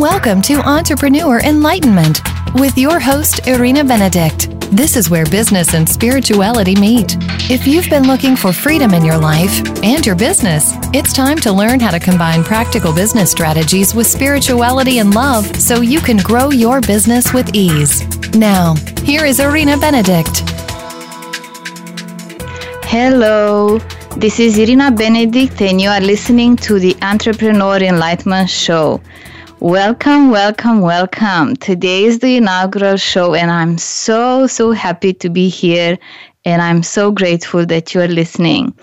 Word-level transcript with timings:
Welcome 0.00 0.40
to 0.48 0.54
Entrepreneur 0.66 1.40
Enlightenment 1.42 2.20
with 2.54 2.78
your 2.78 2.98
host, 2.98 3.46
Irina 3.46 3.84
Benedict. 3.84 4.50
This 4.74 4.96
is 4.96 5.10
where 5.10 5.26
business 5.26 5.74
and 5.74 5.86
spirituality 5.86 6.74
meet. 6.74 7.18
If 7.50 7.66
you've 7.66 7.90
been 7.90 8.04
looking 8.06 8.34
for 8.34 8.50
freedom 8.50 8.94
in 8.94 9.04
your 9.04 9.18
life 9.18 9.60
and 9.84 10.06
your 10.06 10.16
business, 10.16 10.72
it's 10.94 11.12
time 11.12 11.36
to 11.40 11.52
learn 11.52 11.80
how 11.80 11.90
to 11.90 12.00
combine 12.00 12.44
practical 12.44 12.94
business 12.94 13.30
strategies 13.30 13.94
with 13.94 14.06
spirituality 14.06 15.00
and 15.00 15.14
love 15.14 15.44
so 15.60 15.82
you 15.82 16.00
can 16.00 16.16
grow 16.16 16.50
your 16.50 16.80
business 16.80 17.34
with 17.34 17.54
ease. 17.54 18.00
Now, 18.34 18.76
here 19.04 19.26
is 19.26 19.38
Irina 19.38 19.76
Benedict. 19.76 20.48
Hello, 22.86 23.76
this 24.16 24.40
is 24.40 24.56
Irina 24.56 24.90
Benedict, 24.92 25.60
and 25.60 25.78
you 25.78 25.90
are 25.90 26.00
listening 26.00 26.56
to 26.56 26.78
the 26.78 26.96
Entrepreneur 27.02 27.76
Enlightenment 27.76 28.48
Show. 28.48 29.02
Welcome, 29.62 30.30
welcome, 30.30 30.80
welcome. 30.80 31.54
Today 31.54 32.04
is 32.04 32.20
the 32.20 32.36
inaugural 32.36 32.96
show, 32.96 33.34
and 33.34 33.50
I'm 33.50 33.76
so, 33.76 34.46
so 34.46 34.72
happy 34.72 35.12
to 35.12 35.28
be 35.28 35.50
here, 35.50 35.98
and 36.46 36.62
I'm 36.62 36.82
so 36.82 37.10
grateful 37.12 37.66
that 37.66 37.92
you're 37.92 38.08
listening. 38.08 38.74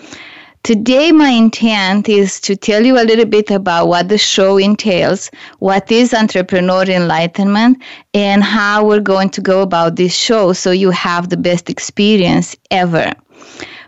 Today, 0.62 1.10
my 1.10 1.30
intent 1.30 2.08
is 2.08 2.40
to 2.42 2.54
tell 2.54 2.84
you 2.86 2.94
a 2.94 3.02
little 3.02 3.24
bit 3.24 3.50
about 3.50 3.88
what 3.88 4.08
the 4.08 4.18
show 4.18 4.56
entails, 4.56 5.32
what 5.58 5.90
is 5.90 6.14
entrepreneur 6.14 6.84
enlightenment, 6.84 7.82
and 8.14 8.44
how 8.44 8.86
we're 8.86 9.00
going 9.00 9.30
to 9.30 9.40
go 9.40 9.62
about 9.62 9.96
this 9.96 10.14
show 10.14 10.52
so 10.52 10.70
you 10.70 10.92
have 10.92 11.28
the 11.28 11.36
best 11.36 11.68
experience 11.68 12.54
ever. 12.70 13.10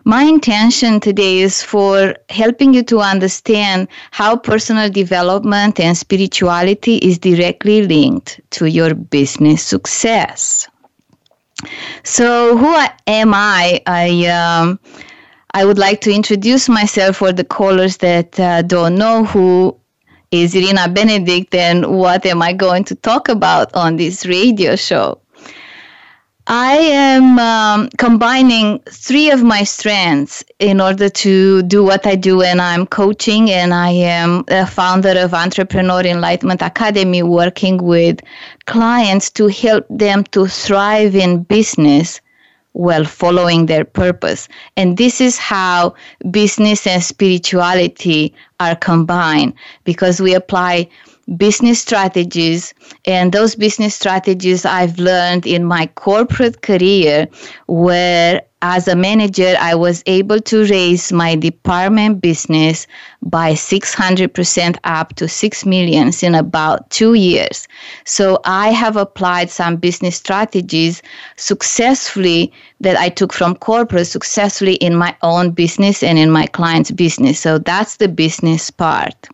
My 0.05 0.23
intention 0.23 0.99
today 0.99 1.41
is 1.41 1.63
for 1.63 2.15
helping 2.31 2.73
you 2.73 2.83
to 2.85 3.01
understand 3.01 3.89
how 4.13 4.35
personal 4.37 4.89
development 4.89 5.79
and 5.79 5.97
spirituality 5.97 6.97
is 6.99 7.19
directly 7.19 7.83
linked 7.87 8.41
to 8.53 8.67
your 8.67 8.95
business 8.95 9.63
success. 9.63 10.67
So, 12.03 12.57
who 12.57 12.75
am 13.07 13.35
I? 13.35 13.83
I 13.87 14.27
um, 14.29 14.81
I 15.53 15.67
would 15.67 15.79
like 15.79 16.01
to 16.03 16.13
introduce 16.15 16.67
myself 16.71 17.17
for 17.17 17.33
the 17.33 17.45
callers 17.45 17.99
that 17.99 18.41
uh, 18.41 18.63
don't 18.63 18.95
know 18.95 19.25
who 19.27 19.77
is 20.31 20.55
Irina 20.55 20.89
Benedict 20.89 21.55
and 21.55 21.85
what 21.99 22.25
am 22.25 22.41
I 22.41 22.55
going 22.55 22.85
to 22.85 22.95
talk 22.95 23.29
about 23.29 23.75
on 23.75 23.97
this 23.97 24.25
radio 24.25 24.77
show. 24.77 25.21
I 26.53 26.79
am 26.79 27.39
um, 27.39 27.91
combining 27.97 28.81
three 28.91 29.31
of 29.31 29.41
my 29.41 29.63
strengths 29.63 30.43
in 30.59 30.81
order 30.81 31.09
to 31.09 31.63
do 31.63 31.85
what 31.85 32.05
I 32.09 32.17
do, 32.17 32.43
and 32.43 32.61
I'm 32.61 32.89
coaching, 32.89 33.49
and 33.53 33.73
I 33.73 33.91
am 33.91 34.43
a 34.49 34.67
founder 34.67 35.17
of 35.17 35.33
Entrepreneur 35.33 36.01
Enlightenment 36.01 36.61
Academy, 36.61 37.23
working 37.23 37.77
with 37.85 38.19
clients 38.67 39.31
to 39.31 39.47
help 39.47 39.87
them 39.91 40.25
to 40.33 40.49
thrive 40.49 41.15
in 41.15 41.45
business 41.45 42.21
while 42.73 43.05
following 43.05 43.67
their 43.67 43.85
purpose. 43.85 44.49
And 44.77 44.97
this 44.97 45.21
is 45.21 45.39
how 45.39 45.95
business 46.33 46.85
and 46.85 47.01
spirituality 47.01 48.35
are 48.59 48.75
combined 48.75 49.55
because 49.85 50.21
we 50.21 50.35
apply 50.35 50.89
business 51.37 51.81
strategies. 51.81 52.75
And 53.07 53.33
those 53.33 53.55
business 53.55 53.95
strategies 53.95 54.65
I've 54.65 54.99
learned 54.99 55.47
in 55.47 55.65
my 55.65 55.87
corporate 55.87 56.63
career, 56.63 57.29
where 57.69 58.43
as 58.63 58.87
a 58.89 58.95
manager, 58.97 59.55
I 59.59 59.75
was 59.75 60.03
able 60.05 60.39
to 60.39 60.67
raise 60.67 61.11
my 61.13 61.35
department 61.35 62.21
business 62.21 62.87
by 63.23 63.53
600% 63.53 64.77
up 64.85 65.15
to 65.15 65.29
6 65.29 65.65
millions 65.65 66.23
in 66.23 66.35
about 66.35 66.91
2 66.91 67.15
years. 67.15 67.67
So 68.05 68.39
I 68.45 68.69
have 68.71 68.97
applied 68.99 69.49
some 69.51 69.77
business 69.77 70.17
strategies 70.17 71.01
successfully 71.37 72.53
that 72.83 72.99
I 72.99 73.09
took 73.09 73.33
from 73.33 73.55
corporate 73.57 74.09
successfully 74.09 74.75
in 74.75 74.95
my 74.95 75.17
own 75.23 75.53
business 75.53 76.03
and 76.03 76.19
in 76.19 76.31
my 76.31 76.45
client's 76.45 76.91
business. 76.91 77.41
So 77.41 77.57
that's 77.57 77.97
the 77.97 78.09
business 78.09 78.71
part. 78.71 79.27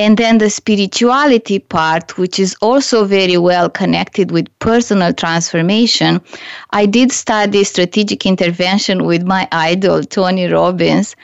And 0.00 0.16
then 0.16 0.38
the 0.38 0.48
spirituality 0.48 1.58
part, 1.58 2.16
which 2.16 2.38
is 2.38 2.56
also 2.62 3.04
very 3.04 3.36
well 3.36 3.68
connected 3.68 4.30
with 4.30 4.46
personal 4.58 5.12
transformation. 5.12 6.22
I 6.70 6.86
did 6.86 7.12
study 7.12 7.64
strategic 7.64 8.24
intervention 8.24 9.04
with 9.04 9.24
my 9.24 9.46
idol, 9.52 10.02
Tony 10.04 10.46
Robbins, 10.46 11.14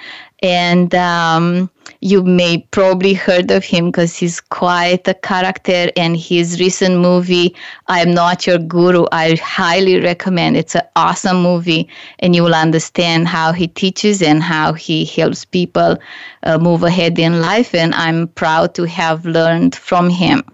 and 0.46 0.94
um, 0.94 1.68
you 2.00 2.22
may 2.22 2.58
probably 2.70 3.14
heard 3.14 3.50
of 3.50 3.64
him 3.64 3.86
because 3.86 4.14
he's 4.16 4.40
quite 4.40 5.06
a 5.08 5.14
character 5.14 5.88
and 5.96 6.16
his 6.16 6.60
recent 6.60 6.98
movie 7.00 7.54
i'm 7.88 8.12
not 8.12 8.46
your 8.46 8.58
guru 8.58 9.06
i 9.12 9.24
highly 9.34 9.98
recommend 10.00 10.56
it's 10.56 10.76
an 10.76 10.82
awesome 10.94 11.40
movie 11.42 11.88
and 12.20 12.36
you 12.36 12.42
will 12.44 12.54
understand 12.66 13.26
how 13.26 13.50
he 13.50 13.66
teaches 13.66 14.20
and 14.22 14.42
how 14.42 14.72
he 14.72 15.04
helps 15.04 15.44
people 15.44 15.96
uh, 16.44 16.58
move 16.58 16.82
ahead 16.84 17.18
in 17.18 17.40
life 17.40 17.74
and 17.74 17.94
i'm 17.94 18.28
proud 18.42 18.72
to 18.74 18.84
have 18.84 19.24
learned 19.24 19.74
from 19.74 20.08
him 20.10 20.44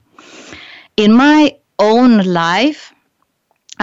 in 0.97 1.12
my 1.12 1.53
own 1.78 2.19
life 2.24 2.94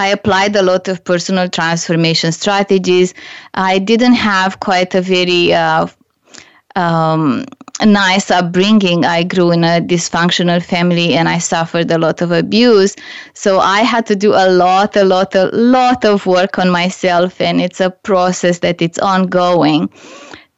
I 0.02 0.06
applied 0.06 0.56
a 0.56 0.62
lot 0.62 0.88
of 0.88 1.04
personal 1.04 1.46
transformation 1.50 2.32
strategies. 2.32 3.12
I 3.52 3.78
didn't 3.78 4.14
have 4.14 4.60
quite 4.60 4.94
a 4.94 5.02
very 5.02 5.52
uh, 5.52 5.88
um, 6.76 7.44
nice 7.84 8.30
upbringing. 8.30 9.04
I 9.04 9.22
grew 9.24 9.50
in 9.50 9.64
a 9.64 9.80
dysfunctional 9.80 10.62
family 10.62 11.14
and 11.14 11.28
I 11.28 11.38
suffered 11.38 11.90
a 11.90 11.98
lot 11.98 12.22
of 12.22 12.30
abuse. 12.30 12.96
So 13.34 13.58
I 13.60 13.80
had 13.80 14.06
to 14.06 14.16
do 14.16 14.32
a 14.34 14.48
lot, 14.50 14.96
a 14.96 15.04
lot, 15.04 15.34
a 15.34 15.46
lot 15.52 16.04
of 16.04 16.26
work 16.26 16.58
on 16.58 16.70
myself. 16.70 17.40
And 17.40 17.60
it's 17.60 17.80
a 17.80 17.90
process 17.90 18.60
that 18.60 18.82
it's 18.82 18.98
ongoing 18.98 19.88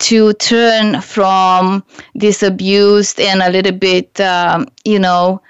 to 0.01 0.33
turn 0.35 1.01
from 1.01 1.85
this 2.15 2.43
abused 2.43 3.21
and 3.21 3.41
a 3.41 3.51
little 3.51 3.73
bit, 3.73 4.21
um, 4.21 4.67
you 4.85 4.99
know, 4.99 5.41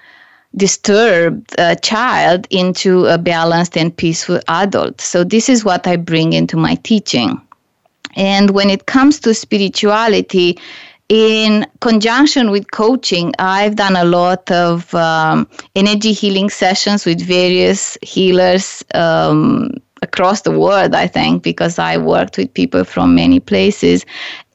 disturbed 0.55 1.59
uh, 1.59 1.75
child 1.77 2.47
into 2.51 3.07
a 3.07 3.17
balanced 3.17 3.79
and 3.79 3.97
peaceful 3.97 4.39
adult. 4.49 5.01
So 5.01 5.25
this 5.25 5.49
is 5.49 5.65
what 5.65 5.87
I 5.87 5.97
bring 5.97 6.35
into 6.35 6.59
my 6.59 6.75
teaching. 6.77 7.41
And 8.15 8.51
when 8.51 8.71
it 8.71 8.87
comes 8.87 9.21
to 9.21 9.35
spirituality, 9.35 10.59
in 11.09 11.67
conjunction 11.81 12.51
with 12.51 12.71
coaching, 12.71 13.33
I've 13.39 13.77
done 13.77 13.97
a 13.97 14.05
lot 14.05 14.51
of 14.51 14.95
um, 14.95 15.49
energy 15.75 16.13
healing 16.13 16.49
sessions 16.49 17.05
with 17.05 17.21
various 17.21 17.99
healers 18.03 18.85
um, 18.95 19.71
across 20.01 20.43
the 20.43 20.53
world, 20.59 20.95
I 20.95 21.07
think, 21.07 21.43
because 21.43 21.79
I 21.79 21.97
worked 21.97 22.39
with 22.39 22.53
people 22.55 22.85
from 22.85 23.15
many 23.15 23.41
places. 23.41 24.05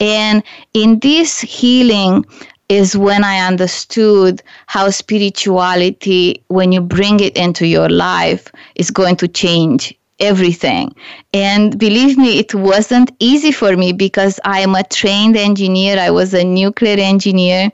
And 0.00 0.42
in 0.74 0.98
this 1.00 1.40
healing, 1.40 2.24
is 2.68 2.94
when 2.94 3.24
I 3.24 3.38
understood 3.38 4.42
how 4.66 4.90
spirituality, 4.90 6.44
when 6.48 6.70
you 6.70 6.82
bring 6.82 7.18
it 7.18 7.34
into 7.34 7.66
your 7.66 7.88
life, 7.88 8.52
is 8.74 8.90
going 8.90 9.16
to 9.16 9.26
change 9.28 9.94
everything. 10.20 10.94
And 11.32 11.78
believe 11.78 12.16
me, 12.18 12.38
it 12.38 12.54
wasn't 12.54 13.12
easy 13.18 13.52
for 13.52 13.76
me 13.76 13.92
because 13.92 14.40
I 14.44 14.60
am 14.60 14.74
a 14.74 14.82
trained 14.84 15.36
engineer, 15.36 15.98
I 15.98 16.10
was 16.10 16.34
a 16.34 16.44
nuclear 16.44 16.96
engineer. 16.98 17.70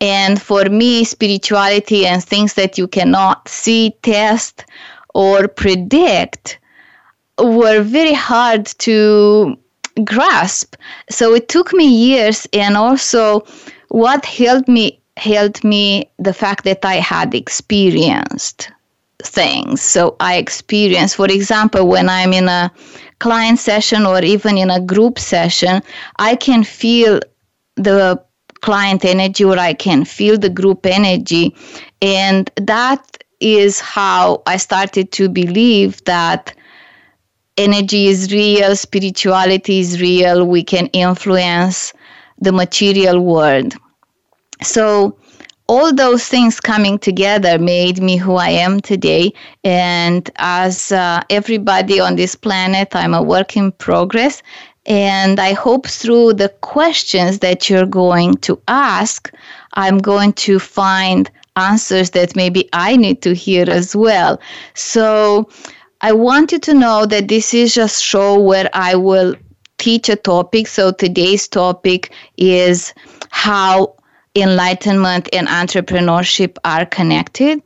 And 0.00 0.40
for 0.40 0.64
me, 0.66 1.04
spirituality 1.04 2.06
and 2.06 2.24
things 2.24 2.54
that 2.54 2.78
you 2.78 2.88
cannot 2.88 3.46
see, 3.48 3.92
test, 4.02 4.64
or 5.14 5.46
predict 5.48 6.58
were 7.38 7.82
very 7.82 8.14
hard 8.14 8.66
to 8.78 9.58
grasp. 10.04 10.76
So 11.10 11.34
it 11.34 11.48
took 11.48 11.72
me 11.74 11.86
years, 11.86 12.46
and 12.52 12.76
also 12.78 13.44
what 13.88 14.24
helped 14.24 14.68
me 14.68 14.98
helped 15.16 15.64
me 15.64 16.08
the 16.18 16.32
fact 16.32 16.64
that 16.64 16.82
I 16.84 16.94
had 16.94 17.34
experienced 17.34 18.70
things. 19.26 19.80
So 19.82 20.16
I 20.20 20.36
experience, 20.36 21.14
for 21.14 21.26
example, 21.26 21.86
when 21.88 22.08
I'm 22.08 22.32
in 22.32 22.48
a 22.48 22.72
client 23.18 23.58
session 23.58 24.06
or 24.06 24.22
even 24.22 24.58
in 24.58 24.70
a 24.70 24.80
group 24.80 25.18
session, 25.18 25.82
I 26.18 26.36
can 26.36 26.64
feel 26.64 27.20
the 27.76 28.22
client 28.62 29.04
energy 29.04 29.44
or 29.44 29.58
I 29.58 29.74
can 29.74 30.04
feel 30.04 30.38
the 30.38 30.48
group 30.50 30.84
energy. 30.86 31.54
And 32.02 32.50
that 32.56 33.22
is 33.40 33.80
how 33.80 34.42
I 34.46 34.56
started 34.56 35.12
to 35.12 35.28
believe 35.28 36.02
that 36.04 36.54
energy 37.56 38.06
is 38.06 38.32
real, 38.32 38.76
spirituality 38.76 39.80
is 39.80 40.00
real, 40.00 40.46
we 40.46 40.62
can 40.62 40.86
influence 40.88 41.92
the 42.38 42.52
material 42.52 43.22
world. 43.24 43.74
So 44.62 45.18
all 45.70 45.94
those 45.94 46.26
things 46.26 46.58
coming 46.58 46.98
together 46.98 47.56
made 47.56 48.02
me 48.02 48.16
who 48.16 48.34
I 48.34 48.48
am 48.48 48.80
today. 48.80 49.30
And 49.62 50.28
as 50.34 50.90
uh, 50.90 51.20
everybody 51.30 52.00
on 52.00 52.16
this 52.16 52.34
planet, 52.34 52.88
I'm 52.96 53.14
a 53.14 53.22
work 53.22 53.56
in 53.56 53.70
progress. 53.70 54.42
And 54.86 55.38
I 55.38 55.52
hope 55.52 55.86
through 55.86 56.32
the 56.32 56.48
questions 56.76 57.38
that 57.38 57.70
you're 57.70 57.86
going 58.04 58.34
to 58.38 58.60
ask, 58.66 59.32
I'm 59.74 59.98
going 59.98 60.32
to 60.48 60.58
find 60.58 61.30
answers 61.54 62.10
that 62.10 62.34
maybe 62.34 62.68
I 62.72 62.96
need 62.96 63.22
to 63.22 63.32
hear 63.32 63.70
as 63.70 63.94
well. 63.94 64.40
So 64.74 65.48
I 66.00 66.10
want 66.12 66.50
you 66.50 66.58
to 66.58 66.74
know 66.74 67.06
that 67.06 67.28
this 67.28 67.54
is 67.54 67.76
a 67.76 67.88
show 67.88 68.36
where 68.40 68.68
I 68.72 68.96
will 68.96 69.36
teach 69.78 70.08
a 70.08 70.16
topic. 70.16 70.66
So 70.66 70.90
today's 70.90 71.46
topic 71.46 72.12
is 72.36 72.92
how 73.30 73.94
enlightenment 74.36 75.28
and 75.32 75.48
entrepreneurship 75.48 76.56
are 76.64 76.86
connected. 76.86 77.60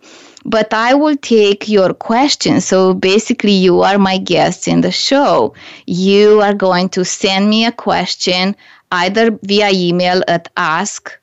But 0.46 0.72
I 0.74 0.92
will 0.94 1.16
take 1.18 1.68
your 1.68 1.94
question. 1.94 2.60
So 2.60 2.92
basically, 2.92 3.52
you 3.52 3.80
are 3.80 3.98
my 3.98 4.18
guest 4.18 4.68
in 4.68 4.82
the 4.82 4.90
show. 4.92 5.54
You 5.86 6.42
are 6.42 6.52
going 6.52 6.90
to 6.90 7.02
send 7.04 7.48
me 7.48 7.64
a 7.64 7.72
question 7.72 8.54
either 8.92 9.38
via 9.42 9.70
email 9.72 10.22
at 10.28 10.50
ask 10.58 11.18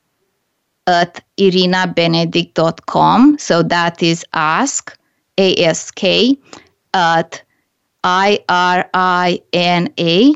at 0.88 1.22
irinabenedict.com. 1.38 3.38
So 3.38 3.62
that 3.62 4.02
is 4.02 4.26
ask, 4.32 4.90
ask, 5.38 6.04
at 6.98 7.42
I 8.04 8.40
R 8.48 8.84
I 8.92 9.40
N 9.52 9.88
A 10.00 10.34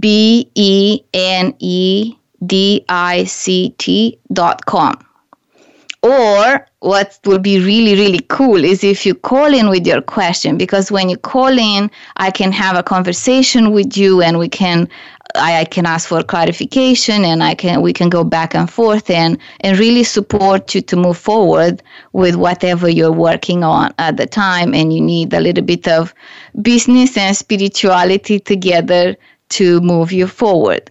B 0.00 0.50
E 0.56 0.98
N 1.14 1.54
E 1.60 2.14
dict.com. 2.46 4.98
Or 6.04 6.66
what 6.80 7.20
will 7.24 7.38
be 7.38 7.60
really, 7.60 7.94
really 7.94 8.24
cool 8.28 8.64
is 8.64 8.82
if 8.82 9.06
you 9.06 9.14
call 9.14 9.54
in 9.54 9.68
with 9.68 9.86
your 9.86 10.02
question, 10.02 10.58
because 10.58 10.90
when 10.90 11.08
you 11.08 11.16
call 11.16 11.56
in, 11.56 11.88
I 12.16 12.32
can 12.32 12.50
have 12.50 12.76
a 12.76 12.82
conversation 12.82 13.70
with 13.70 13.96
you 13.96 14.20
and 14.20 14.36
we 14.38 14.48
can 14.48 14.88
I, 15.36 15.60
I 15.60 15.64
can 15.64 15.86
ask 15.86 16.08
for 16.10 16.22
clarification 16.24 17.24
and 17.24 17.42
I 17.42 17.54
can 17.54 17.80
we 17.82 17.92
can 17.94 18.08
go 18.08 18.24
back 18.24 18.52
and 18.54 18.68
forth 18.68 19.08
and 19.10 19.38
and 19.60 19.78
really 19.78 20.02
support 20.02 20.74
you 20.74 20.80
to 20.82 20.96
move 20.96 21.16
forward 21.16 21.80
with 22.12 22.34
whatever 22.34 22.88
you're 22.88 23.12
working 23.12 23.62
on 23.62 23.94
at 24.00 24.16
the 24.16 24.26
time 24.26 24.74
and 24.74 24.92
you 24.92 25.00
need 25.00 25.32
a 25.32 25.38
little 25.40 25.64
bit 25.64 25.86
of 25.86 26.12
business 26.60 27.16
and 27.16 27.36
spirituality 27.36 28.40
together 28.40 29.14
to 29.50 29.80
move 29.82 30.10
you 30.10 30.26
forward. 30.26 30.90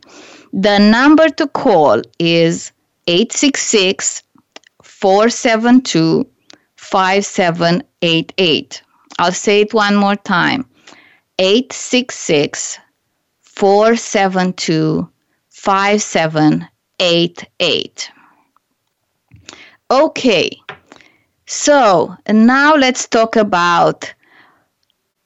The 0.54 0.80
number 0.80 1.30
to 1.30 1.48
call 1.48 2.02
is 2.20 2.74
866 3.08 4.22
472 4.84 6.28
5788. 6.76 8.84
I'll 9.18 9.32
say 9.32 9.62
it 9.62 9.74
one 9.74 9.96
more 9.96 10.18
time 10.18 10.66
866 11.40 12.80
472 13.42 15.10
5788. 15.52 18.12
Okay, 19.90 20.62
so 21.46 22.14
now 22.30 22.76
let's 22.76 23.08
talk 23.08 23.38
about 23.38 24.14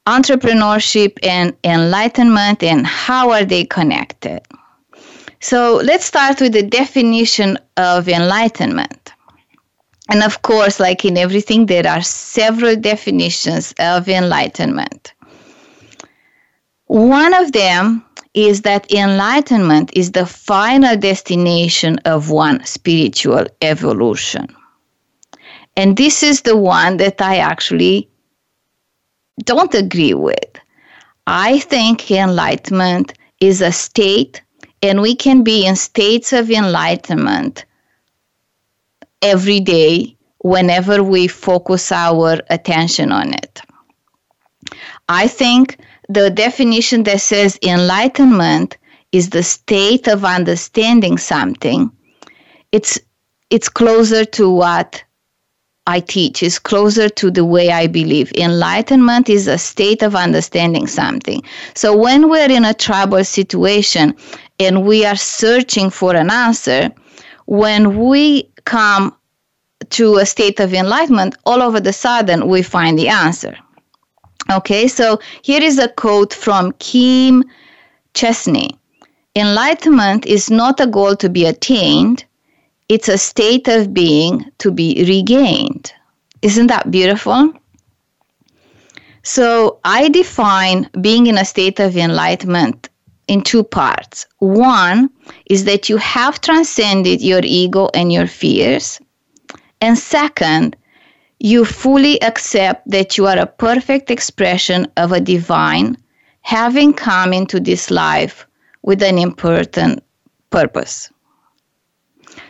entrepreneurship 0.06 1.18
and 1.24 1.58
enlightenment 1.64 2.62
and 2.62 2.86
how 2.86 3.32
are 3.32 3.46
they 3.46 3.66
connected 3.66 4.42
so 5.50 5.80
let's 5.90 6.06
start 6.08 6.42
with 6.42 6.54
the 6.54 6.64
definition 6.82 7.58
of 7.78 8.08
enlightenment. 8.10 9.14
And 10.10 10.24
of 10.24 10.42
course, 10.42 10.80
like 10.80 11.06
in 11.06 11.18
everything, 11.20 11.68
there 11.68 11.86
are 11.88 12.02
several 12.02 12.76
definitions 12.76 13.72
of 13.80 14.10
enlightenment. 14.10 15.14
One 16.88 17.34
of 17.36 17.52
them 17.52 18.04
is 18.34 18.62
that 18.64 18.92
enlightenment 18.92 19.92
is 19.94 20.12
the 20.14 20.26
final 20.26 20.98
destination 20.98 22.00
of 22.06 22.32
one 22.32 22.66
spiritual 22.66 23.46
evolution. 23.62 24.48
And 25.78 25.96
this 25.96 26.24
is 26.24 26.42
the 26.42 26.58
one 26.58 26.98
that 26.98 27.22
I 27.22 27.36
actually 27.38 28.10
don't 29.44 29.76
agree 29.76 30.16
with. 30.16 30.52
I 31.28 31.60
think 31.60 32.10
enlightenment 32.10 33.14
is 33.40 33.62
a 33.62 33.72
state 33.72 34.42
and 34.90 35.02
we 35.02 35.16
can 35.16 35.44
be 35.44 35.66
in 35.66 35.76
states 35.76 36.32
of 36.34 36.50
enlightenment 36.50 37.66
every 39.22 39.60
day 39.60 40.16
whenever 40.40 41.04
we 41.04 41.28
focus 41.28 41.92
our 41.92 42.40
attention 42.50 43.12
on 43.12 43.34
it. 43.34 43.62
I 45.10 45.28
think 45.28 45.80
the 46.10 46.30
definition 46.30 47.04
that 47.04 47.22
says 47.22 47.58
enlightenment 47.64 48.78
is 49.12 49.30
the 49.30 49.44
state 49.44 50.08
of 50.08 50.24
understanding 50.26 51.18
something. 51.18 51.92
It's 52.72 53.00
it's 53.52 53.70
closer 53.70 54.26
to 54.26 54.50
what 54.50 55.04
I 55.88 56.00
teach, 56.00 56.42
it's 56.42 56.58
closer 56.60 57.10
to 57.10 57.32
the 57.32 57.46
way 57.46 57.70
I 57.72 57.88
believe. 57.88 58.32
Enlightenment 58.36 59.30
is 59.30 59.48
a 59.48 59.58
state 59.58 60.02
of 60.02 60.16
understanding 60.16 60.88
something. 60.88 61.42
So 61.76 61.96
when 61.96 62.30
we're 62.30 62.50
in 62.52 62.66
a 62.66 62.74
troubled 62.74 63.28
situation, 63.28 64.16
and 64.60 64.86
we 64.86 65.06
are 65.06 65.16
searching 65.16 65.90
for 65.90 66.16
an 66.16 66.30
answer, 66.30 66.90
when 67.46 68.00
we 68.08 68.50
come 68.66 69.16
to 69.92 70.16
a 70.16 70.26
state 70.26 70.60
of 70.60 70.74
enlightenment, 70.74 71.36
all 71.46 71.62
of 71.62 71.76
a 71.76 71.94
sudden 71.94 72.48
we 72.48 72.62
find 72.62 72.98
the 72.98 73.10
answer. 73.10 73.56
Okay, 74.52 74.88
so 74.88 75.20
here 75.44 75.62
is 75.62 75.78
a 75.80 75.90
quote 75.90 76.34
from 76.34 76.72
Kim 76.74 77.44
Chestney 78.14 78.78
Enlightenment 79.36 80.26
is 80.26 80.50
not 80.50 80.80
a 80.80 80.88
goal 80.88 81.16
to 81.18 81.30
be 81.30 81.46
attained, 81.46 82.24
it's 82.88 83.10
a 83.10 83.18
state 83.18 83.68
of 83.68 83.94
being 83.94 84.46
to 84.60 84.72
be 84.72 85.04
regained. 85.10 85.92
Isn't 86.42 86.68
that 86.68 86.90
beautiful? 86.92 87.52
So 89.24 89.80
I 89.84 90.08
define 90.10 90.90
being 91.02 91.28
in 91.28 91.38
a 91.38 91.44
state 91.44 91.80
of 91.82 91.98
enlightenment 91.98 92.88
in 93.28 93.42
two 93.42 93.64
parts. 93.64 94.26
One 94.40 95.10
is 95.48 95.66
that 95.66 95.90
you 95.90 95.98
have 95.98 96.42
transcended 96.42 97.22
your 97.22 97.42
ego 97.44 97.90
and 97.94 98.12
your 98.12 98.28
fears. 98.28 99.00
And 99.82 99.98
second, 99.98 100.76
you 101.40 101.66
fully 101.66 102.22
accept 102.24 102.90
that 102.90 103.18
you 103.18 103.28
are 103.28 103.38
a 103.38 103.46
perfect 103.46 104.10
expression 104.10 104.88
of 104.98 105.12
a 105.12 105.20
divine 105.20 105.98
having 106.42 106.94
come 106.94 107.34
into 107.34 107.60
this 107.60 107.90
life 107.90 108.46
with 108.84 109.02
an 109.02 109.18
important 109.18 110.04
purpose. 110.52 111.10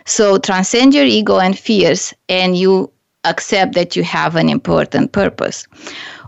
So 0.05 0.37
transcend 0.37 0.93
your 0.93 1.05
ego 1.05 1.39
and 1.39 1.57
fears, 1.57 2.13
and 2.27 2.57
you 2.57 2.91
accept 3.23 3.73
that 3.75 3.95
you 3.95 4.03
have 4.03 4.35
an 4.35 4.49
important 4.49 5.13
purpose. 5.13 5.65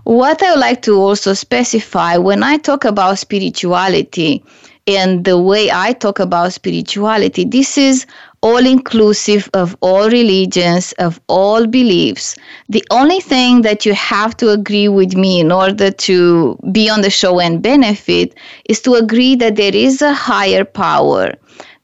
What 0.07 0.41
I 0.41 0.51
would 0.51 0.61
like 0.61 0.83
to 0.83 0.93
also 0.95 1.33
specify 1.33 2.15
when 2.15 2.41
I 2.41 2.55
talk 2.55 2.85
about 2.85 3.19
spirituality 3.19 4.41
and 4.87 5.25
the 5.25 5.37
way 5.37 5.69
I 5.69 5.91
talk 5.91 6.17
about 6.19 6.53
spirituality, 6.53 7.43
this 7.43 7.77
is 7.77 8.05
all 8.41 8.65
inclusive 8.65 9.49
of 9.53 9.75
all 9.81 10.09
religions, 10.09 10.93
of 10.93 11.19
all 11.27 11.67
beliefs. 11.67 12.37
The 12.69 12.85
only 12.89 13.19
thing 13.19 13.63
that 13.63 13.85
you 13.85 13.93
have 13.95 14.37
to 14.37 14.49
agree 14.49 14.87
with 14.87 15.13
me 15.17 15.41
in 15.41 15.51
order 15.51 15.91
to 15.91 16.57
be 16.71 16.89
on 16.89 17.01
the 17.01 17.09
show 17.09 17.41
and 17.41 17.61
benefit 17.61 18.33
is 18.69 18.79
to 18.83 18.93
agree 18.95 19.35
that 19.35 19.57
there 19.57 19.75
is 19.75 20.01
a 20.01 20.13
higher 20.13 20.63
power 20.63 21.33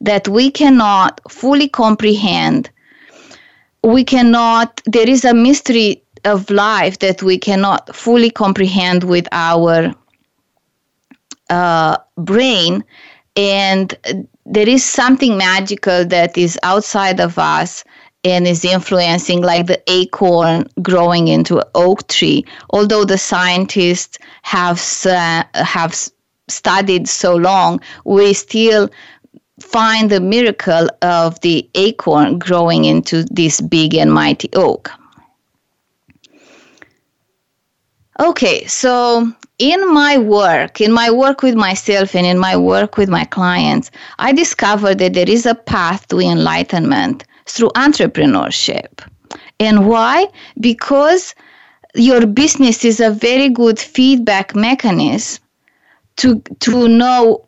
that 0.00 0.26
we 0.28 0.50
cannot 0.50 1.20
fully 1.30 1.68
comprehend. 1.68 2.70
We 3.86 4.02
cannot, 4.02 4.80
there 4.86 5.10
is 5.10 5.26
a 5.26 5.34
mystery 5.34 6.00
of 6.24 6.48
life 6.50 6.98
that 7.00 7.22
we 7.22 7.38
cannot 7.38 7.94
fully 7.94 8.30
comprehend 8.30 9.04
with 9.04 9.26
our 9.32 9.94
uh, 11.50 11.96
brain. 12.18 12.84
And 13.36 13.94
there 14.46 14.68
is 14.68 14.84
something 14.84 15.36
magical 15.36 16.04
that 16.06 16.36
is 16.38 16.58
outside 16.62 17.20
of 17.20 17.38
us 17.38 17.84
and 18.24 18.46
is 18.46 18.64
influencing, 18.64 19.42
like 19.42 19.66
the 19.66 19.82
acorn 19.86 20.66
growing 20.80 21.28
into 21.28 21.58
an 21.58 21.68
oak 21.74 22.08
tree. 22.08 22.44
Although 22.70 23.04
the 23.04 23.18
scientists 23.18 24.18
have, 24.42 24.80
uh, 25.04 25.44
have 25.62 25.94
studied 26.48 27.06
so 27.08 27.36
long, 27.36 27.80
we 28.06 28.32
still 28.32 28.88
find 29.60 30.08
the 30.10 30.20
miracle 30.20 30.88
of 31.02 31.38
the 31.40 31.68
acorn 31.74 32.38
growing 32.38 32.86
into 32.86 33.24
this 33.24 33.60
big 33.60 33.94
and 33.94 34.12
mighty 34.12 34.48
oak. 34.54 34.90
Okay, 38.20 38.64
so 38.66 39.28
in 39.58 39.92
my 39.92 40.18
work, 40.18 40.80
in 40.80 40.92
my 40.92 41.10
work 41.10 41.42
with 41.42 41.56
myself 41.56 42.14
and 42.14 42.24
in 42.24 42.38
my 42.38 42.56
work 42.56 42.96
with 42.96 43.08
my 43.08 43.24
clients, 43.24 43.90
I 44.20 44.32
discovered 44.32 44.98
that 44.98 45.14
there 45.14 45.28
is 45.28 45.46
a 45.46 45.54
path 45.56 46.06
to 46.08 46.20
enlightenment 46.20 47.24
through 47.46 47.70
entrepreneurship. 47.70 49.00
And 49.58 49.88
why? 49.88 50.28
Because 50.60 51.34
your 51.96 52.24
business 52.26 52.84
is 52.84 53.00
a 53.00 53.10
very 53.10 53.48
good 53.48 53.78
feedback 53.80 54.54
mechanism 54.54 55.42
to 56.16 56.40
to 56.60 56.86
know 56.86 57.44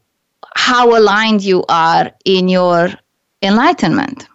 how 0.56 0.96
aligned 0.98 1.42
you 1.44 1.64
are 1.68 2.10
in 2.24 2.48
your 2.48 2.90
enlightenment 3.40 4.26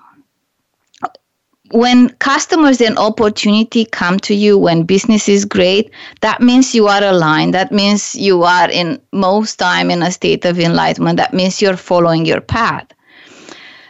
when 1.73 2.09
customers 2.19 2.81
and 2.81 2.97
opportunity 2.97 3.85
come 3.85 4.19
to 4.19 4.35
you 4.35 4.57
when 4.57 4.83
business 4.83 5.29
is 5.29 5.45
great 5.45 5.89
that 6.21 6.41
means 6.41 6.75
you 6.75 6.87
are 6.87 7.03
aligned 7.03 7.53
that 7.53 7.71
means 7.71 8.13
you 8.15 8.43
are 8.43 8.69
in 8.69 9.01
most 9.13 9.55
time 9.57 9.89
in 9.89 10.03
a 10.03 10.11
state 10.11 10.43
of 10.45 10.59
enlightenment 10.59 11.15
that 11.17 11.33
means 11.33 11.61
you're 11.61 11.77
following 11.77 12.25
your 12.25 12.41
path 12.41 12.85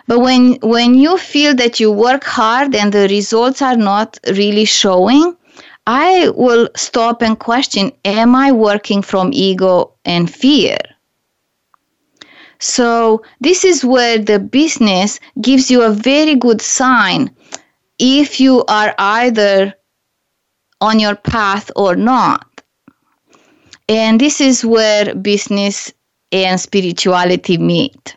but 0.07 0.19
when 0.19 0.53
when 0.61 0.93
you 0.93 1.17
feel 1.17 1.55
that 1.55 1.79
you 1.79 1.91
work 1.91 2.23
hard 2.23 2.75
and 2.75 2.93
the 2.93 3.07
results 3.09 3.61
are 3.63 3.77
not 3.77 4.15
really 4.35 4.65
showing 4.65 5.35
i 5.87 6.29
will 6.35 6.69
stop 6.75 7.21
and 7.23 7.39
question 7.39 7.91
am 8.05 8.35
i 8.35 8.51
working 8.51 9.01
from 9.01 9.31
ego 9.33 9.91
and 10.05 10.29
fear 10.31 10.77
so, 12.63 13.23
this 13.39 13.65
is 13.65 13.83
where 13.83 14.19
the 14.19 14.37
business 14.37 15.19
gives 15.41 15.71
you 15.71 15.81
a 15.81 15.89
very 15.91 16.35
good 16.35 16.61
sign 16.61 17.31
if 18.01 18.39
you 18.39 18.65
are 18.67 18.95
either 18.97 19.75
on 20.81 20.99
your 20.99 21.15
path 21.15 21.69
or 21.75 21.95
not. 21.95 22.47
And 23.87 24.19
this 24.19 24.41
is 24.41 24.65
where 24.65 25.13
business 25.13 25.93
and 26.31 26.59
spirituality 26.59 27.59
meet. 27.59 28.15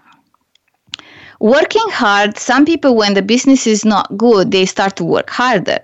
Working 1.38 1.88
hard, 1.90 2.38
some 2.38 2.64
people, 2.64 2.96
when 2.96 3.12
the 3.12 3.20
business 3.20 3.66
is 3.66 3.84
not 3.84 4.16
good, 4.16 4.52
they 4.52 4.64
start 4.64 4.96
to 4.96 5.04
work 5.04 5.28
harder. 5.28 5.80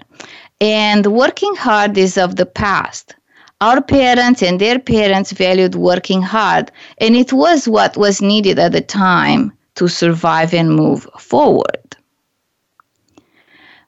And 0.63 1.05
working 1.09 1.55
hard 1.57 1.99
is 1.99 2.17
of 2.17 2.37
the 2.37 2.47
past. 2.47 3.15
Our 3.61 3.83
parents 3.83 4.43
and 4.43 4.59
their 4.59 4.79
parents 4.79 5.33
valued 5.33 5.75
working 5.75 6.23
hard, 6.23 6.73
and 6.97 7.15
it 7.15 7.35
was 7.35 7.69
what 7.69 7.99
was 7.99 8.23
needed 8.23 8.59
at 8.59 8.73
the 8.73 8.81
time 8.81 9.53
to 9.75 9.89
survive 9.89 10.55
and 10.55 10.71
move 10.75 11.07
forward. 11.19 11.95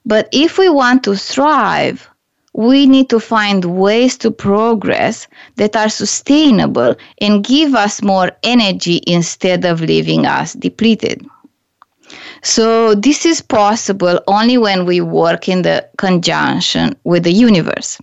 But 0.05 0.29
if 0.33 0.59
we 0.59 0.69
want 0.69 1.05
to 1.05 1.17
thrive, 1.17 2.09
we 2.55 2.87
need 2.87 3.09
to 3.11 3.21
find 3.21 3.65
ways 3.65 4.17
to 4.19 4.31
progress 4.31 5.27
that 5.57 5.77
are 5.77 5.89
sustainable 5.89 6.95
and 7.21 7.45
give 7.45 7.75
us 7.75 8.03
more 8.03 8.31
energy 8.43 9.01
instead 9.07 9.65
of 9.65 9.81
leaving 9.81 10.27
us 10.27 10.55
depleted. 10.55 11.25
So, 12.43 12.95
this 12.97 13.25
is 13.25 13.41
possible 13.41 14.21
only 14.27 14.59
when 14.59 14.85
we 14.85 15.01
work 15.01 15.49
in 15.49 15.63
the 15.63 15.89
conjunction 15.97 16.95
with 17.05 17.23
the 17.23 17.33
universe. 17.33 17.99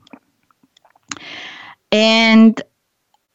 And 1.91 2.59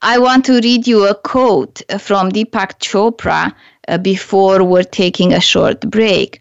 I 0.01 0.19
want 0.19 0.45
to 0.47 0.61
read 0.61 0.87
you 0.89 1.07
a 1.07 1.15
quote 1.15 1.83
from 1.99 2.31
Deepak 2.33 2.81
Chopra 2.81 3.55
uh, 3.87 3.99
before 3.99 4.65
we're 4.65 4.83
taking 4.83 5.33
a 5.35 5.41
short 5.41 5.81
break. 5.91 6.41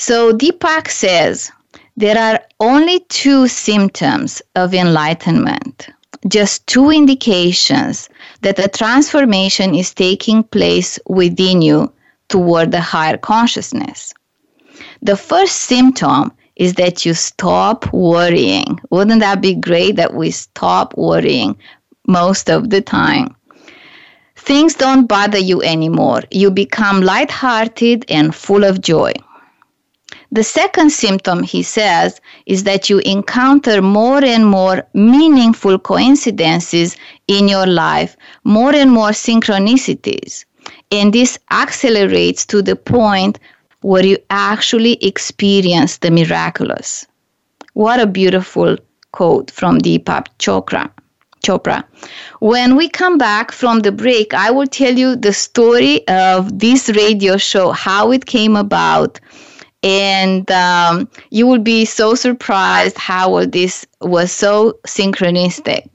So 0.00 0.32
Deepak 0.32 0.88
says 0.90 1.50
there 1.96 2.16
are 2.16 2.40
only 2.60 3.00
two 3.08 3.48
symptoms 3.48 4.40
of 4.54 4.72
enlightenment, 4.72 5.88
just 6.28 6.64
two 6.68 6.90
indications 6.92 8.08
that 8.42 8.60
a 8.64 8.68
transformation 8.68 9.74
is 9.74 9.92
taking 9.92 10.44
place 10.44 11.00
within 11.08 11.62
you 11.62 11.92
toward 12.28 12.70
the 12.70 12.80
higher 12.80 13.16
consciousness. 13.16 14.14
The 15.02 15.16
first 15.16 15.62
symptom 15.62 16.30
is 16.54 16.74
that 16.74 17.04
you 17.04 17.12
stop 17.12 17.92
worrying. 17.92 18.78
Wouldn't 18.90 19.20
that 19.20 19.40
be 19.42 19.54
great 19.56 19.96
that 19.96 20.14
we 20.14 20.30
stop 20.30 20.96
worrying 20.96 21.58
most 22.06 22.48
of 22.48 22.70
the 22.70 22.80
time? 22.80 23.34
Things 24.36 24.74
don't 24.74 25.06
bother 25.08 25.38
you 25.38 25.60
anymore. 25.64 26.22
You 26.30 26.52
become 26.52 27.00
lighthearted 27.00 28.04
and 28.08 28.32
full 28.32 28.62
of 28.62 28.80
joy. 28.80 29.12
The 30.30 30.44
second 30.44 30.90
symptom, 30.90 31.42
he 31.42 31.62
says, 31.62 32.20
is 32.44 32.64
that 32.64 32.90
you 32.90 32.98
encounter 32.98 33.80
more 33.80 34.22
and 34.22 34.44
more 34.44 34.86
meaningful 34.92 35.78
coincidences 35.78 36.96
in 37.28 37.48
your 37.48 37.66
life, 37.66 38.14
more 38.44 38.74
and 38.74 38.90
more 38.90 39.10
synchronicities. 39.10 40.44
And 40.92 41.12
this 41.14 41.38
accelerates 41.50 42.44
to 42.46 42.60
the 42.60 42.76
point 42.76 43.38
where 43.80 44.04
you 44.04 44.18
actually 44.28 44.94
experience 45.02 45.96
the 45.98 46.10
miraculous. 46.10 47.06
What 47.72 47.98
a 47.98 48.06
beautiful 48.06 48.76
quote 49.12 49.50
from 49.50 49.78
Deepak 49.78 50.26
Chopra. 50.38 50.90
Chopra. 51.42 51.84
When 52.40 52.76
we 52.76 52.90
come 52.90 53.16
back 53.16 53.50
from 53.52 53.80
the 53.80 53.92
break, 53.92 54.34
I 54.34 54.50
will 54.50 54.66
tell 54.66 54.94
you 54.98 55.16
the 55.16 55.32
story 55.32 56.06
of 56.08 56.58
this 56.58 56.90
radio 56.90 57.38
show, 57.38 57.70
how 57.70 58.10
it 58.12 58.26
came 58.26 58.56
about, 58.56 59.18
and 59.82 60.50
um, 60.50 61.08
you 61.30 61.46
will 61.46 61.60
be 61.62 61.84
so 61.84 62.14
surprised 62.14 62.98
how 62.98 63.44
this 63.46 63.86
was 64.00 64.32
so 64.32 64.78
synchronistic. 64.86 65.88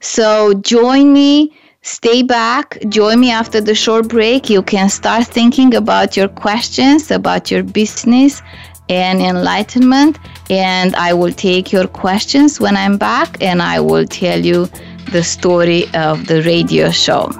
So 0.00 0.54
join 0.54 1.12
me, 1.12 1.56
stay 1.82 2.22
back, 2.22 2.78
join 2.88 3.20
me 3.20 3.30
after 3.30 3.60
the 3.60 3.74
short 3.74 4.08
break. 4.08 4.50
You 4.50 4.62
can 4.62 4.88
start 4.88 5.26
thinking 5.26 5.74
about 5.74 6.16
your 6.16 6.28
questions, 6.28 7.10
about 7.10 7.50
your 7.50 7.62
business 7.62 8.42
and 8.88 9.20
enlightenment. 9.20 10.18
And 10.50 10.96
I 10.96 11.12
will 11.12 11.32
take 11.32 11.70
your 11.70 11.86
questions 11.86 12.58
when 12.58 12.76
I'm 12.76 12.98
back 12.98 13.40
and 13.40 13.62
I 13.62 13.78
will 13.78 14.06
tell 14.06 14.44
you 14.44 14.68
the 15.12 15.22
story 15.22 15.84
of 15.94 16.26
the 16.26 16.42
radio 16.42 16.90
show. 16.90 17.30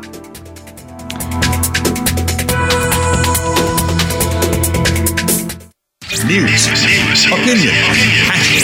news, 6.30 6.66
opinion, 7.26 7.74
passion. 8.30 8.62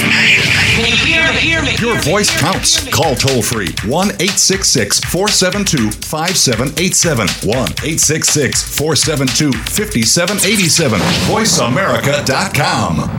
Your 1.84 1.96
voice 2.02 2.28
counts. 2.40 2.86
Call 2.90 3.14
toll 3.16 3.42
free 3.42 3.74
1 3.84 4.06
866 4.22 5.00
472 5.00 5.90
5787. 6.06 7.26
1 7.42 7.50
866 7.50 8.62
472 8.76 9.50
5787. 9.52 11.00
VoiceAmerica.com. 11.26 13.10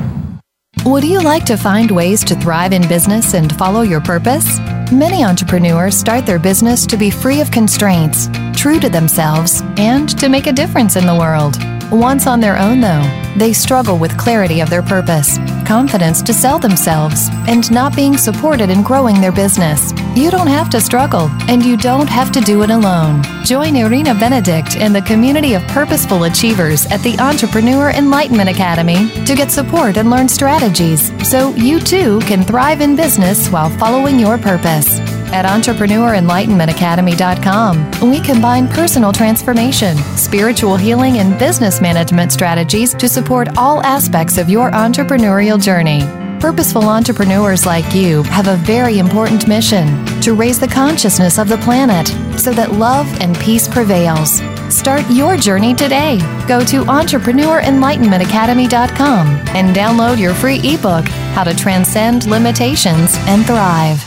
Would 0.86 1.04
you 1.04 1.20
like 1.22 1.44
to 1.46 1.58
find 1.58 1.90
ways 1.92 2.24
to 2.24 2.36
thrive 2.36 2.72
in 2.72 2.88
business 2.88 3.34
and 3.34 3.52
follow 3.58 3.82
your 3.82 4.00
purpose? 4.00 4.60
Many 4.92 5.24
entrepreneurs 5.26 5.98
start 5.98 6.24
their 6.26 6.40
business 6.40 6.86
to 6.86 6.96
be 6.96 7.10
free 7.12 7.42
of 7.42 7.52
constraints, 7.52 8.30
true 8.54 8.80
to 8.80 8.88
themselves, 8.90 9.62
and 9.78 10.08
to 10.20 10.30
make 10.30 10.48
a 10.48 10.54
difference 10.54 10.96
in 10.96 11.06
the 11.06 11.16
world. 11.16 11.58
Once 11.92 12.28
on 12.28 12.42
their 12.42 12.58
own, 12.58 12.82
though, 12.82 13.04
they 13.38 13.54
struggle 13.54 13.98
with 13.98 14.18
clarity 14.18 14.60
of 14.60 14.70
their 14.70 14.82
purpose, 14.84 15.38
confidence 15.66 16.22
to 16.22 16.34
sell 16.34 16.60
themselves, 16.60 17.30
and 17.48 17.70
not 17.72 17.96
being 17.96 18.18
supported 18.18 18.70
in 18.70 18.84
growing 18.84 19.22
their 19.22 19.32
business. 19.32 19.94
You 20.14 20.30
don't 20.30 20.48
have 20.48 20.70
to 20.72 20.82
struggle, 20.82 21.30
and 21.48 21.64
you 21.64 21.78
don't 21.78 22.10
have 22.10 22.30
to 22.34 22.42
do 22.42 22.64
it 22.64 22.72
alone. 22.72 23.24
Join 23.46 23.78
Irina 23.78 24.14
Benedict 24.16 24.76
and 24.76 24.94
the 24.94 25.02
community 25.04 25.54
of 25.54 25.64
purposeful 25.68 26.26
achievers 26.26 26.86
at 26.88 27.00
the 27.04 27.18
Entrepreneur 27.20 27.92
Enlightenment 27.92 28.50
Academy 28.50 29.10
to 29.24 29.34
get 29.34 29.50
support 29.52 29.96
and 29.96 30.10
learn 30.10 30.28
strategies 30.28 31.10
so 31.28 31.54
you 31.56 31.80
too 31.80 32.20
can 32.22 32.44
thrive 32.44 32.82
in 32.82 32.98
business 32.98 33.48
while 33.50 33.70
following 33.78 34.20
your 34.20 34.38
purpose. 34.38 35.00
At 35.32 35.46
EntrepreneurEnlightenmentAcademy.com, 35.46 38.10
we 38.10 38.20
combine 38.22 38.68
personal 38.70 39.12
transformation, 39.12 39.98
spiritual 40.16 40.78
healing, 40.78 41.18
and 41.20 41.38
business 41.38 41.82
management 41.82 42.32
strategies 42.32 42.94
to 42.96 43.10
support 43.10 43.58
all 43.58 43.84
aspects 43.84 44.38
of 44.38 44.50
your 44.50 44.72
entrepreneurial 44.72 45.62
journey. 45.62 46.02
Purposeful 46.40 46.88
entrepreneurs 46.88 47.66
like 47.66 47.94
you 47.94 48.24
have 48.24 48.48
a 48.48 48.56
very 48.58 49.00
important 49.00 49.48
mission 49.50 50.06
to 50.22 50.34
raise 50.34 50.60
the 50.62 50.68
consciousness 50.68 51.38
of 51.40 51.50
the 51.50 51.58
planet 51.58 52.08
so 52.40 52.54
that 52.54 52.72
love 52.74 53.06
and 53.20 53.38
peace 53.40 53.68
prevails. 53.68 54.42
Start 54.74 55.02
your 55.12 55.36
journey 55.36 55.74
today. 55.74 56.20
Go 56.48 56.64
to 56.64 56.86
EntrepreneurEnlightenmentAcademy.com 56.86 59.28
and 59.56 59.76
download 59.76 60.20
your 60.20 60.34
free 60.34 60.60
ebook, 60.64 61.06
How 61.36 61.44
to 61.44 61.54
Transcend 61.56 62.28
Limitations 62.30 63.16
and 63.28 63.46
Thrive. 63.46 64.07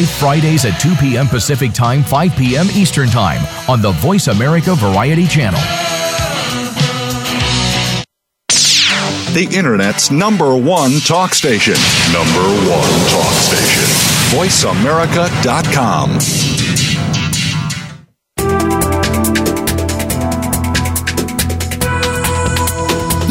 live 0.01 0.09
Fridays 0.09 0.65
at 0.65 0.77
2 0.79 0.95
p.m. 0.95 1.27
Pacific 1.27 1.73
Time, 1.73 2.01
5 2.03 2.31
p.m. 2.35 2.65
Eastern 2.75 3.07
Time 3.09 3.39
on 3.69 3.81
the 3.83 3.91
Voice 3.93 4.25
America 4.29 4.73
Variety 4.75 5.27
Channel. 5.27 5.59
The 9.35 9.43
Internet's 9.55 10.09
number 10.11 10.57
one 10.57 10.99
talk 11.05 11.33
station. 11.35 11.75
Number 12.11 12.27
one 12.67 13.09
talk 13.11 13.33
station. 13.35 13.83
VoiceAmerica.com. 14.39 16.17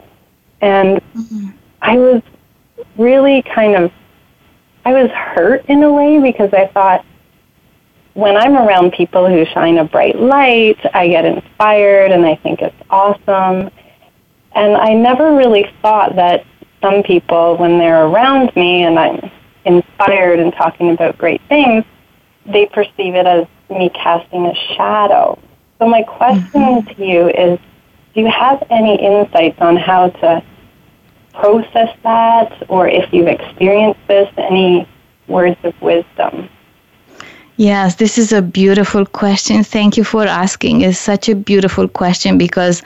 And 0.60 0.98
mm-hmm. 1.14 1.48
I 1.82 1.98
was 1.98 2.22
really 2.96 3.42
kind 3.42 3.74
of, 3.74 3.92
I 4.84 4.92
was 4.94 5.10
hurt 5.10 5.66
in 5.66 5.82
a 5.82 5.92
way 5.92 6.20
because 6.20 6.54
I 6.54 6.68
thought, 6.68 7.04
when 8.14 8.36
I'm 8.36 8.56
around 8.56 8.92
people 8.92 9.28
who 9.28 9.44
shine 9.44 9.76
a 9.78 9.84
bright 9.84 10.18
light, 10.18 10.78
I 10.94 11.08
get 11.08 11.24
inspired 11.24 12.12
and 12.12 12.24
I 12.24 12.36
think 12.36 12.62
it's 12.62 12.76
awesome. 12.88 13.70
And 14.52 14.76
I 14.76 14.94
never 14.94 15.34
really 15.34 15.68
thought 15.82 16.14
that 16.14 16.46
some 16.80 17.02
people, 17.02 17.56
when 17.56 17.78
they're 17.78 18.06
around 18.06 18.54
me 18.54 18.84
and 18.84 18.98
I'm 18.98 19.30
inspired 19.64 20.38
and 20.38 20.52
talking 20.52 20.90
about 20.90 21.18
great 21.18 21.40
things, 21.48 21.84
they 22.46 22.66
perceive 22.66 23.16
it 23.16 23.26
as 23.26 23.46
me 23.68 23.90
casting 23.92 24.46
a 24.46 24.54
shadow. 24.76 25.38
So, 25.80 25.88
my 25.88 26.02
question 26.02 26.46
mm-hmm. 26.52 26.92
to 26.94 27.04
you 27.04 27.28
is 27.30 27.58
do 28.14 28.20
you 28.20 28.30
have 28.30 28.62
any 28.70 29.02
insights 29.02 29.60
on 29.60 29.76
how 29.76 30.10
to 30.10 30.42
process 31.32 31.96
that 32.04 32.62
or 32.68 32.86
if 32.86 33.12
you've 33.12 33.26
experienced 33.26 33.98
this, 34.06 34.32
any 34.38 34.86
words 35.26 35.56
of 35.64 35.80
wisdom? 35.82 36.48
Yes, 37.56 37.96
this 37.96 38.18
is 38.18 38.32
a 38.32 38.42
beautiful 38.42 39.06
question. 39.06 39.62
Thank 39.62 39.96
you 39.96 40.02
for 40.02 40.26
asking. 40.26 40.80
It's 40.80 40.98
such 40.98 41.28
a 41.28 41.36
beautiful 41.36 41.86
question 41.86 42.36
because 42.36 42.82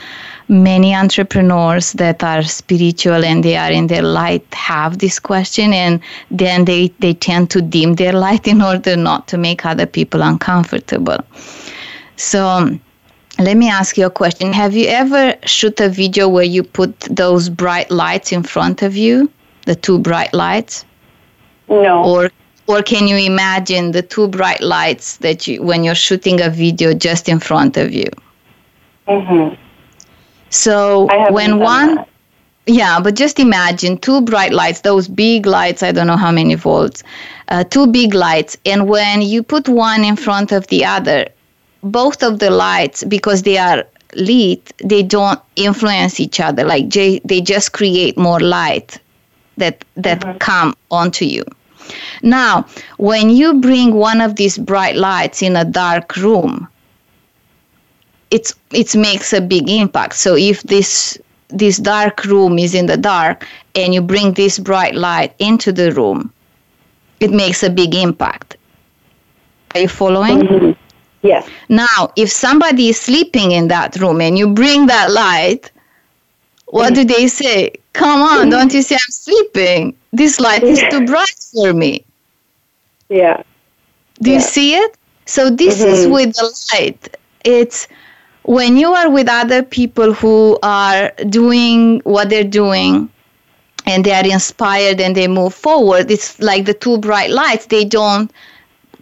many 0.48 0.94
entrepreneurs 0.94 1.92
that 1.94 2.22
are 2.22 2.42
spiritual 2.42 3.24
and 3.24 3.42
they 3.42 3.56
are 3.56 3.70
in 3.70 3.86
their 3.86 4.02
light 4.02 4.44
have 4.52 4.98
this 4.98 5.18
question 5.18 5.72
and 5.72 6.00
then 6.30 6.66
they, 6.66 6.88
they 6.98 7.14
tend 7.14 7.50
to 7.52 7.62
dim 7.62 7.94
their 7.94 8.12
light 8.12 8.46
in 8.48 8.60
order 8.60 8.94
not 8.94 9.26
to 9.28 9.38
make 9.38 9.64
other 9.64 9.86
people 9.86 10.20
uncomfortable. 10.20 11.16
So 12.16 12.68
let 13.38 13.56
me 13.56 13.70
ask 13.70 13.96
you 13.96 14.04
a 14.04 14.10
question. 14.10 14.52
Have 14.52 14.74
you 14.76 14.88
ever 14.88 15.34
shoot 15.46 15.80
a 15.80 15.88
video 15.88 16.28
where 16.28 16.44
you 16.44 16.62
put 16.62 16.98
those 17.08 17.48
bright 17.48 17.90
lights 17.90 18.32
in 18.32 18.42
front 18.42 18.82
of 18.82 18.96
you? 18.98 19.30
The 19.64 19.74
two 19.76 19.98
bright 19.98 20.34
lights? 20.34 20.84
No. 21.70 22.04
Or 22.04 22.30
or 22.68 22.82
can 22.82 23.08
you 23.08 23.16
imagine 23.16 23.92
the 23.92 24.02
two 24.02 24.28
bright 24.28 24.60
lights 24.62 25.16
that 25.16 25.46
you, 25.48 25.62
when 25.62 25.82
you're 25.84 25.94
shooting 26.08 26.38
a 26.42 26.50
video 26.50 26.92
just 26.92 27.26
in 27.28 27.40
front 27.40 27.78
of 27.78 27.94
you? 27.94 28.10
Mm-hmm. 29.08 29.54
So 30.50 31.06
when 31.32 31.58
one, 31.60 31.94
that. 31.96 32.08
yeah, 32.66 33.00
but 33.00 33.14
just 33.14 33.40
imagine 33.40 33.96
two 33.96 34.20
bright 34.20 34.52
lights, 34.52 34.82
those 34.82 35.08
big 35.08 35.46
lights, 35.46 35.82
I 35.82 35.92
don't 35.92 36.06
know 36.06 36.18
how 36.18 36.30
many 36.30 36.56
volts, 36.56 37.02
uh, 37.48 37.64
two 37.64 37.86
big 37.86 38.12
lights. 38.12 38.58
And 38.66 38.86
when 38.86 39.22
you 39.22 39.42
put 39.42 39.66
one 39.66 40.04
in 40.04 40.14
front 40.16 40.52
of 40.52 40.66
the 40.66 40.84
other, 40.84 41.24
both 41.82 42.22
of 42.22 42.38
the 42.38 42.50
lights, 42.50 43.02
because 43.04 43.44
they 43.44 43.56
are 43.56 43.82
lit, 44.14 44.70
they 44.84 45.02
don't 45.02 45.40
influence 45.56 46.20
each 46.20 46.38
other. 46.38 46.64
Like 46.64 46.90
they, 46.90 47.20
they 47.24 47.40
just 47.40 47.72
create 47.72 48.18
more 48.18 48.40
light 48.40 48.98
that, 49.56 49.86
that 49.96 50.20
mm-hmm. 50.20 50.36
come 50.36 50.74
onto 50.90 51.24
you. 51.24 51.44
Now, 52.22 52.66
when 52.98 53.30
you 53.30 53.54
bring 53.54 53.94
one 53.94 54.20
of 54.20 54.36
these 54.36 54.58
bright 54.58 54.96
lights 54.96 55.42
in 55.42 55.56
a 55.56 55.64
dark 55.64 56.16
room, 56.16 56.68
it's 58.30 58.54
it 58.72 58.94
makes 58.94 59.32
a 59.32 59.40
big 59.40 59.70
impact. 59.70 60.14
So 60.14 60.36
if 60.36 60.62
this 60.64 61.18
this 61.48 61.78
dark 61.78 62.24
room 62.24 62.58
is 62.58 62.74
in 62.74 62.86
the 62.86 62.96
dark 62.96 63.46
and 63.74 63.94
you 63.94 64.02
bring 64.02 64.34
this 64.34 64.58
bright 64.58 64.94
light 64.94 65.32
into 65.38 65.72
the 65.72 65.92
room, 65.92 66.30
it 67.20 67.30
makes 67.30 67.62
a 67.62 67.70
big 67.70 67.94
impact. 67.94 68.56
Are 69.74 69.80
you 69.82 69.88
following? 69.88 70.40
Mm-hmm. 70.40 70.70
Yes. 71.22 71.48
Now, 71.68 72.12
if 72.16 72.30
somebody 72.30 72.88
is 72.90 73.00
sleeping 73.00 73.52
in 73.52 73.68
that 73.68 73.96
room 73.96 74.20
and 74.20 74.38
you 74.38 74.52
bring 74.52 74.86
that 74.86 75.10
light, 75.10 75.70
what 76.70 76.94
do 76.94 77.04
mm. 77.04 77.08
they 77.08 77.26
say? 77.28 77.72
Come 77.92 78.22
on, 78.22 78.46
mm. 78.46 78.50
don't 78.50 78.72
you 78.74 78.82
see 78.82 78.94
I'm 78.94 79.10
sleeping? 79.10 79.96
This 80.12 80.38
light 80.38 80.62
is 80.62 80.82
too 80.90 81.06
bright 81.06 81.34
for 81.54 81.72
me. 81.72 82.04
Yeah. 83.08 83.42
Do 84.20 84.30
yeah. 84.30 84.36
you 84.36 84.42
see 84.42 84.74
it? 84.74 84.96
So 85.24 85.50
this 85.50 85.80
mm-hmm. 85.80 85.94
is 85.94 86.06
with 86.06 86.34
the 86.36 86.58
light. 86.72 87.16
It's 87.44 87.88
when 88.44 88.76
you 88.76 88.92
are 88.92 89.10
with 89.10 89.28
other 89.28 89.62
people 89.62 90.12
who 90.12 90.58
are 90.62 91.10
doing 91.28 92.00
what 92.00 92.28
they're 92.30 92.44
doing 92.44 93.08
and 93.86 94.04
they 94.04 94.12
are 94.12 94.26
inspired 94.26 95.00
and 95.00 95.16
they 95.16 95.28
move 95.28 95.54
forward, 95.54 96.10
it's 96.10 96.38
like 96.40 96.64
the 96.66 96.74
two 96.74 96.98
bright 96.98 97.30
lights. 97.30 97.66
They 97.66 97.84
don't 97.84 98.30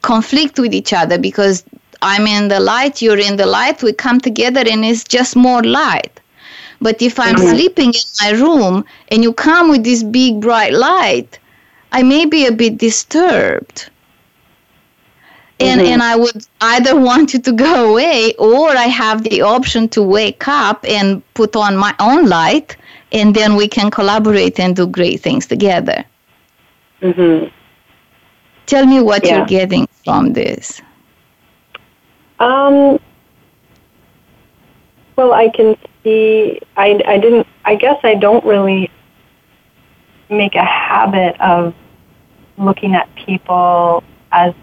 conflict 0.03 0.59
with 0.59 0.73
each 0.75 0.93
other 0.93 1.19
because 1.19 1.65
I'm 2.03 2.27
in 2.27 2.49
the 2.49 2.61
light, 2.61 3.03
you're 3.03 3.19
in 3.19 3.37
the 3.37 3.47
light, 3.47 3.83
we 3.83 3.93
come 3.93 4.21
together 4.21 4.63
and 4.69 4.85
it's 4.85 5.03
just 5.05 5.35
more 5.35 5.63
light. 5.63 6.16
But 6.81 7.01
if 7.01 7.19
I'm 7.19 7.35
mm-hmm. 7.37 7.49
sleeping 7.57 7.93
in 7.95 8.03
my 8.23 8.31
room 8.39 8.85
and 9.09 9.23
you 9.23 9.33
come 9.33 9.69
with 9.71 9.85
this 9.85 10.03
big 10.03 10.41
bright 10.41 10.73
light, 10.75 11.39
I 11.93 12.03
may 12.03 12.27
be 12.27 12.47
a 12.47 12.53
bit 12.53 12.79
disturbed. 12.79 13.89
And, 15.59 15.81
mm-hmm. 15.81 15.91
and 15.91 16.03
I 16.03 16.17
would 16.17 16.47
either 16.61 16.99
want 17.01 17.33
you 17.33 17.41
to 17.41 17.53
go 17.53 17.91
away 17.93 18.35
or 18.39 18.69
I 18.71 18.87
have 18.87 19.23
the 19.25 19.41
option 19.43 19.89
to 19.91 20.03
wake 20.03 20.47
up 20.49 20.85
and 20.87 21.23
put 21.35 21.57
on 21.57 21.77
my 21.77 21.95
own 21.99 22.29
light 22.29 22.77
and 23.13 23.35
then 23.35 23.57
we 23.57 23.69
can 23.69 23.91
collaborate 23.91 24.61
and 24.61 24.77
do 24.77 24.87
great 24.87 25.21
things 25.21 25.47
together. 25.47 26.05
Mm-hmm. 27.01 27.47
Tell 28.67 28.85
me 28.85 29.01
what 29.01 29.25
yeah. 29.25 29.37
you're 29.39 29.47
getting 29.47 29.87
from 30.05 30.33
this. 30.33 30.83
Um, 32.41 32.99
well, 35.17 35.33
I 35.33 35.49
can 35.49 35.77
he 36.07 36.61
I, 36.77 37.03
I 37.05 37.19
didn't 37.19 37.49
I 37.65 37.75
guess 37.75 37.99
I 38.05 38.15
don't 38.15 38.45
really 38.45 38.89
make 40.31 40.55
a 40.55 40.65
habit 40.65 41.39
of 41.41 41.75
looking 42.59 42.95
at 42.95 43.13
people 43.17 44.05
as 44.31 44.55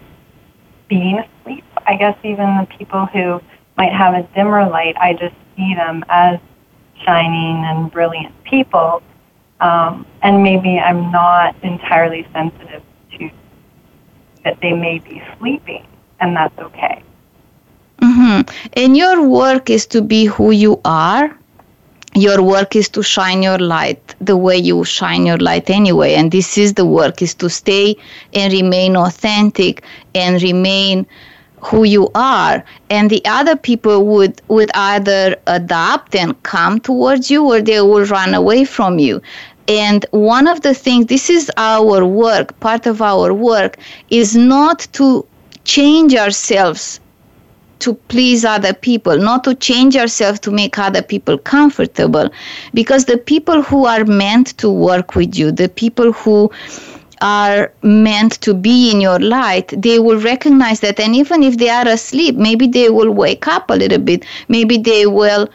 being 0.88 1.18
asleep. 1.18 1.64
I 1.86 1.96
guess 1.96 2.16
even 2.24 2.46
the 2.56 2.66
people 2.78 3.04
who 3.06 3.42
might 3.76 3.92
have 3.92 4.14
a 4.14 4.22
dimmer 4.34 4.66
light, 4.70 4.96
I 4.96 5.12
just 5.12 5.34
see 5.54 5.74
them 5.74 6.02
as 6.08 6.38
shining 7.04 7.62
and 7.64 7.90
brilliant 7.92 8.34
people. 8.44 9.02
Um, 9.60 10.06
and 10.22 10.42
maybe 10.42 10.78
I'm 10.78 11.10
not 11.12 11.54
entirely 11.62 12.26
sensitive 12.32 12.82
to 13.18 13.30
that 14.44 14.58
they 14.62 14.72
may 14.72 14.98
be 14.98 15.22
sleeping, 15.38 15.86
and 16.20 16.34
that's 16.34 16.58
okay. 16.58 17.02
Mm-hmm. 18.02 18.40
And 18.74 18.96
your 18.96 19.22
work 19.28 19.70
is 19.70 19.86
to 19.86 20.02
be 20.02 20.24
who 20.26 20.50
you 20.50 20.80
are. 20.84 21.36
Your 22.16 22.42
work 22.42 22.76
is 22.76 22.88
to 22.90 23.02
shine 23.02 23.42
your 23.42 23.58
light 23.58 24.14
the 24.20 24.36
way 24.36 24.56
you 24.56 24.84
shine 24.84 25.26
your 25.26 25.38
light 25.38 25.68
anyway. 25.68 26.14
And 26.14 26.30
this 26.30 26.56
is 26.56 26.74
the 26.74 26.84
work 26.86 27.22
is 27.22 27.34
to 27.34 27.50
stay 27.50 27.96
and 28.34 28.52
remain 28.52 28.96
authentic 28.96 29.82
and 30.14 30.40
remain 30.42 31.06
who 31.60 31.84
you 31.84 32.10
are 32.14 32.62
and 32.90 33.08
the 33.08 33.24
other 33.24 33.56
people 33.56 34.04
would 34.04 34.42
would 34.48 34.70
either 34.74 35.34
adopt 35.46 36.14
and 36.14 36.30
come 36.42 36.78
towards 36.78 37.30
you 37.30 37.42
or 37.50 37.62
they 37.62 37.80
will 37.80 38.04
run 38.04 38.34
away 38.34 38.66
from 38.66 38.98
you 38.98 39.18
and 39.66 40.04
one 40.10 40.46
of 40.46 40.60
the 40.60 40.74
things 40.74 41.06
this 41.06 41.30
is 41.30 41.50
our 41.56 42.04
work 42.04 42.60
part 42.60 42.84
of 42.84 43.00
our 43.00 43.32
work 43.32 43.78
is 44.10 44.36
not 44.36 44.86
to 44.92 45.24
change 45.64 46.14
ourselves 46.14 47.00
to 47.84 47.94
please 48.12 48.46
other 48.46 48.72
people, 48.72 49.18
not 49.18 49.44
to 49.44 49.54
change 49.54 49.94
ourselves 49.94 50.40
to 50.40 50.50
make 50.50 50.78
other 50.78 51.02
people 51.02 51.36
comfortable. 51.36 52.30
Because 52.72 53.04
the 53.04 53.18
people 53.18 53.60
who 53.62 53.84
are 53.84 54.04
meant 54.06 54.56
to 54.62 54.70
work 54.70 55.14
with 55.14 55.36
you, 55.36 55.52
the 55.52 55.68
people 55.68 56.10
who 56.12 56.50
are 57.20 57.70
meant 57.82 58.40
to 58.40 58.54
be 58.54 58.90
in 58.90 59.02
your 59.02 59.18
light, 59.20 59.68
they 59.86 59.98
will 59.98 60.18
recognize 60.18 60.80
that. 60.80 60.98
And 60.98 61.14
even 61.14 61.42
if 61.42 61.58
they 61.58 61.68
are 61.68 61.86
asleep, 61.86 62.36
maybe 62.36 62.66
they 62.66 62.88
will 62.88 63.10
wake 63.12 63.46
up 63.48 63.70
a 63.70 63.74
little 63.74 63.98
bit. 64.10 64.24
Maybe 64.48 64.78
they 64.78 65.04
will 65.06 65.46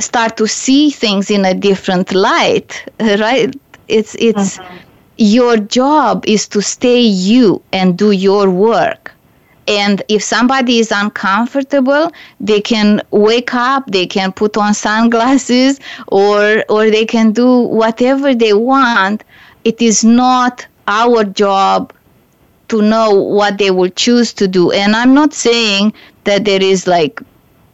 start 0.00 0.36
to 0.38 0.48
see 0.48 0.90
things 0.90 1.30
in 1.30 1.44
a 1.44 1.54
different 1.54 2.12
light, 2.12 2.84
right? 3.00 3.54
It's, 3.86 4.16
it's, 4.18 4.58
mm-hmm. 4.58 4.76
Your 5.20 5.56
job 5.56 6.24
is 6.28 6.46
to 6.48 6.62
stay 6.62 7.00
you 7.00 7.60
and 7.72 7.96
do 7.98 8.12
your 8.12 8.48
work 8.50 9.12
and 9.68 10.02
if 10.08 10.22
somebody 10.24 10.78
is 10.78 10.90
uncomfortable 10.90 12.10
they 12.40 12.60
can 12.60 13.00
wake 13.10 13.54
up 13.54 13.84
they 13.92 14.06
can 14.06 14.32
put 14.32 14.56
on 14.56 14.72
sunglasses 14.72 15.78
or 16.08 16.64
or 16.70 16.90
they 16.90 17.04
can 17.04 17.30
do 17.32 17.48
whatever 17.82 18.34
they 18.34 18.52
want 18.54 19.22
it 19.64 19.80
is 19.82 20.02
not 20.02 20.66
our 20.88 21.22
job 21.24 21.92
to 22.68 22.82
know 22.82 23.10
what 23.12 23.58
they 23.58 23.70
will 23.70 23.90
choose 23.90 24.32
to 24.32 24.48
do 24.48 24.70
and 24.72 24.96
i'm 24.96 25.14
not 25.14 25.32
saying 25.34 25.92
that 26.24 26.44
there 26.44 26.62
is 26.62 26.86
like 26.86 27.22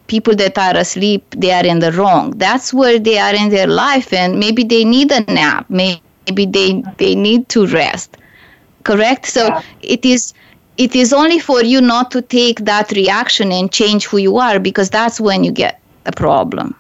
people 0.07 0.35
that 0.35 0.59
are 0.59 0.77
asleep 0.77 1.25
they 1.39 1.51
are 1.53 1.65
in 1.65 1.79
the 1.79 1.91
wrong 1.93 2.31
that's 2.45 2.75
where 2.75 2.99
they 2.99 3.19
are 3.19 3.35
in 3.35 3.49
their 3.49 3.67
life 3.67 4.13
and 4.13 4.39
maybe 4.39 4.63
they 4.65 4.85
need 4.85 5.11
a 5.13 5.21
nap 5.39 5.65
maybe 5.69 6.47
they 6.57 6.83
they 6.99 7.15
need 7.15 7.49
to 7.49 7.67
rest 7.69 8.17
correct 8.83 9.27
so 9.27 9.47
yeah. 9.47 9.63
it 9.83 10.05
is 10.05 10.35
it 10.79 10.95
is 10.97 11.13
only 11.13 11.39
for 11.39 11.63
you 11.63 11.81
not 11.81 12.11
to 12.11 12.21
take 12.23 12.61
that 12.61 12.91
reaction 12.93 13.53
and 13.53 13.73
change 13.73 14.07
who 14.07 14.17
you 14.19 14.37
are 14.39 14.59
because 14.59 14.91
that's 14.91 15.21
when 15.21 15.45
you 15.45 15.53
get 15.53 15.81
a 16.07 16.13
problem. 16.13 16.75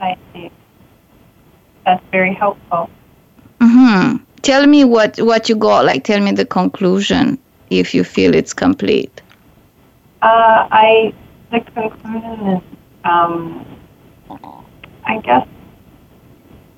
I 0.00 0.16
see. 0.32 0.50
That's 1.84 2.02
very 2.10 2.34
helpful. 2.34 2.90
Mm-hmm. 3.60 4.16
Tell 4.42 4.66
me 4.66 4.84
what, 4.84 5.16
what 5.20 5.48
you 5.48 5.54
got. 5.54 5.84
Like, 5.84 6.02
tell 6.04 6.20
me 6.20 6.32
the 6.32 6.44
conclusion 6.44 7.38
if 7.70 7.94
you 7.94 8.02
feel 8.02 8.34
it's 8.34 8.52
complete. 8.52 9.22
Uh, 10.20 10.66
I 10.70 11.14
the 11.50 11.60
conclusion 11.60 12.46
is, 12.48 12.62
um, 13.04 13.66
I 15.04 15.18
guess, 15.18 15.46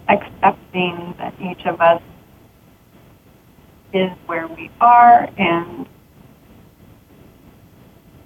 accepting 0.09 1.14
that 1.18 1.33
each 1.40 1.64
of 1.66 1.81
us 1.81 2.03
is 3.94 4.11
where 4.26 4.48
we 4.48 4.68
are 4.80 5.28
and 5.38 5.87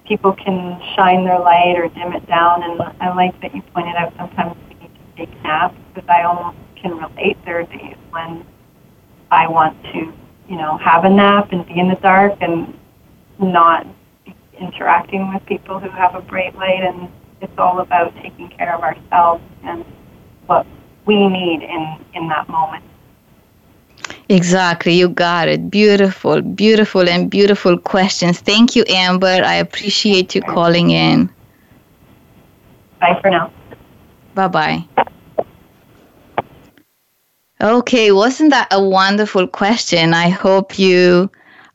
people 0.06 0.32
can 0.32 0.80
shine 0.96 1.24
their 1.26 1.38
light 1.38 1.74
or 1.76 1.88
dim 1.88 2.12
it 2.14 2.26
down. 2.26 2.62
And 2.62 2.80
I 3.00 3.14
like 3.14 3.38
that 3.42 3.54
you 3.54 3.62
pointed 3.74 3.94
out 3.96 4.14
sometimes 4.16 4.56
we 4.68 4.74
need 4.76 4.90
to 4.92 5.16
take 5.26 5.42
naps 5.42 5.76
because 5.94 6.08
I 6.08 6.22
almost 6.22 6.56
can 6.76 6.96
relate. 6.96 7.36
There 7.44 7.60
are 7.60 7.64
days 7.64 7.96
when 8.10 8.44
I 9.30 9.46
want 9.46 9.80
to, 9.92 10.12
you 10.48 10.56
know, 10.56 10.78
have 10.78 11.04
a 11.04 11.10
nap 11.10 11.52
and 11.52 11.66
be 11.66 11.78
in 11.78 11.88
the 11.88 11.96
dark 11.96 12.38
and 12.40 12.72
not 13.38 13.86
be 14.24 14.34
interacting 14.58 15.32
with 15.32 15.44
people 15.44 15.78
who 15.78 15.90
have 15.90 16.14
a 16.14 16.22
bright 16.22 16.56
light. 16.56 16.80
And 16.80 17.10
it's 17.42 17.56
all 17.58 17.80
about 17.80 18.14
taking 18.22 18.48
care 18.48 18.74
of 18.74 18.80
ourselves 18.80 19.44
and 19.64 19.84
what 20.46 20.66
we 21.04 21.28
need 21.28 21.62
in, 21.62 22.04
in 22.14 22.28
that 22.28 22.48
moment. 22.48 22.84
Exactly, 24.28 24.92
you 24.92 25.08
got 25.08 25.48
it. 25.48 25.70
Beautiful, 25.70 26.42
beautiful, 26.42 27.08
and 27.08 27.30
beautiful 27.30 27.78
questions. 27.78 28.40
Thank 28.40 28.76
you, 28.76 28.84
Amber. 28.88 29.26
I 29.44 29.54
appreciate 29.54 30.34
you 30.34 30.42
calling 30.42 30.90
in. 30.90 31.30
Bye 33.00 33.18
for 33.22 33.30
now. 33.30 33.52
Bye 34.34 34.48
bye. 34.48 34.84
Okay, 37.60 38.12
wasn't 38.12 38.50
that 38.50 38.68
a 38.70 38.82
wonderful 38.82 39.46
question? 39.46 40.14
I 40.14 40.28
hope 40.28 40.78
you 40.78 41.30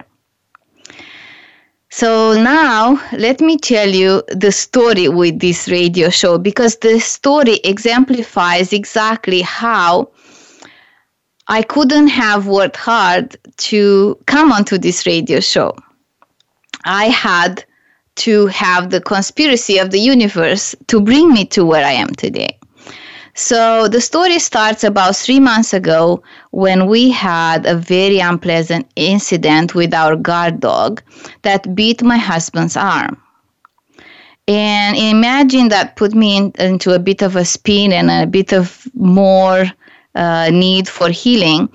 So 1.91 2.39
now 2.41 3.01
let 3.13 3.41
me 3.41 3.57
tell 3.57 3.89
you 3.89 4.21
the 4.27 4.51
story 4.51 5.09
with 5.09 5.39
this 5.39 5.67
radio 5.67 6.09
show 6.11 6.37
because 6.37 6.75
the 6.77 6.99
story 6.99 7.55
exemplifies 7.63 8.71
exactly 8.71 9.41
how 9.41 10.11
I 11.47 11.63
couldn't 11.63 12.09
have 12.09 12.45
worked 12.47 12.77
hard 12.77 13.35
to 13.69 14.15
come 14.27 14.51
onto 14.51 14.77
this 14.77 15.07
radio 15.07 15.39
show. 15.39 15.75
I 16.89 17.05
had 17.09 17.63
to 18.27 18.47
have 18.47 18.89
the 18.89 18.99
conspiracy 18.99 19.77
of 19.77 19.91
the 19.91 19.99
universe 19.99 20.75
to 20.87 20.99
bring 20.99 21.31
me 21.31 21.45
to 21.45 21.63
where 21.63 21.85
I 21.85 21.91
am 21.91 22.09
today. 22.15 22.57
So 23.35 23.87
the 23.87 24.01
story 24.01 24.39
starts 24.39 24.83
about 24.83 25.15
three 25.15 25.39
months 25.39 25.71
ago 25.73 26.21
when 26.51 26.87
we 26.87 27.09
had 27.11 27.65
a 27.67 27.75
very 27.75 28.17
unpleasant 28.19 28.89
incident 28.97 29.75
with 29.75 29.93
our 29.93 30.15
guard 30.17 30.59
dog 30.59 31.01
that 31.43 31.73
bit 31.75 32.01
my 32.03 32.17
husband's 32.17 32.75
arm. 32.75 33.15
And 34.47 34.97
imagine 34.97 35.69
that 35.69 35.95
put 35.95 36.15
me 36.15 36.35
in, 36.35 36.51
into 36.57 36.91
a 36.93 36.99
bit 36.99 37.21
of 37.21 37.35
a 37.35 37.45
spin 37.45 37.93
and 37.93 38.09
a 38.09 38.25
bit 38.25 38.51
of 38.51 38.81
more 38.95 39.65
uh, 40.15 40.49
need 40.51 40.89
for 40.89 41.09
healing 41.09 41.69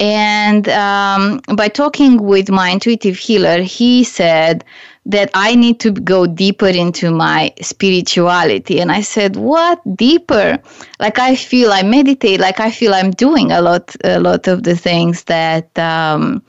and 0.00 0.68
um, 0.70 1.40
by 1.56 1.68
talking 1.68 2.22
with 2.22 2.50
my 2.50 2.70
intuitive 2.70 3.16
healer, 3.16 3.62
he 3.62 4.02
said 4.02 4.64
that 5.06 5.30
I 5.34 5.54
need 5.54 5.80
to 5.80 5.92
go 5.92 6.26
deeper 6.26 6.66
into 6.66 7.10
my 7.12 7.52
spirituality. 7.60 8.80
And 8.80 8.90
I 8.90 9.02
said, 9.02 9.36
"What 9.36 9.78
deeper? 9.96 10.58
Like 10.98 11.18
I 11.20 11.36
feel 11.36 11.72
I 11.72 11.82
meditate. 11.82 12.40
Like 12.40 12.58
I 12.58 12.70
feel 12.72 12.92
I'm 12.94 13.12
doing 13.12 13.52
a 13.52 13.60
lot, 13.60 13.94
a 14.02 14.18
lot 14.18 14.48
of 14.48 14.62
the 14.62 14.76
things 14.76 15.24
that." 15.24 15.76
Um, 15.78 16.42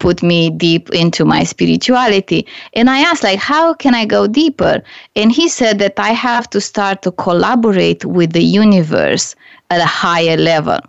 put 0.00 0.20
me 0.20 0.50
deep 0.50 0.90
into 0.90 1.24
my 1.24 1.44
spirituality. 1.44 2.44
And 2.72 2.90
I 2.90 3.02
asked, 3.02 3.22
like, 3.22 3.38
how 3.38 3.72
can 3.72 3.94
I 3.94 4.04
go 4.04 4.26
deeper? 4.26 4.82
And 5.14 5.30
he 5.30 5.48
said 5.48 5.78
that 5.78 5.94
I 6.00 6.10
have 6.10 6.50
to 6.50 6.60
start 6.60 7.02
to 7.02 7.12
collaborate 7.12 8.04
with 8.04 8.32
the 8.32 8.42
universe 8.42 9.36
at 9.70 9.80
a 9.80 9.84
higher 9.86 10.36
level. 10.36 10.80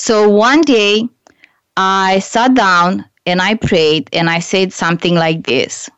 So 0.00 0.30
one 0.30 0.62
day 0.62 1.06
I 1.76 2.20
sat 2.20 2.54
down 2.54 3.04
and 3.26 3.42
I 3.42 3.52
prayed 3.54 4.08
and 4.14 4.30
I 4.30 4.38
said 4.38 4.72
something 4.72 5.14
like 5.14 5.46
this 5.46 5.90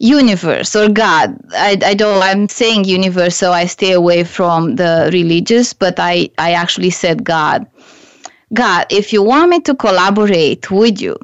universe 0.00 0.74
or 0.76 0.88
god 0.90 1.40
I, 1.52 1.78
I 1.82 1.94
don't 1.94 2.22
i'm 2.22 2.50
saying 2.50 2.84
universe 2.84 3.34
so 3.34 3.52
i 3.52 3.64
stay 3.64 3.92
away 3.92 4.24
from 4.24 4.76
the 4.76 5.08
religious 5.10 5.72
but 5.72 5.94
i 5.98 6.28
i 6.36 6.52
actually 6.52 6.90
said 6.90 7.24
god 7.24 7.66
god 8.52 8.84
if 8.90 9.10
you 9.10 9.22
want 9.22 9.48
me 9.48 9.60
to 9.60 9.74
collaborate 9.74 10.70
with 10.70 11.00
you 11.00 11.16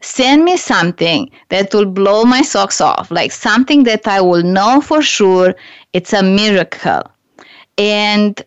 send 0.00 0.44
me 0.44 0.56
something 0.56 1.30
that 1.50 1.72
will 1.72 1.86
blow 1.86 2.24
my 2.24 2.42
socks 2.42 2.80
off 2.80 3.08
like 3.12 3.30
something 3.30 3.84
that 3.84 4.08
i 4.08 4.20
will 4.20 4.42
know 4.42 4.80
for 4.80 5.00
sure 5.00 5.54
it's 5.92 6.12
a 6.12 6.20
miracle 6.20 7.04
and 7.78 8.44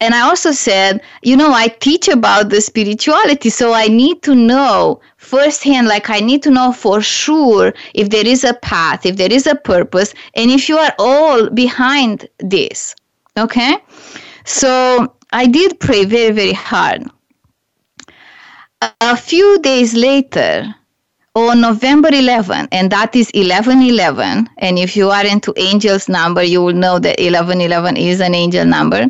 and 0.00 0.14
I 0.14 0.22
also 0.22 0.52
said, 0.52 1.00
you 1.22 1.36
know, 1.36 1.52
I 1.52 1.68
teach 1.68 2.08
about 2.08 2.50
the 2.50 2.60
spirituality, 2.60 3.48
so 3.48 3.72
I 3.72 3.88
need 3.88 4.22
to 4.22 4.34
know 4.34 5.00
firsthand, 5.16 5.88
like 5.88 6.10
I 6.10 6.20
need 6.20 6.42
to 6.42 6.50
know 6.50 6.72
for 6.72 7.00
sure 7.00 7.72
if 7.94 8.10
there 8.10 8.26
is 8.26 8.44
a 8.44 8.54
path, 8.54 9.06
if 9.06 9.16
there 9.16 9.32
is 9.32 9.46
a 9.46 9.54
purpose, 9.54 10.12
and 10.34 10.50
if 10.50 10.68
you 10.68 10.76
are 10.76 10.92
all 10.98 11.48
behind 11.48 12.28
this. 12.40 12.94
Okay? 13.38 13.78
So 14.44 15.14
I 15.32 15.46
did 15.46 15.80
pray 15.80 16.04
very, 16.04 16.32
very 16.32 16.52
hard. 16.52 17.04
A 19.00 19.16
few 19.16 19.58
days 19.60 19.94
later, 19.94 20.74
on 21.36 21.62
oh, 21.62 21.68
November 21.68 22.08
11, 22.08 22.66
and 22.72 22.90
that 22.90 23.14
is 23.14 23.30
1111. 23.34 24.48
And 24.56 24.78
if 24.78 24.96
you 24.96 25.10
are 25.10 25.26
into 25.26 25.52
angels 25.58 26.08
number, 26.08 26.42
you 26.42 26.62
will 26.62 26.72
know 26.72 26.98
that 26.98 27.18
1111 27.20 27.98
is 27.98 28.20
an 28.22 28.34
angel 28.34 28.64
number. 28.64 29.08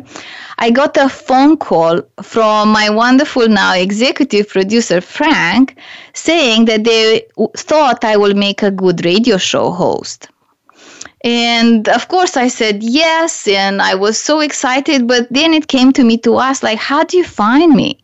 I 0.57 0.69
got 0.71 0.97
a 0.97 1.07
phone 1.07 1.55
call 1.55 2.01
from 2.21 2.69
my 2.69 2.89
wonderful 2.89 3.47
now 3.47 3.73
executive 3.75 4.49
producer 4.49 4.99
Frank 4.99 5.77
saying 6.13 6.65
that 6.65 6.83
they 6.83 7.25
thought 7.55 8.03
I 8.03 8.17
would 8.17 8.35
make 8.35 8.61
a 8.61 8.71
good 8.71 9.05
radio 9.05 9.37
show 9.37 9.71
host. 9.71 10.27
And 11.23 11.87
of 11.87 12.09
course, 12.09 12.35
I 12.35 12.49
said 12.49 12.83
yes, 12.83 13.47
and 13.47 13.81
I 13.81 13.95
was 13.95 14.19
so 14.21 14.41
excited. 14.41 15.07
But 15.07 15.27
then 15.31 15.53
it 15.53 15.69
came 15.69 15.93
to 15.93 16.03
me 16.03 16.17
to 16.25 16.39
ask, 16.39 16.61
like, 16.61 16.77
how 16.77 17.05
do 17.05 17.15
you 17.15 17.23
find 17.23 17.71
me? 17.73 18.01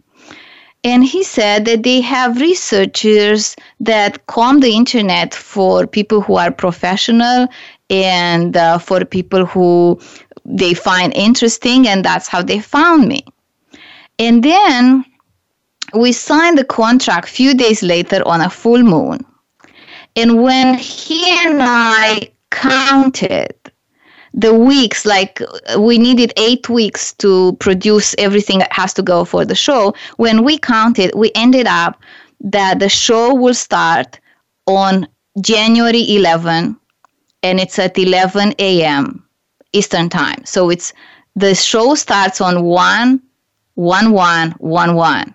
and 0.84 1.04
he 1.04 1.24
said 1.24 1.66
that 1.66 1.84
they 1.84 2.02
have 2.02 2.42
researchers 2.42 3.56
that 3.80 4.26
comb 4.28 4.60
the 4.60 4.74
internet 4.76 5.34
for 5.34 5.88
people 5.88 6.22
who 6.22 6.36
are 6.36 6.52
professional 6.52 7.48
and 7.90 8.58
uh, 8.58 8.78
for 8.78 9.06
people 9.06 9.46
who 9.46 10.00
they 10.46 10.74
find 10.74 11.14
interesting, 11.14 11.88
and 11.88 12.04
that's 12.04 12.28
how 12.28 12.42
they 12.42 12.60
found 12.60 13.08
me. 13.08 13.22
And 14.20 14.44
then 14.44 15.06
we 15.94 16.12
signed 16.12 16.58
the 16.58 16.66
contract 16.66 17.30
a 17.30 17.32
few 17.32 17.54
days 17.54 17.82
later 17.82 18.22
on 18.28 18.42
a 18.42 18.50
full 18.50 18.84
moon. 18.84 19.26
And 20.18 20.44
when 20.44 20.78
he 20.78 21.24
and 21.48 21.60
I 21.62 22.30
counted 22.50 23.54
the 24.34 24.54
weeks 24.54 25.06
like 25.06 25.42
we 25.78 25.98
needed 25.98 26.34
eight 26.38 26.68
weeks 26.68 27.14
to 27.14 27.54
produce 27.60 28.16
everything 28.18 28.60
that 28.60 28.74
has 28.74 28.94
to 28.96 29.04
go 29.04 29.24
for 29.24 29.46
the 29.46 29.56
show 29.56 29.94
when 30.18 30.44
we 30.44 30.58
counted 30.58 31.14
we 31.16 31.32
ended 31.36 31.68
up 31.68 32.00
that 32.42 32.80
the 32.80 32.90
show 32.90 33.34
will 33.34 33.54
start 33.54 34.20
on 34.66 35.08
january 35.42 36.16
11 36.16 36.76
and 37.44 37.60
it's 37.60 37.78
at 37.78 37.98
11 37.98 38.54
a.m 38.58 39.24
eastern 39.72 40.10
time 40.10 40.44
so 40.46 40.70
it's 40.70 40.94
the 41.36 41.54
show 41.54 41.94
starts 41.94 42.42
on 42.42 42.64
1 42.64 43.22
1 43.76 44.12
1 44.12 44.52
1 44.52 44.96
1 44.96 45.34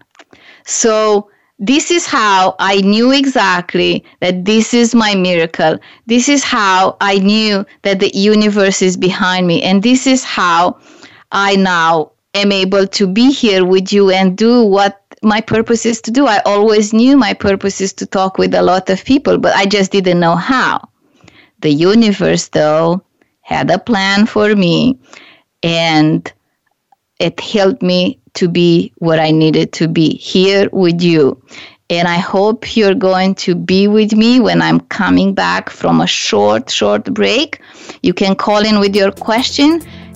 so 0.66 1.28
this 1.58 1.90
is 1.90 2.06
how 2.06 2.54
I 2.60 2.80
knew 2.82 3.10
exactly 3.12 4.04
that 4.20 4.44
this 4.44 4.72
is 4.72 4.94
my 4.94 5.14
miracle. 5.16 5.78
This 6.06 6.28
is 6.28 6.44
how 6.44 6.96
I 7.00 7.18
knew 7.18 7.66
that 7.82 7.98
the 7.98 8.16
universe 8.16 8.80
is 8.80 8.96
behind 8.96 9.46
me. 9.46 9.62
And 9.62 9.82
this 9.82 10.06
is 10.06 10.22
how 10.22 10.78
I 11.32 11.56
now 11.56 12.12
am 12.34 12.52
able 12.52 12.86
to 12.86 13.06
be 13.08 13.32
here 13.32 13.64
with 13.64 13.92
you 13.92 14.10
and 14.10 14.36
do 14.38 14.62
what 14.62 15.02
my 15.20 15.40
purpose 15.40 15.84
is 15.84 16.00
to 16.02 16.12
do. 16.12 16.26
I 16.28 16.40
always 16.46 16.92
knew 16.92 17.16
my 17.16 17.34
purpose 17.34 17.80
is 17.80 17.92
to 17.94 18.06
talk 18.06 18.38
with 18.38 18.54
a 18.54 18.62
lot 18.62 18.88
of 18.88 19.04
people, 19.04 19.36
but 19.38 19.54
I 19.56 19.66
just 19.66 19.90
didn't 19.90 20.20
know 20.20 20.36
how. 20.36 20.80
The 21.60 21.70
universe, 21.70 22.48
though, 22.48 23.02
had 23.40 23.68
a 23.72 23.78
plan 23.80 24.26
for 24.26 24.54
me 24.54 24.96
and 25.64 26.32
it 27.18 27.40
helped 27.40 27.82
me 27.82 28.20
to 28.38 28.48
be 28.48 28.92
what 28.98 29.18
I 29.18 29.30
needed 29.32 29.72
to 29.78 29.88
be 29.88 30.08
here 30.16 30.68
with 30.72 31.02
you. 31.02 31.36
And 31.90 32.06
I 32.06 32.18
hope 32.18 32.60
you're 32.76 32.94
going 33.10 33.34
to 33.46 33.54
be 33.56 33.88
with 33.88 34.12
me 34.14 34.38
when 34.38 34.60
I'm 34.62 34.78
coming 34.98 35.34
back 35.34 35.70
from 35.70 36.00
a 36.00 36.06
short, 36.06 36.70
short 36.70 37.04
break. 37.20 37.60
You 38.04 38.12
can 38.14 38.36
call 38.36 38.64
in 38.64 38.78
with 38.78 38.94
your 38.94 39.10
question 39.10 39.70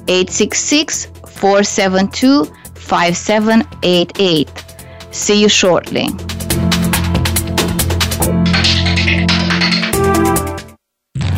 866 0.07 1.07
472 1.27 2.45
5788. 2.75 4.65
See 5.11 5.41
you 5.43 5.49
shortly. 5.49 6.07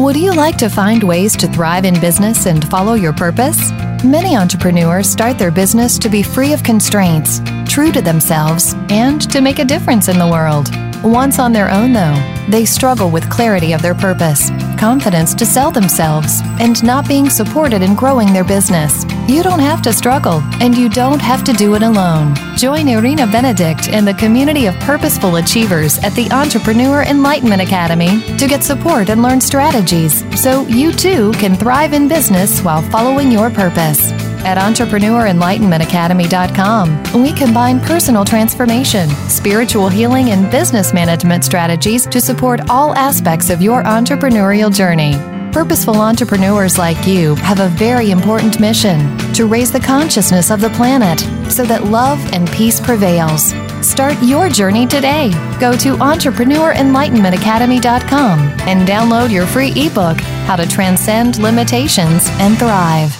Would 0.00 0.16
you 0.16 0.32
like 0.32 0.56
to 0.58 0.70
find 0.70 1.02
ways 1.04 1.36
to 1.36 1.46
thrive 1.46 1.84
in 1.84 2.00
business 2.00 2.46
and 2.46 2.64
follow 2.70 2.94
your 2.94 3.12
purpose? 3.12 3.70
Many 4.02 4.34
entrepreneurs 4.34 5.10
start 5.10 5.36
their 5.38 5.50
business 5.50 5.98
to 5.98 6.08
be 6.08 6.22
free 6.22 6.54
of 6.54 6.62
constraints, 6.62 7.42
true 7.66 7.92
to 7.92 8.00
themselves, 8.00 8.74
and 8.88 9.20
to 9.30 9.42
make 9.42 9.58
a 9.58 9.64
difference 9.64 10.08
in 10.08 10.18
the 10.18 10.26
world. 10.26 10.70
Once 11.02 11.38
on 11.38 11.50
their 11.52 11.70
own, 11.70 11.94
though, 11.94 12.14
they 12.48 12.64
struggle 12.66 13.10
with 13.10 13.28
clarity 13.30 13.72
of 13.72 13.80
their 13.80 13.94
purpose, 13.94 14.50
confidence 14.78 15.32
to 15.34 15.46
sell 15.46 15.70
themselves, 15.70 16.40
and 16.60 16.82
not 16.84 17.08
being 17.08 17.30
supported 17.30 17.80
in 17.80 17.94
growing 17.94 18.30
their 18.34 18.44
business. 18.44 19.04
You 19.26 19.42
don't 19.42 19.60
have 19.60 19.80
to 19.82 19.94
struggle, 19.94 20.42
and 20.60 20.76
you 20.76 20.90
don't 20.90 21.20
have 21.20 21.42
to 21.44 21.54
do 21.54 21.74
it 21.74 21.82
alone. 21.82 22.34
Join 22.56 22.86
Irina 22.86 23.26
Benedict 23.26 23.88
and 23.88 24.06
the 24.06 24.14
community 24.14 24.66
of 24.66 24.74
purposeful 24.80 25.36
achievers 25.36 25.96
at 26.04 26.12
the 26.14 26.30
Entrepreneur 26.32 27.02
Enlightenment 27.04 27.62
Academy 27.62 28.20
to 28.36 28.46
get 28.46 28.62
support 28.62 29.08
and 29.08 29.22
learn 29.22 29.40
strategies 29.40 30.22
so 30.38 30.66
you 30.66 30.92
too 30.92 31.32
can 31.32 31.54
thrive 31.56 31.94
in 31.94 32.08
business 32.08 32.60
while 32.60 32.82
following 32.90 33.32
your 33.32 33.48
purpose. 33.48 34.12
At 34.44 34.56
EntrepreneurEnlightenmentAcademy.com, 34.58 37.22
we 37.22 37.32
combine 37.34 37.80
personal 37.80 38.24
transformation, 38.24 39.08
spiritual 39.28 39.88
healing, 39.90 40.30
and 40.30 40.50
business 40.50 40.92
management 40.94 41.44
strategies 41.44 42.06
to 42.06 42.20
support 42.22 42.70
all 42.70 42.94
aspects 42.94 43.50
of 43.50 43.60
your 43.60 43.82
entrepreneurial 43.82 44.74
journey. 44.74 45.14
Purposeful 45.52 46.00
entrepreneurs 46.00 46.78
like 46.78 47.06
you 47.06 47.34
have 47.36 47.60
a 47.60 47.68
very 47.68 48.12
important 48.12 48.58
mission 48.60 49.18
to 49.34 49.44
raise 49.46 49.70
the 49.72 49.78
consciousness 49.80 50.50
of 50.50 50.60
the 50.62 50.70
planet 50.70 51.20
so 51.52 51.62
that 51.64 51.84
love 51.84 52.18
and 52.32 52.50
peace 52.50 52.80
prevails. 52.80 53.52
Start 53.86 54.14
your 54.22 54.48
journey 54.48 54.86
today. 54.86 55.30
Go 55.60 55.72
to 55.76 55.96
EntrepreneurEnlightenmentAcademy.com 55.96 58.38
and 58.60 58.88
download 58.88 59.30
your 59.32 59.44
free 59.46 59.72
ebook, 59.74 60.18
How 60.46 60.56
to 60.56 60.66
Transcend 60.68 61.36
Limitations 61.42 62.28
and 62.40 62.56
Thrive. 62.58 63.19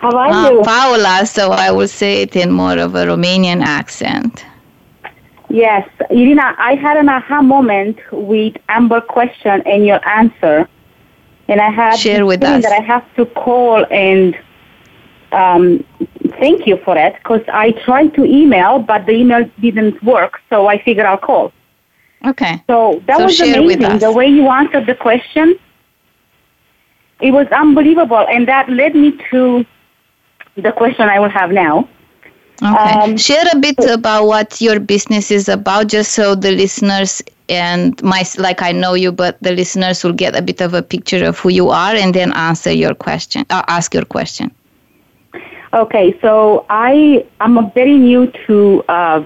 How 0.00 0.16
are 0.16 0.28
uh, 0.30 0.50
you? 0.50 0.62
Paula, 0.62 1.26
so 1.26 1.50
I 1.50 1.70
will 1.70 1.86
say 1.88 2.22
it 2.22 2.34
in 2.34 2.50
more 2.50 2.78
of 2.78 2.94
a 2.94 3.04
Romanian 3.04 3.60
accent. 3.62 4.46
Yes, 5.50 5.86
Irina, 6.08 6.54
I 6.56 6.74
had 6.74 6.96
an 6.96 7.10
aha 7.10 7.42
moment 7.42 7.98
with 8.10 8.56
Amber's 8.70 9.02
question 9.10 9.62
and 9.66 9.84
your 9.84 10.00
answer, 10.08 10.66
and 11.48 11.60
I 11.60 11.68
had 11.70 11.96
share 11.98 12.24
with 12.24 12.42
us 12.42 12.62
that 12.62 12.72
I 12.72 12.82
have 12.82 13.04
to 13.16 13.26
call 13.26 13.84
and 13.90 14.38
um, 15.32 15.84
thank 16.38 16.66
you 16.66 16.76
for 16.78 16.96
it 16.96 17.14
because 17.18 17.42
I 17.52 17.72
tried 17.72 18.14
to 18.14 18.24
email, 18.24 18.78
but 18.78 19.04
the 19.04 19.12
email 19.12 19.50
didn't 19.60 20.02
work, 20.02 20.40
so 20.48 20.66
I 20.66 20.80
figured 20.82 21.04
I'll 21.04 21.18
call. 21.18 21.52
Okay. 22.26 22.62
So 22.68 23.02
that 23.06 23.18
so 23.18 23.24
was 23.24 23.38
amazing. 23.40 23.98
The 23.98 24.12
way 24.12 24.28
you 24.28 24.48
answered 24.48 24.86
the 24.86 24.94
question, 24.94 25.58
it 27.20 27.32
was 27.32 27.48
unbelievable, 27.48 28.24
and 28.28 28.48
that 28.48 28.66
led 28.70 28.94
me 28.94 29.18
to 29.32 29.66
the 30.56 30.72
question 30.72 31.08
I 31.08 31.18
will 31.20 31.28
have 31.28 31.52
now. 31.52 31.88
Okay. 32.62 32.66
Um, 32.92 33.16
Share 33.16 33.44
a 33.54 33.58
bit 33.58 33.78
about 33.90 34.26
what 34.26 34.60
your 34.60 34.80
business 34.80 35.30
is 35.30 35.48
about, 35.48 35.86
just 35.88 36.12
so 36.12 36.34
the 36.34 36.50
listeners 36.52 37.22
and 37.48 38.00
my 38.02 38.22
like 38.38 38.60
I 38.60 38.70
know 38.72 38.92
you, 38.94 39.12
but 39.12 39.38
the 39.42 39.52
listeners 39.52 40.04
will 40.04 40.12
get 40.12 40.36
a 40.36 40.42
bit 40.42 40.60
of 40.60 40.74
a 40.74 40.82
picture 40.82 41.24
of 41.24 41.38
who 41.38 41.48
you 41.48 41.70
are, 41.70 41.94
and 41.94 42.12
then 42.14 42.32
answer 42.34 42.70
your 42.70 42.94
question, 42.94 43.46
uh, 43.48 43.62
ask 43.68 43.94
your 43.94 44.04
question. 44.04 44.50
Okay, 45.72 46.18
so 46.20 46.66
I 46.68 47.24
I'm 47.40 47.70
very 47.72 47.96
new 47.96 48.30
to 48.46 48.84
uh, 48.88 49.22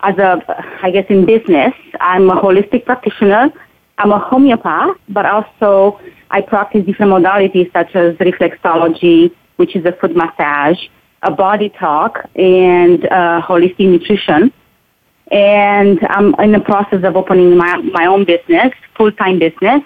as 0.00 0.18
a 0.18 0.42
I 0.82 0.90
guess 0.90 1.06
in 1.08 1.24
business. 1.24 1.72
I'm 2.00 2.28
a 2.28 2.38
holistic 2.38 2.84
practitioner. 2.84 3.50
I'm 3.96 4.12
a 4.12 4.18
homeopath, 4.18 4.98
but 5.08 5.24
also 5.24 5.98
I 6.30 6.42
practice 6.42 6.84
different 6.84 7.12
modalities 7.12 7.72
such 7.72 7.96
as 7.96 8.14
reflexology, 8.16 9.32
which 9.56 9.74
is 9.74 9.84
a 9.84 9.92
foot 9.92 10.14
massage, 10.14 10.78
a 11.22 11.30
body 11.30 11.70
talk, 11.70 12.24
and 12.36 13.04
uh, 13.06 13.42
holistic 13.44 13.80
nutrition. 13.88 14.52
And 15.30 15.98
I'm 16.08 16.34
in 16.34 16.52
the 16.52 16.60
process 16.60 17.02
of 17.02 17.16
opening 17.16 17.56
my, 17.56 17.76
my 17.78 18.06
own 18.06 18.24
business, 18.24 18.72
full-time 18.96 19.38
business. 19.40 19.82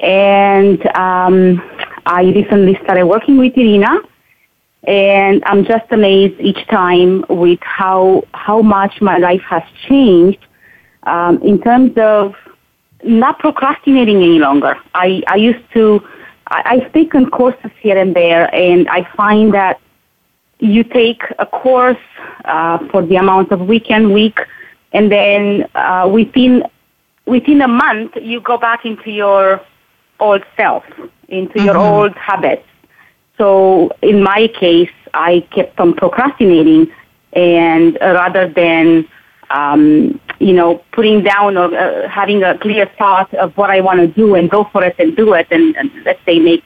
And 0.00 0.84
um, 0.96 1.62
I 2.06 2.22
recently 2.22 2.78
started 2.84 3.06
working 3.06 3.38
with 3.38 3.56
Irina. 3.56 3.98
And 4.86 5.42
I'm 5.46 5.64
just 5.64 5.90
amazed 5.90 6.38
each 6.40 6.64
time 6.68 7.24
with 7.28 7.60
how, 7.62 8.24
how 8.34 8.62
much 8.62 9.00
my 9.00 9.18
life 9.18 9.42
has 9.42 9.62
changed 9.88 10.44
um, 11.04 11.40
in 11.42 11.60
terms 11.60 11.92
of 11.96 12.34
not 13.04 13.38
procrastinating 13.40 14.16
any 14.16 14.38
longer. 14.38 14.76
I, 14.94 15.22
I 15.26 15.36
used 15.36 15.64
to 15.74 16.06
I, 16.52 16.62
I've 16.72 16.92
taken 16.92 17.28
courses 17.30 17.70
here 17.80 17.96
and 17.98 18.14
there, 18.14 18.54
and 18.54 18.88
I 18.88 19.04
find 19.16 19.54
that 19.54 19.80
you 20.60 20.84
take 20.84 21.22
a 21.40 21.46
course 21.46 22.04
uh, 22.44 22.78
for 22.88 23.02
the 23.02 23.16
amount 23.16 23.50
of 23.50 23.60
weekend 23.66 24.12
week, 24.12 24.38
and 24.92 25.10
then 25.10 25.66
uh, 25.74 26.08
within 26.12 26.64
within 27.24 27.62
a 27.62 27.68
month 27.68 28.16
you 28.20 28.40
go 28.40 28.58
back 28.58 28.84
into 28.84 29.10
your 29.10 29.60
old 30.20 30.44
self, 30.56 30.84
into 31.28 31.54
mm-hmm. 31.54 31.64
your 31.66 31.76
old 31.78 32.12
habits. 32.14 32.66
So 33.38 33.90
in 34.02 34.22
my 34.22 34.48
case, 34.48 34.94
I 35.14 35.40
kept 35.50 35.80
on 35.80 35.94
procrastinating, 35.94 36.92
and 37.32 37.96
uh, 38.00 38.12
rather 38.20 38.46
than 38.48 39.08
um, 39.52 40.18
you 40.40 40.52
know, 40.54 40.82
putting 40.92 41.22
down 41.22 41.56
or 41.56 41.72
uh, 41.74 42.08
having 42.08 42.42
a 42.42 42.58
clear 42.58 42.86
thought 42.98 43.32
of 43.34 43.56
what 43.56 43.70
I 43.70 43.80
want 43.80 44.00
to 44.00 44.06
do 44.08 44.34
and 44.34 44.50
go 44.50 44.64
for 44.64 44.82
it 44.84 44.96
and 44.98 45.14
do 45.14 45.34
it 45.34 45.46
and, 45.50 45.76
and 45.76 45.90
let's 46.04 46.24
say 46.24 46.38
make 46.40 46.64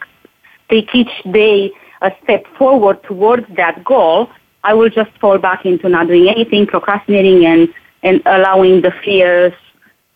take 0.71 0.95
each 0.95 1.23
day 1.31 1.73
a 2.01 2.07
uh, 2.07 2.11
step 2.25 2.47
forward 2.59 3.03
towards 3.05 3.47
that 3.57 3.83
goal, 3.85 4.31
I 4.65 4.75
will 4.75 4.89
just 4.91 5.11
fall 5.19 5.39
back 5.39 5.65
into 5.65 5.89
not 5.89 6.07
doing 6.07 6.29
anything, 6.29 6.67
procrastinating 6.67 7.45
and 7.45 7.69
and 8.03 8.23
allowing 8.25 8.83
the 8.83 8.93
fears 8.93 9.53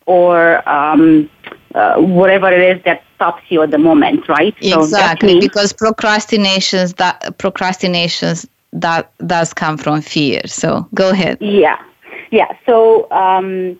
or 0.07 0.67
um, 0.69 1.29
uh, 1.75 1.97
whatever 2.01 2.51
it 2.53 2.77
is 2.77 2.85
that 2.85 3.03
stops 3.17 3.43
you 3.49 3.63
at 3.63 3.71
the 3.71 3.79
moment, 3.79 4.29
right? 4.29 4.55
So 4.63 4.81
exactly, 4.83 5.35
means- 5.35 5.45
because 5.45 5.73
procrastinations 5.73 6.95
that 6.95 7.37
procrastinations 7.39 8.47
that 8.73 9.13
does 9.27 9.53
come 9.53 9.77
from 9.77 10.01
fear. 10.03 10.43
So 10.47 10.89
go 10.95 11.11
ahead. 11.11 11.39
Yeah, 11.41 11.83
yeah. 12.31 12.53
So 12.67 13.11
um, 13.11 13.79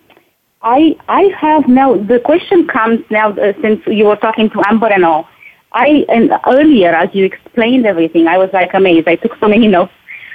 I 0.61 0.97
I 1.07 1.23
have 1.37 1.67
now 1.67 1.95
the 1.97 2.19
question 2.19 2.67
comes 2.67 2.99
now 3.09 3.29
uh, 3.31 3.53
since 3.61 3.85
you 3.87 4.05
were 4.05 4.15
talking 4.17 4.49
to 4.51 4.61
Amber 4.67 4.87
and 4.87 5.05
all. 5.05 5.27
I 5.73 6.05
and 6.09 6.33
earlier 6.45 6.89
as 6.93 7.09
you 7.13 7.25
explained 7.25 7.85
everything, 7.85 8.27
I 8.27 8.37
was 8.37 8.49
like 8.51 8.73
amazed. 8.73 9.07
I 9.07 9.15
took 9.15 9.37
so 9.39 9.47
many 9.47 9.67
notes. 9.67 9.93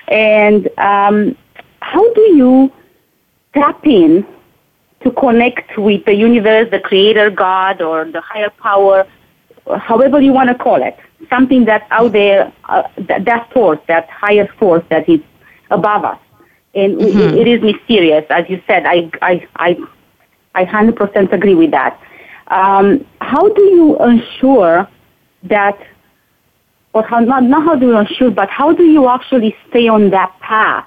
And 0.09 0.69
um, 0.79 1.37
how 1.83 2.13
do 2.15 2.21
you 2.43 2.73
tap 3.55 3.85
in 3.87 4.27
to 5.03 5.11
connect 5.11 5.77
with 5.79 6.05
the 6.05 6.15
universe, 6.15 6.69
the 6.71 6.81
creator, 6.81 7.29
God, 7.29 7.83
or 7.83 8.05
the 8.05 8.21
higher 8.21 8.51
power, 8.63 9.07
however 9.79 10.21
you 10.21 10.33
want 10.33 10.49
to 10.49 10.55
call 10.55 10.81
it, 10.83 10.97
something 11.29 11.65
that's 11.65 11.85
out 11.91 12.13
there, 12.13 12.53
uh, 12.69 12.85
that, 12.99 13.25
that 13.25 13.53
force, 13.53 13.81
that 13.89 14.09
higher 14.09 14.47
force 14.61 14.85
that 14.91 15.09
is 15.09 15.21
above 15.71 16.05
us 16.05 16.19
and 16.77 16.97
mm-hmm. 16.99 17.37
it 17.39 17.49
is 17.49 17.63
mysterious, 17.63 18.25
as 18.29 18.49
you 18.49 18.63
said. 18.67 18.85
I 18.87 19.11
I 19.23 19.49
I, 19.57 19.79
I 20.55 20.65
100% 20.67 21.33
agree 21.33 21.55
with 21.55 21.71
that. 21.73 21.99
Um, 22.49 23.05
how 23.21 23.49
do 23.49 23.63
you 23.63 23.97
ensure 23.99 24.87
that, 25.45 25.77
or 26.93 27.03
how 27.03 27.21
not 27.21 27.43
not 27.45 27.65
how 27.65 27.75
do 27.75 27.87
you 27.87 27.97
ensure, 27.97 28.31
but 28.31 28.51
how 28.51 28.73
do 28.73 28.85
you 28.85 29.09
actually 29.09 29.57
stay 29.71 29.89
on 29.89 30.11
that 30.11 30.33
path? 30.41 30.87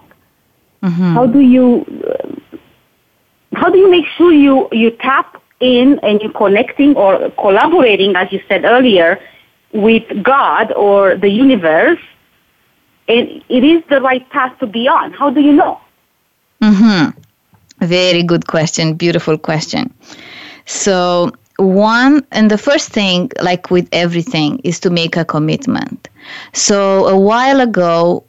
Mm-hmm. 0.84 1.14
How 1.16 1.26
do 1.26 1.40
you 1.40 1.66
how 3.54 3.70
do 3.72 3.78
you 3.80 3.92
make 3.92 4.06
sure 4.16 4.32
you 4.32 4.70
you 4.72 4.92
tap 4.92 5.42
in 5.60 6.00
and 6.04 6.22
you're 6.22 6.32
connecting 6.32 6.96
or 6.96 7.32
collaborating, 7.32 8.16
as 8.16 8.32
you 8.32 8.40
said 8.48 8.64
earlier, 8.64 9.20
with 9.74 10.06
God 10.24 10.72
or 10.74 11.16
the 11.18 11.30
universe 11.30 12.00
and 13.10 13.44
it 13.50 13.64
is 13.64 13.84
the 13.90 14.00
right 14.00 14.28
path 14.30 14.58
to 14.60 14.68
be 14.68 14.88
on? 14.88 15.12
How 15.12 15.30
do 15.32 15.42
you 15.42 15.52
know? 15.52 15.82
Mm-hmm. 16.64 17.20
Very 17.88 18.24
good 18.24 18.48
question. 18.48 18.94
Beautiful 18.94 19.38
question. 19.38 19.94
So, 20.66 21.32
one, 21.58 22.26
and 22.32 22.52
the 22.52 22.58
first 22.58 22.90
thing, 22.90 23.32
like 23.42 23.72
with 23.72 23.90
everything, 23.92 24.60
is 24.64 24.80
to 24.82 24.90
make 24.92 25.18
a 25.18 25.26
commitment. 25.26 26.08
So, 26.54 27.08
a 27.08 27.20
while 27.20 27.60
ago, 27.60 28.24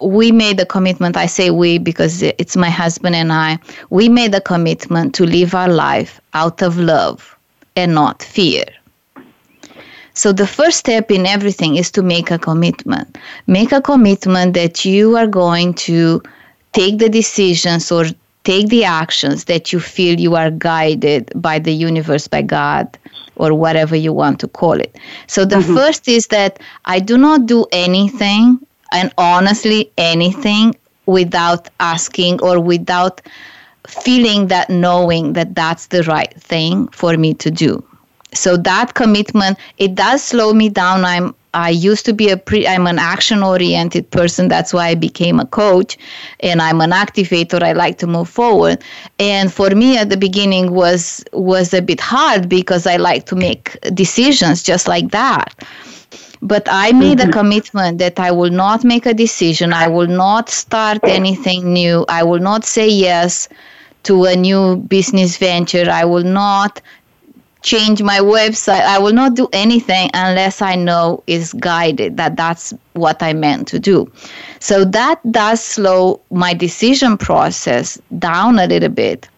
we 0.00 0.30
made 0.32 0.60
a 0.60 0.66
commitment. 0.66 1.16
I 1.16 1.26
say 1.26 1.50
we 1.50 1.78
because 1.78 2.22
it's 2.22 2.56
my 2.56 2.70
husband 2.70 3.14
and 3.16 3.32
I. 3.32 3.58
We 3.90 4.08
made 4.08 4.34
a 4.34 4.40
commitment 4.40 5.14
to 5.16 5.24
live 5.26 5.54
our 5.54 5.68
life 5.68 6.20
out 6.34 6.62
of 6.62 6.78
love 6.78 7.36
and 7.76 7.94
not 7.94 8.22
fear. 8.22 8.64
So 10.14 10.32
the 10.32 10.46
first 10.46 10.78
step 10.78 11.10
in 11.10 11.24
everything 11.26 11.76
is 11.76 11.90
to 11.92 12.02
make 12.02 12.30
a 12.30 12.38
commitment. 12.38 13.16
Make 13.46 13.72
a 13.72 13.80
commitment 13.80 14.54
that 14.54 14.84
you 14.84 15.16
are 15.16 15.26
going 15.26 15.74
to 15.88 16.22
take 16.72 16.98
the 16.98 17.08
decisions 17.08 17.90
or 17.90 18.04
take 18.44 18.68
the 18.68 18.84
actions 18.84 19.44
that 19.44 19.72
you 19.72 19.80
feel 19.80 20.20
you 20.20 20.34
are 20.36 20.50
guided 20.50 21.30
by 21.34 21.58
the 21.58 21.72
universe, 21.72 22.26
by 22.28 22.42
God, 22.42 22.98
or 23.36 23.54
whatever 23.54 23.96
you 23.96 24.12
want 24.12 24.38
to 24.40 24.48
call 24.48 24.74
it. 24.78 24.96
So 25.28 25.44
the 25.46 25.56
mm-hmm. 25.56 25.74
first 25.76 26.08
is 26.08 26.26
that 26.26 26.58
I 26.84 26.98
do 26.98 27.16
not 27.16 27.46
do 27.46 27.64
anything, 27.72 28.58
and 28.92 29.12
honestly, 29.16 29.90
anything 29.96 30.74
without 31.06 31.70
asking 31.80 32.42
or 32.42 32.60
without 32.60 33.22
feeling 33.88 34.48
that 34.48 34.68
knowing 34.68 35.32
that 35.32 35.54
that's 35.54 35.86
the 35.86 36.02
right 36.02 36.34
thing 36.38 36.88
for 36.88 37.16
me 37.16 37.32
to 37.34 37.50
do 37.50 37.82
so 38.34 38.56
that 38.56 38.94
commitment 38.94 39.58
it 39.78 39.94
does 39.94 40.22
slow 40.22 40.52
me 40.52 40.68
down 40.68 41.04
i'm 41.04 41.34
i 41.54 41.68
used 41.68 42.04
to 42.06 42.12
be 42.14 42.30
a 42.30 42.36
pre 42.36 42.66
i'm 42.66 42.86
an 42.86 42.98
action 42.98 43.42
oriented 43.42 44.10
person 44.10 44.48
that's 44.48 44.72
why 44.72 44.88
i 44.88 44.94
became 44.94 45.38
a 45.38 45.46
coach 45.46 45.98
and 46.40 46.62
i'm 46.62 46.80
an 46.80 46.90
activator 46.90 47.62
i 47.62 47.72
like 47.72 47.98
to 47.98 48.06
move 48.06 48.28
forward 48.28 48.82
and 49.18 49.52
for 49.52 49.70
me 49.70 49.96
at 49.98 50.08
the 50.08 50.16
beginning 50.16 50.72
was 50.72 51.22
was 51.32 51.74
a 51.74 51.82
bit 51.82 52.00
hard 52.00 52.48
because 52.48 52.86
i 52.86 52.96
like 52.96 53.26
to 53.26 53.36
make 53.36 53.76
decisions 53.94 54.62
just 54.62 54.88
like 54.88 55.10
that 55.10 55.54
but 56.44 56.66
I 56.68 56.90
made 56.90 57.18
mm-hmm. 57.18 57.30
a 57.30 57.32
commitment 57.32 57.98
that 57.98 58.18
I 58.18 58.32
will 58.32 58.50
not 58.50 58.82
make 58.82 59.06
a 59.06 59.14
decision. 59.14 59.72
I 59.72 59.86
will 59.86 60.08
not 60.08 60.48
start 60.48 60.98
anything 61.04 61.72
new. 61.72 62.04
I 62.08 62.24
will 62.24 62.40
not 62.40 62.64
say 62.64 62.88
yes 62.88 63.48
to 64.02 64.24
a 64.24 64.34
new 64.34 64.78
business 64.78 65.36
venture. 65.36 65.88
I 65.88 66.04
will 66.04 66.24
not 66.24 66.82
change 67.62 68.02
my 68.02 68.18
website. 68.18 68.82
I 68.82 68.98
will 68.98 69.12
not 69.12 69.34
do 69.34 69.48
anything 69.52 70.10
unless 70.14 70.60
I 70.60 70.74
know 70.74 71.22
it's 71.26 71.52
guided 71.54 72.16
that 72.16 72.36
that's 72.36 72.74
what 72.94 73.22
I 73.22 73.32
meant 73.32 73.68
to 73.68 73.78
do. 73.78 74.10
So 74.60 74.84
that 74.84 75.20
does 75.30 75.62
slow 75.62 76.20
my 76.30 76.54
decision 76.54 77.16
process 77.16 77.98
down 78.18 78.58
a 78.58 78.66
little 78.66 78.88
bit. 78.88 79.28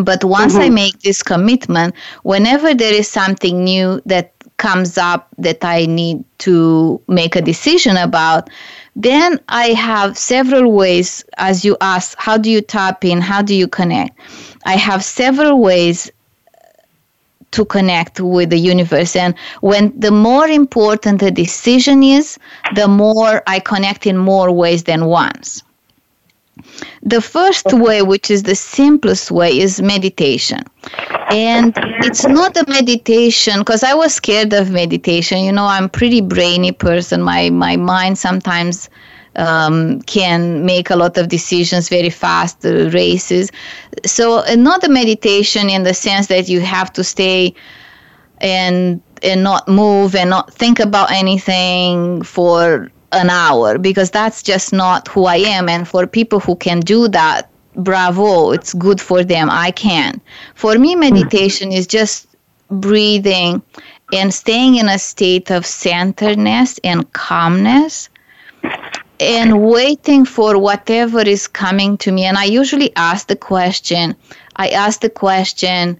But 0.00 0.22
once 0.24 0.52
mm-hmm. 0.52 0.62
I 0.62 0.70
make 0.70 1.00
this 1.00 1.22
commitment, 1.22 1.94
whenever 2.22 2.72
there 2.74 2.94
is 2.94 3.08
something 3.08 3.64
new 3.64 4.00
that 4.06 4.32
comes 4.58 4.96
up 4.96 5.26
that 5.38 5.64
I 5.64 5.86
need 5.86 6.22
to 6.38 7.00
make 7.08 7.34
a 7.34 7.40
decision 7.40 7.96
about, 7.96 8.48
then 8.94 9.40
I 9.48 9.68
have 9.70 10.16
several 10.16 10.70
ways, 10.72 11.24
as 11.38 11.64
you 11.64 11.76
ask, 11.80 12.16
how 12.18 12.36
do 12.38 12.48
you 12.50 12.60
tap 12.60 13.04
in? 13.04 13.20
How 13.20 13.42
do 13.42 13.54
you 13.54 13.66
connect? 13.66 14.16
I 14.64 14.76
have 14.76 15.02
several 15.02 15.60
ways 15.60 16.10
to 17.52 17.64
connect 17.64 18.20
with 18.20 18.50
the 18.50 18.58
universe. 18.58 19.16
And 19.16 19.34
when 19.60 19.92
the 19.98 20.10
more 20.10 20.46
important 20.46 21.20
the 21.20 21.30
decision 21.30 22.02
is, 22.02 22.38
the 22.74 22.88
more 22.88 23.42
I 23.46 23.58
connect 23.60 24.06
in 24.06 24.16
more 24.16 24.50
ways 24.52 24.84
than 24.84 25.06
once. 25.06 25.62
The 27.02 27.20
first 27.22 27.72
way, 27.72 28.02
which 28.02 28.30
is 28.30 28.42
the 28.42 28.54
simplest 28.54 29.30
way, 29.30 29.58
is 29.58 29.80
meditation. 29.80 30.60
And 31.30 31.72
it's 32.04 32.26
not 32.26 32.56
a 32.56 32.64
meditation 32.68 33.60
because 33.60 33.82
I 33.82 33.94
was 33.94 34.12
scared 34.14 34.52
of 34.52 34.70
meditation. 34.70 35.42
You 35.44 35.52
know, 35.52 35.64
I'm 35.64 35.88
pretty 35.88 36.20
brainy 36.20 36.72
person. 36.72 37.22
My 37.22 37.48
my 37.50 37.76
mind 37.76 38.18
sometimes 38.18 38.90
um, 39.36 40.00
can 40.02 40.64
make 40.66 40.90
a 40.90 40.96
lot 40.96 41.16
of 41.16 41.28
decisions 41.28 41.88
very 41.88 42.10
fast, 42.10 42.64
uh, 42.64 42.88
races. 42.90 43.50
So 44.04 44.38
uh, 44.44 44.56
not 44.56 44.82
a 44.84 44.88
meditation 44.88 45.70
in 45.70 45.84
the 45.84 45.94
sense 45.94 46.26
that 46.28 46.48
you 46.48 46.60
have 46.60 46.92
to 46.94 47.04
stay 47.04 47.54
and 48.40 49.00
and 49.22 49.42
not 49.42 49.68
move 49.68 50.14
and 50.14 50.30
not 50.30 50.52
think 50.54 50.80
about 50.80 51.10
anything 51.10 52.22
for 52.22 52.90
an 53.12 53.28
hour 53.28 53.76
because 53.76 54.10
that's 54.10 54.42
just 54.42 54.72
not 54.72 55.06
who 55.08 55.26
I 55.26 55.36
am. 55.36 55.68
And 55.68 55.86
for 55.86 56.06
people 56.06 56.40
who 56.40 56.56
can 56.56 56.80
do 56.80 57.06
that, 57.08 57.50
bravo, 57.76 58.52
it's 58.52 58.72
good 58.72 58.98
for 58.98 59.22
them. 59.22 59.50
I 59.50 59.72
can. 59.72 60.20
For 60.54 60.78
me, 60.78 60.94
hmm. 60.94 61.00
meditation 61.00 61.70
is 61.70 61.86
just 61.86 62.26
breathing 62.70 63.60
and 64.12 64.32
staying 64.32 64.76
in 64.76 64.88
a 64.88 64.98
state 64.98 65.50
of 65.50 65.66
centeredness 65.66 66.80
and 66.82 67.12
calmness 67.12 68.08
and 69.20 69.62
waiting 69.68 70.24
for 70.24 70.58
whatever 70.58 71.20
is 71.20 71.46
coming 71.46 71.98
to 71.98 72.10
me. 72.10 72.24
And 72.24 72.38
I 72.38 72.44
usually 72.44 72.94
ask 72.96 73.26
the 73.28 73.36
question 73.36 74.16
I 74.56 74.70
ask 74.70 75.00
the 75.00 75.08
question, 75.10 75.98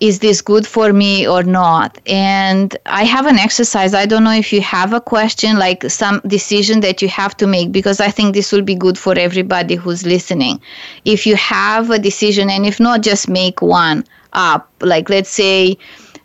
is 0.00 0.20
this 0.20 0.40
good 0.40 0.66
for 0.66 0.92
me 0.94 1.28
or 1.28 1.42
not? 1.42 1.98
And 2.06 2.74
I 2.86 3.04
have 3.04 3.26
an 3.26 3.36
exercise. 3.38 3.92
I 3.92 4.06
don't 4.06 4.24
know 4.24 4.32
if 4.44 4.50
you 4.52 4.60
have 4.62 4.92
a 4.94 5.00
question, 5.00 5.58
like 5.58 5.82
some 5.90 6.22
decision 6.26 6.80
that 6.80 7.02
you 7.02 7.08
have 7.08 7.36
to 7.38 7.46
make, 7.46 7.70
because 7.72 8.00
I 8.00 8.10
think 8.10 8.34
this 8.34 8.50
will 8.52 8.62
be 8.62 8.74
good 8.74 8.96
for 8.96 9.12
everybody 9.18 9.74
who's 9.74 10.06
listening. 10.06 10.58
If 11.04 11.26
you 11.26 11.36
have 11.36 11.90
a 11.90 11.98
decision, 11.98 12.48
and 12.48 12.64
if 12.64 12.80
not, 12.80 13.02
just 13.02 13.28
make 13.28 13.60
one 13.60 14.04
up. 14.32 14.70
Like, 14.80 15.10
let's 15.10 15.28
say, 15.28 15.76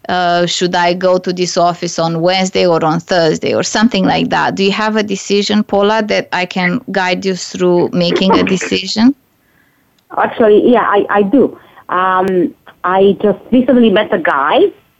uh, 0.09 0.45
should 0.45 0.75
I 0.75 0.93
go 0.93 1.17
to 1.17 1.33
this 1.33 1.57
office 1.57 1.97
on 1.99 2.21
Wednesday 2.21 2.65
or 2.65 2.83
on 2.83 2.99
Thursday 2.99 3.53
or 3.53 3.63
something 3.63 4.05
like 4.05 4.29
that? 4.29 4.55
Do 4.55 4.63
you 4.63 4.71
have 4.71 4.95
a 4.95 5.03
decision, 5.03 5.63
Paula, 5.63 6.03
that 6.07 6.29
I 6.33 6.45
can 6.45 6.81
guide 6.91 7.25
you 7.25 7.35
through 7.35 7.89
making 7.89 8.31
a 8.33 8.43
decision? 8.43 9.15
Actually, 10.17 10.69
yeah, 10.71 10.81
I, 10.81 11.05
I 11.09 11.23
do. 11.23 11.59
Um, 11.89 12.55
I 12.83 13.17
just 13.21 13.39
recently 13.51 13.89
met 13.89 14.13
a 14.13 14.19
guy 14.19 14.59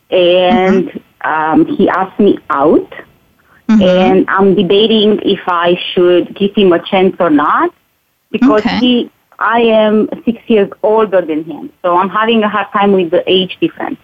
and 0.09 0.87
mm-hmm. 0.89 1.27
um, 1.29 1.65
he 1.75 1.87
asked 1.89 2.19
me 2.19 2.37
out. 2.49 2.89
Mm-hmm. 3.69 3.81
And 3.81 4.29
I'm 4.29 4.53
debating 4.53 5.19
if 5.23 5.41
I 5.47 5.79
should 5.93 6.35
give 6.35 6.53
him 6.53 6.71
a 6.71 6.83
chance 6.85 7.15
or 7.19 7.31
not 7.31 7.73
because 8.29 8.61
okay. 8.61 8.77
he, 8.77 9.11
I 9.39 9.61
am 9.61 10.07
six 10.23 10.39
years 10.47 10.69
older 10.83 11.21
than 11.21 11.43
him. 11.45 11.73
So 11.81 11.97
I'm 11.97 12.09
having 12.09 12.43
a 12.43 12.49
hard 12.49 12.67
time 12.71 12.91
with 12.91 13.09
the 13.09 13.23
age 13.27 13.57
difference. 13.59 13.97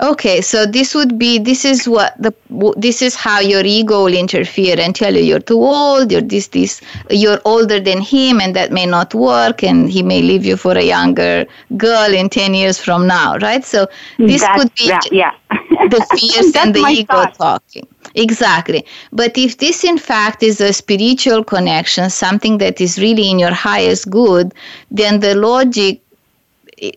Okay, 0.00 0.40
so 0.40 0.64
this 0.64 0.94
would 0.94 1.18
be 1.18 1.38
this 1.38 1.64
is 1.64 1.88
what 1.88 2.14
the 2.22 2.32
this 2.76 3.02
is 3.02 3.16
how 3.16 3.40
your 3.40 3.62
ego 3.64 4.04
will 4.04 4.14
interfere 4.14 4.78
and 4.78 4.94
tell 4.94 5.12
you 5.12 5.20
you're 5.24 5.40
too 5.40 5.58
old, 5.60 6.12
you're 6.12 6.20
this 6.20 6.46
this 6.48 6.80
you're 7.10 7.40
older 7.44 7.80
than 7.80 8.00
him 8.00 8.40
and 8.40 8.54
that 8.54 8.70
may 8.70 8.86
not 8.86 9.12
work 9.12 9.64
and 9.64 9.90
he 9.90 10.04
may 10.04 10.22
leave 10.22 10.44
you 10.44 10.56
for 10.56 10.70
a 10.78 10.82
younger 10.84 11.44
girl 11.76 12.14
in 12.14 12.28
10 12.28 12.54
years 12.54 12.78
from 12.78 13.08
now, 13.08 13.36
right? 13.38 13.64
So 13.64 13.88
this 14.18 14.40
That's, 14.42 14.62
could 14.62 14.74
be 14.76 14.86
yeah. 15.16 15.32
the 15.50 16.06
fears 16.16 16.54
and 16.64 16.72
the 16.74 16.86
ego 16.90 17.06
thought. 17.12 17.34
talking. 17.34 17.88
Exactly. 18.14 18.86
But 19.12 19.36
if 19.36 19.58
this 19.58 19.82
in 19.82 19.98
fact 19.98 20.44
is 20.44 20.60
a 20.60 20.72
spiritual 20.72 21.42
connection, 21.42 22.08
something 22.10 22.58
that 22.58 22.80
is 22.80 23.00
really 23.00 23.28
in 23.28 23.40
your 23.40 23.52
highest 23.52 24.08
good, 24.10 24.54
then 24.92 25.18
the 25.18 25.34
logic 25.34 26.02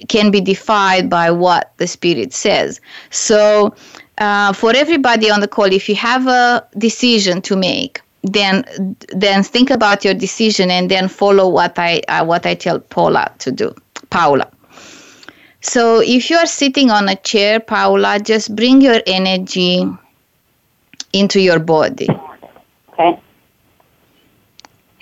can 0.09 0.32
be 0.32 0.41
defied 0.41 1.09
by 1.09 1.32
what 1.32 1.71
the 1.77 1.88
spirit 1.88 2.34
says. 2.34 2.79
So, 3.09 3.75
uh, 4.17 4.53
for 4.53 4.75
everybody 4.75 5.29
on 5.29 5.39
the 5.41 5.47
call, 5.47 5.65
if 5.71 5.89
you 5.89 5.95
have 5.95 6.27
a 6.27 6.65
decision 6.77 7.41
to 7.43 7.55
make, 7.55 8.01
then 8.23 8.63
then 9.15 9.41
think 9.41 9.71
about 9.71 10.05
your 10.05 10.13
decision 10.13 10.69
and 10.69 10.91
then 10.91 11.07
follow 11.07 11.47
what 11.49 11.77
I 11.79 11.99
uh, 12.07 12.23
what 12.23 12.45
I 12.45 12.53
tell 12.55 12.79
Paula 12.79 13.32
to 13.39 13.51
do. 13.51 13.73
Paula. 14.11 14.47
So, 15.61 16.01
if 16.01 16.29
you 16.29 16.38
are 16.38 16.47
sitting 16.47 16.89
on 16.91 17.07
a 17.07 17.15
chair, 17.17 17.59
Paula, 17.59 18.19
just 18.19 18.55
bring 18.55 18.82
your 18.82 18.99
energy 19.07 19.86
into 21.13 21.39
your 21.39 21.59
body. 21.59 22.07
Okay. 22.93 23.19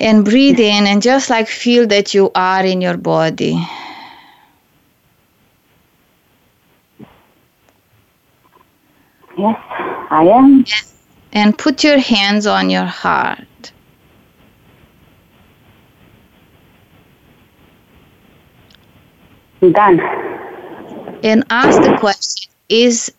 And 0.01 0.23
breathe 0.25 0.59
in 0.61 0.85
and 0.87 1.01
just 1.01 1.29
like 1.29 1.47
feel 1.49 1.85
that 1.87 2.13
you 2.13 2.29
are 2.35 2.65
in 2.65 2.79
your 2.81 2.95
body 2.97 3.57
Yes, 9.39 9.55
I 10.09 10.25
am. 10.33 10.65
And 11.31 11.57
put 11.57 11.81
your 11.83 11.97
hands 11.97 12.45
on 12.45 12.69
your 12.69 12.85
heart. 13.03 13.71
Done. 19.61 19.99
And 21.23 21.45
ask 21.49 21.81
the 21.81 21.95
question 21.97 22.51
is 22.67 23.11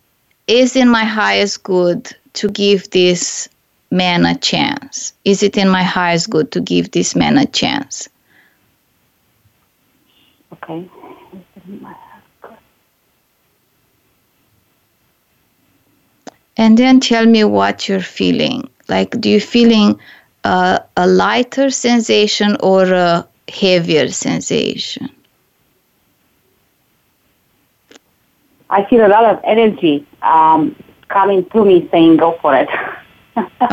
is 0.46 0.74
in 0.76 0.88
my 0.90 1.04
highest 1.04 1.62
good 1.62 2.08
to 2.34 2.48
give 2.50 2.90
this 2.90 3.48
man 3.90 4.26
a 4.26 4.34
chance? 4.38 5.14
Is 5.24 5.42
it 5.42 5.56
in 5.56 5.68
my 5.70 5.82
highest 5.82 6.28
good 6.28 6.50
to 6.52 6.60
give 6.60 6.90
this 6.90 7.14
man 7.16 7.38
a 7.38 7.46
chance? 7.46 8.08
Okay. 10.52 10.86
and 16.60 16.76
then 16.78 17.00
tell 17.00 17.24
me 17.24 17.42
what 17.42 17.88
you're 17.88 18.02
feeling. 18.18 18.68
Like, 18.88 19.18
do 19.20 19.28
you 19.30 19.40
feeling 19.40 19.98
a 20.44 20.82
lighter 21.06 21.70
sensation 21.70 22.56
or 22.62 22.82
a 22.92 23.26
heavier 23.50 24.08
sensation? 24.08 25.08
I 28.68 28.84
feel 28.84 29.04
a 29.04 29.08
lot 29.08 29.24
of 29.24 29.40
energy 29.42 30.06
um, 30.20 30.76
coming 31.08 31.44
to 31.48 31.64
me 31.64 31.88
saying, 31.90 32.18
go 32.18 32.38
for 32.42 32.54
it. 32.54 32.68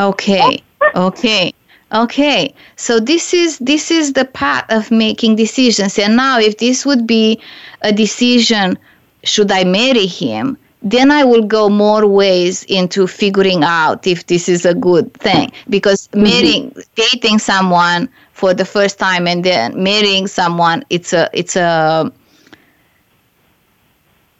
okay, 0.00 0.58
okay. 0.96 1.52
Okay, 1.90 2.54
so 2.76 3.00
this 3.00 3.32
is 3.32 3.58
this 3.60 3.90
is 3.90 4.12
the 4.12 4.26
path 4.26 4.66
of 4.68 4.90
making 4.90 5.36
decisions. 5.36 5.98
And 5.98 6.16
now, 6.16 6.38
if 6.38 6.58
this 6.58 6.84
would 6.84 7.06
be 7.06 7.40
a 7.80 7.92
decision, 7.92 8.78
should 9.24 9.50
I 9.50 9.64
marry 9.64 10.04
him? 10.06 10.58
then 10.82 11.10
I 11.10 11.24
will 11.24 11.42
go 11.42 11.68
more 11.68 12.06
ways 12.06 12.64
into 12.64 13.06
figuring 13.06 13.64
out 13.64 14.06
if 14.06 14.26
this 14.26 14.48
is 14.48 14.64
a 14.64 14.74
good 14.74 15.12
thing 15.14 15.50
because 15.68 16.08
meeting 16.14 16.70
mm-hmm. 16.70 16.80
dating 16.94 17.38
someone 17.40 18.08
for 18.32 18.54
the 18.54 18.64
first 18.64 18.98
time 18.98 19.26
and 19.26 19.44
then 19.44 19.80
marrying 19.82 20.28
someone 20.28 20.84
it's 20.90 21.12
a 21.12 21.28
it's 21.32 21.56
a 21.56 22.12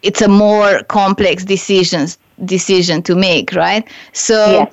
it's 0.03 0.23
a 0.23 0.29
more 0.29 0.83
complex 0.85 1.45
decisions 1.45 2.19
decision 2.45 3.03
to 3.03 3.17
make 3.17 3.53
right 3.55 3.89
so 4.13 4.69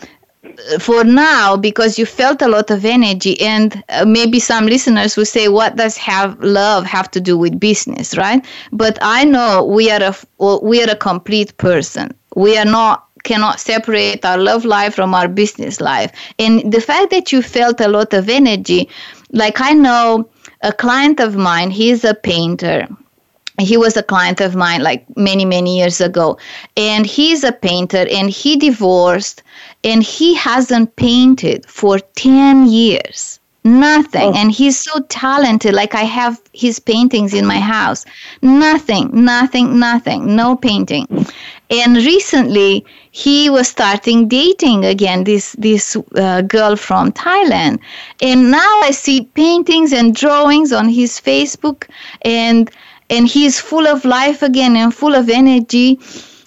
for 0.80 1.04
now 1.04 1.56
because 1.58 2.00
you 2.00 2.06
felt 2.06 2.41
a 2.41 2.48
lot 2.48 2.70
of 2.72 2.86
energy 2.86 3.39
and 3.41 3.84
uh, 3.89 4.06
maybe 4.06 4.39
some 4.39 4.66
listeners 4.66 5.16
will 5.18 5.26
say 5.26 5.48
what 5.48 5.76
does 5.76 5.98
have 5.98 6.39
love 6.41 6.86
have 6.86 7.10
to 7.12 7.20
do 7.22 7.38
with 7.38 7.60
business 7.60 8.18
right 8.18 8.46
but 8.72 8.98
i 9.02 9.24
know 9.24 9.64
we 9.64 9.89
are 9.91 10.02
a 10.02 10.14
we 10.60 10.84
are 10.84 10.89
a 10.89 10.96
complete 10.96 11.56
person 11.58 12.14
we 12.36 12.58
are 12.58 12.66
not 12.66 13.06
cannot 13.24 13.60
separate 13.60 14.24
our 14.24 14.38
love 14.38 14.66
life 14.66 14.93
from 14.96 15.14
our 15.16 15.28
business 15.28 15.82
life 15.82 16.12
and 16.39 16.72
the 16.72 16.82
fact 16.82 17.10
that 17.12 17.32
you 17.32 17.41
felt 17.41 17.80
a 17.82 17.88
lot 17.88 18.14
of 18.14 18.30
energy 18.30 18.88
like 19.32 19.62
i 19.62 19.72
know 19.72 20.28
a 20.62 20.72
client 20.72 21.20
of 21.20 21.36
mine 21.36 21.70
he's 21.72 22.04
a 22.04 22.14
painter 22.14 22.88
he 23.60 23.78
was 23.78 23.95
a 23.97 24.03
client 24.03 24.41
of 24.41 24.56
mine 24.56 24.82
like 24.82 25.06
many 25.16 25.45
many 25.45 25.78
years 25.78 26.01
ago 26.01 26.38
and 26.76 27.06
he's 27.06 27.43
a 27.43 27.51
painter 27.51 28.06
and 28.12 28.30
he 28.30 28.56
divorced 28.58 29.43
and 29.84 30.03
he 30.03 30.34
hasn't 30.36 30.95
painted 30.95 31.66
for 31.70 31.99
10 32.18 32.68
years 32.68 33.39
nothing 33.64 34.22
oh. 34.30 34.34
and 34.36 34.51
he's 34.51 34.80
so 34.80 34.99
talented 35.10 35.74
like 35.74 35.95
i 35.95 36.03
have 36.03 36.39
his 36.53 36.80
paintings 36.80 37.34
in 37.34 37.45
my 37.47 37.60
house 37.60 38.06
nothing 38.43 39.10
nothing 39.12 39.80
nothing 39.80 40.36
no 40.36 40.56
painting 40.56 41.08
and 41.72 41.95
recently 41.97 42.86
he 43.10 43.49
was 43.49 43.68
starting 43.68 44.28
dating 44.28 44.86
again 44.86 45.24
this 45.24 45.53
this 45.58 45.97
uh, 46.18 46.41
girl 46.43 46.76
from 46.76 47.12
thailand 47.12 47.80
and 48.22 48.51
now 48.51 48.82
i 48.84 48.91
see 48.91 49.22
paintings 49.34 49.91
and 49.91 50.14
drawings 50.16 50.72
on 50.72 50.88
his 50.88 51.20
facebook 51.20 51.89
and 52.22 52.70
and 53.10 53.28
he's 53.28 53.60
full 53.60 53.88
of 53.88 54.03
life 54.06 54.41
again 54.41 54.76
and 54.76 54.93
full 54.93 55.14
of 55.16 55.30
energy. 55.30 55.99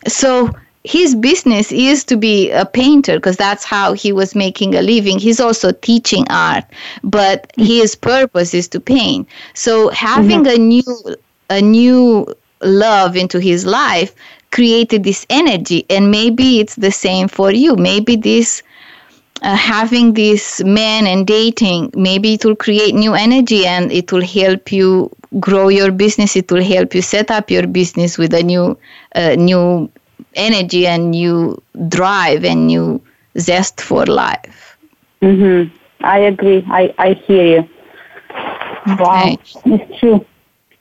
So 0.07 0.51
his 0.85 1.15
business 1.15 1.71
is 1.71 2.05
to 2.05 2.17
be 2.17 2.51
a 2.51 2.65
painter 2.65 3.17
because 3.17 3.37
that's 3.37 3.65
how 3.65 3.93
he 3.93 4.13
was 4.13 4.35
making 4.35 4.75
a 4.75 4.83
living. 4.83 5.19
He's 5.19 5.41
also 5.41 5.73
teaching 5.73 6.25
art, 6.31 6.65
but 7.05 7.51
his 7.57 7.95
purpose 7.95 8.55
is 8.55 8.69
to 8.69 8.81
paint. 8.81 9.29
So 9.55 9.91
having 9.91 10.45
mm-hmm. 10.45 10.55
a 10.55 10.59
new 10.59 11.17
a 11.51 11.61
new 11.63 12.35
love 12.61 13.17
into 13.17 13.39
his 13.39 13.65
life 13.65 14.15
created 14.51 15.05
this 15.05 15.25
energy 15.31 15.87
and 15.89 16.11
maybe 16.11 16.59
it's 16.61 16.75
the 16.75 16.91
same 16.91 17.29
for 17.29 17.51
you. 17.53 17.77
Maybe 17.77 18.17
this 18.17 18.63
uh, 19.43 19.55
having 19.55 20.15
this 20.15 20.63
man 20.65 21.07
and 21.07 21.25
dating 21.27 21.93
maybe 21.97 22.35
it 22.35 22.45
will 22.45 22.57
create 22.57 22.93
new 22.93 23.15
energy 23.15 23.65
and 23.65 23.91
it 23.93 24.11
will 24.13 24.25
help 24.25 24.73
you 24.73 25.09
grow 25.39 25.69
your 25.69 25.91
business 25.91 26.37
it 26.37 26.51
will 26.51 26.63
help 26.63 26.95
you 26.95 27.03
set 27.03 27.31
up 27.31 27.51
your 27.51 27.67
business 27.67 28.17
with 28.17 28.33
a 28.33 28.43
new 28.43 28.79
uh, 29.15 29.35
new 29.39 29.91
energy 30.35 30.87
and 30.87 31.11
new 31.11 31.61
drive 31.89 32.45
and 32.45 32.67
new 32.67 33.01
zest 33.39 33.81
for 33.83 34.07
life 34.07 34.77
mm-hmm. 35.21 35.71
i 36.05 36.19
agree 36.19 36.65
i 36.69 36.95
i 36.99 37.13
hear 37.13 37.45
you 37.45 37.69
wow 38.99 39.21
okay. 39.25 39.39
it's 39.67 39.99
true 40.01 40.25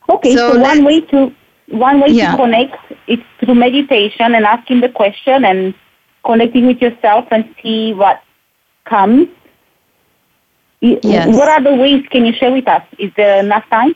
okay 0.08 0.34
so, 0.36 0.54
so 0.54 0.60
one 0.62 0.84
way 0.86 1.02
to 1.02 1.34
one 1.72 2.00
way 2.00 2.08
yeah. 2.08 2.32
to 2.32 2.38
connect 2.38 2.78
is 3.08 3.20
through 3.40 3.56
meditation 3.56 4.34
and 4.34 4.46
asking 4.46 4.80
the 4.80 4.88
question 4.88 5.44
and 5.44 5.74
connecting 6.24 6.66
with 6.68 6.82
yourself 6.82 7.26
and 7.32 7.54
see 7.62 7.94
what 7.94 8.24
comes 8.86 9.28
yes. 10.80 11.28
what 11.36 11.50
other 11.60 11.76
ways 11.76 12.06
can 12.10 12.24
you 12.26 12.32
share 12.32 12.54
with 12.54 12.66
us 12.68 12.84
is 12.98 13.12
there 13.18 13.40
enough 13.44 13.68
time 13.70 13.94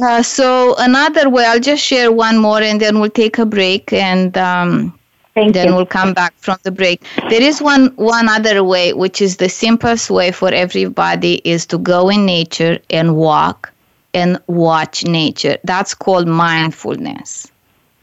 uh, 0.00 0.22
so 0.22 0.74
another 0.78 1.28
way, 1.28 1.44
I'll 1.44 1.60
just 1.60 1.82
share 1.84 2.10
one 2.10 2.38
more, 2.38 2.60
and 2.62 2.80
then 2.80 2.98
we'll 3.00 3.10
take 3.10 3.36
a 3.38 3.44
break, 3.44 3.92
and 3.92 4.36
um, 4.38 4.98
then 5.34 5.48
you. 5.54 5.74
we'll 5.74 5.84
come 5.86 6.14
back 6.14 6.32
from 6.38 6.56
the 6.62 6.70
break. 6.70 7.04
There 7.28 7.42
is 7.42 7.60
one 7.60 7.88
one 7.96 8.26
other 8.28 8.64
way, 8.64 8.94
which 8.94 9.20
is 9.20 9.36
the 9.36 9.48
simplest 9.50 10.08
way 10.10 10.32
for 10.32 10.48
everybody, 10.48 11.42
is 11.44 11.66
to 11.66 11.78
go 11.78 12.08
in 12.08 12.24
nature 12.24 12.78
and 12.88 13.16
walk 13.16 13.70
and 14.14 14.40
watch 14.46 15.04
nature. 15.04 15.58
That's 15.64 15.92
called 15.92 16.26
mindfulness, 16.26 17.48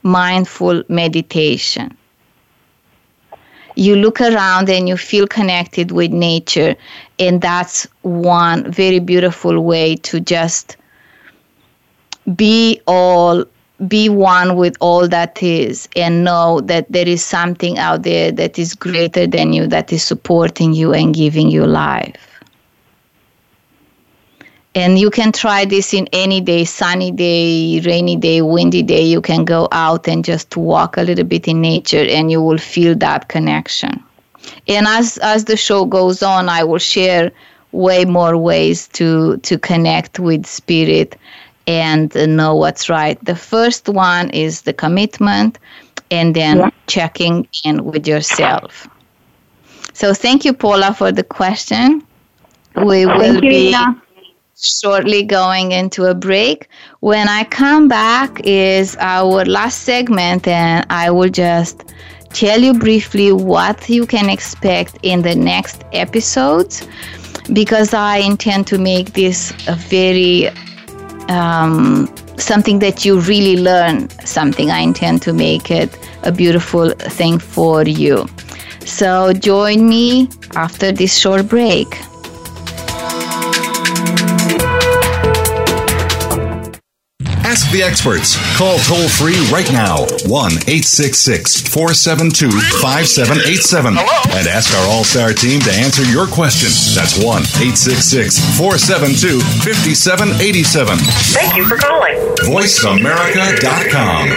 mindful 0.03 0.83
meditation. 0.89 1.97
You 3.75 3.95
look 3.95 4.19
around 4.21 4.69
and 4.69 4.87
you 4.89 4.95
feel 4.97 5.25
connected 5.25 5.91
with 5.91 6.11
nature, 6.11 6.75
and 7.17 7.41
that's 7.41 7.87
one 8.03 8.69
very 8.71 8.99
beautiful 8.99 9.63
way 9.63 9.95
to 9.97 10.19
just 10.19 10.75
be 12.35 12.81
all 12.87 13.43
be 13.87 14.09
one 14.09 14.57
with 14.57 14.75
all 14.81 15.07
that 15.07 15.41
is 15.41 15.87
and 15.95 16.25
know 16.25 16.59
that 16.61 16.85
there 16.91 17.07
is 17.07 17.23
something 17.23 17.77
out 17.77 18.03
there 18.03 18.29
that 18.29 18.59
is 18.59 18.75
greater 18.75 19.25
than 19.25 19.53
you 19.53 19.65
that 19.67 19.93
is 19.93 20.03
supporting 20.03 20.73
you 20.73 20.93
and 20.93 21.13
giving 21.15 21.49
you 21.49 21.65
life 21.65 22.41
and 24.75 24.99
you 24.99 25.09
can 25.09 25.31
try 25.31 25.63
this 25.63 25.93
in 25.93 26.07
any 26.11 26.41
day 26.41 26.65
sunny 26.65 27.09
day 27.09 27.79
rainy 27.85 28.17
day 28.17 28.41
windy 28.41 28.83
day 28.83 29.01
you 29.01 29.21
can 29.21 29.45
go 29.45 29.67
out 29.71 30.07
and 30.09 30.25
just 30.25 30.57
walk 30.57 30.97
a 30.97 31.01
little 31.01 31.23
bit 31.25 31.47
in 31.47 31.61
nature 31.61 32.03
and 32.09 32.29
you 32.31 32.41
will 32.41 32.57
feel 32.59 32.93
that 32.93 33.29
connection 33.29 34.03
and 34.67 34.87
as 34.87 35.17
as 35.19 35.45
the 35.45 35.55
show 35.57 35.85
goes 35.85 36.21
on 36.21 36.49
i 36.49 36.61
will 36.63 36.77
share 36.79 37.31
way 37.71 38.03
more 38.03 38.35
ways 38.35 38.89
to 38.89 39.37
to 39.37 39.57
connect 39.57 40.19
with 40.19 40.45
spirit 40.45 41.15
and 41.69 42.15
know 42.35 42.55
what's 42.55 42.89
right. 42.89 43.23
The 43.23 43.35
first 43.35 43.87
one 43.87 44.31
is 44.31 44.63
the 44.63 44.73
commitment 44.73 45.59
and 46.09 46.35
then 46.35 46.57
yeah. 46.57 46.69
checking 46.87 47.47
in 47.63 47.85
with 47.85 48.07
yourself. 48.07 48.87
So 49.93 50.15
thank 50.15 50.43
you, 50.45 50.53
Paula, 50.53 50.95
for 50.95 51.11
the 51.11 51.23
question. 51.23 52.01
We 52.75 53.05
will 53.05 53.35
you, 53.35 53.41
be 53.41 53.75
shortly 54.59 55.21
going 55.23 55.71
into 55.71 56.05
a 56.05 56.15
break. 56.15 56.67
When 57.01 57.29
I 57.29 57.43
come 57.43 57.87
back 57.87 58.41
is 58.43 58.95
our 58.99 59.45
last 59.45 59.83
segment 59.83 60.47
and 60.47 60.87
I 60.89 61.11
will 61.11 61.29
just 61.29 61.83
tell 62.31 62.59
you 62.59 62.73
briefly 62.73 63.31
what 63.31 63.87
you 63.89 64.07
can 64.07 64.27
expect 64.27 64.97
in 65.03 65.21
the 65.21 65.35
next 65.35 65.83
episodes 65.93 66.87
because 67.53 67.93
I 67.93 68.17
intend 68.17 68.65
to 68.67 68.77
make 68.79 69.13
this 69.13 69.51
a 69.67 69.75
very 69.75 70.49
um, 71.29 72.09
something 72.37 72.79
that 72.79 73.05
you 73.05 73.19
really 73.21 73.55
learn 73.61 74.09
something. 74.25 74.71
I 74.71 74.79
intend 74.79 75.21
to 75.23 75.33
make 75.33 75.69
it 75.71 75.89
a 76.23 76.31
beautiful 76.31 76.89
thing 76.89 77.39
for 77.39 77.83
you. 77.83 78.27
So 78.85 79.33
join 79.33 79.87
me 79.87 80.29
after 80.55 80.91
this 80.91 81.15
short 81.17 81.47
break. 81.47 81.87
the 87.71 87.81
experts. 87.83 88.35
Call 88.57 88.77
toll 88.85 89.07
free 89.07 89.37
right 89.51 89.71
now 89.71 89.99
1 90.25 90.51
866 90.65 91.61
472 91.69 92.49
5787 92.81 93.95
and 93.97 94.45
ask 94.49 94.73
our 94.75 94.85
All 94.89 95.03
Star 95.03 95.31
team 95.33 95.61
to 95.61 95.71
answer 95.77 96.03
your 96.09 96.27
question. 96.27 96.71
That's 96.97 97.15
1 97.17 97.25
866 97.61 98.37
472 98.57 99.39
5787. 99.65 100.97
Thank 101.33 101.55
you 101.57 101.65
for 101.69 101.77
calling. 101.77 102.17
VoiceAmerica.com. 102.47 104.27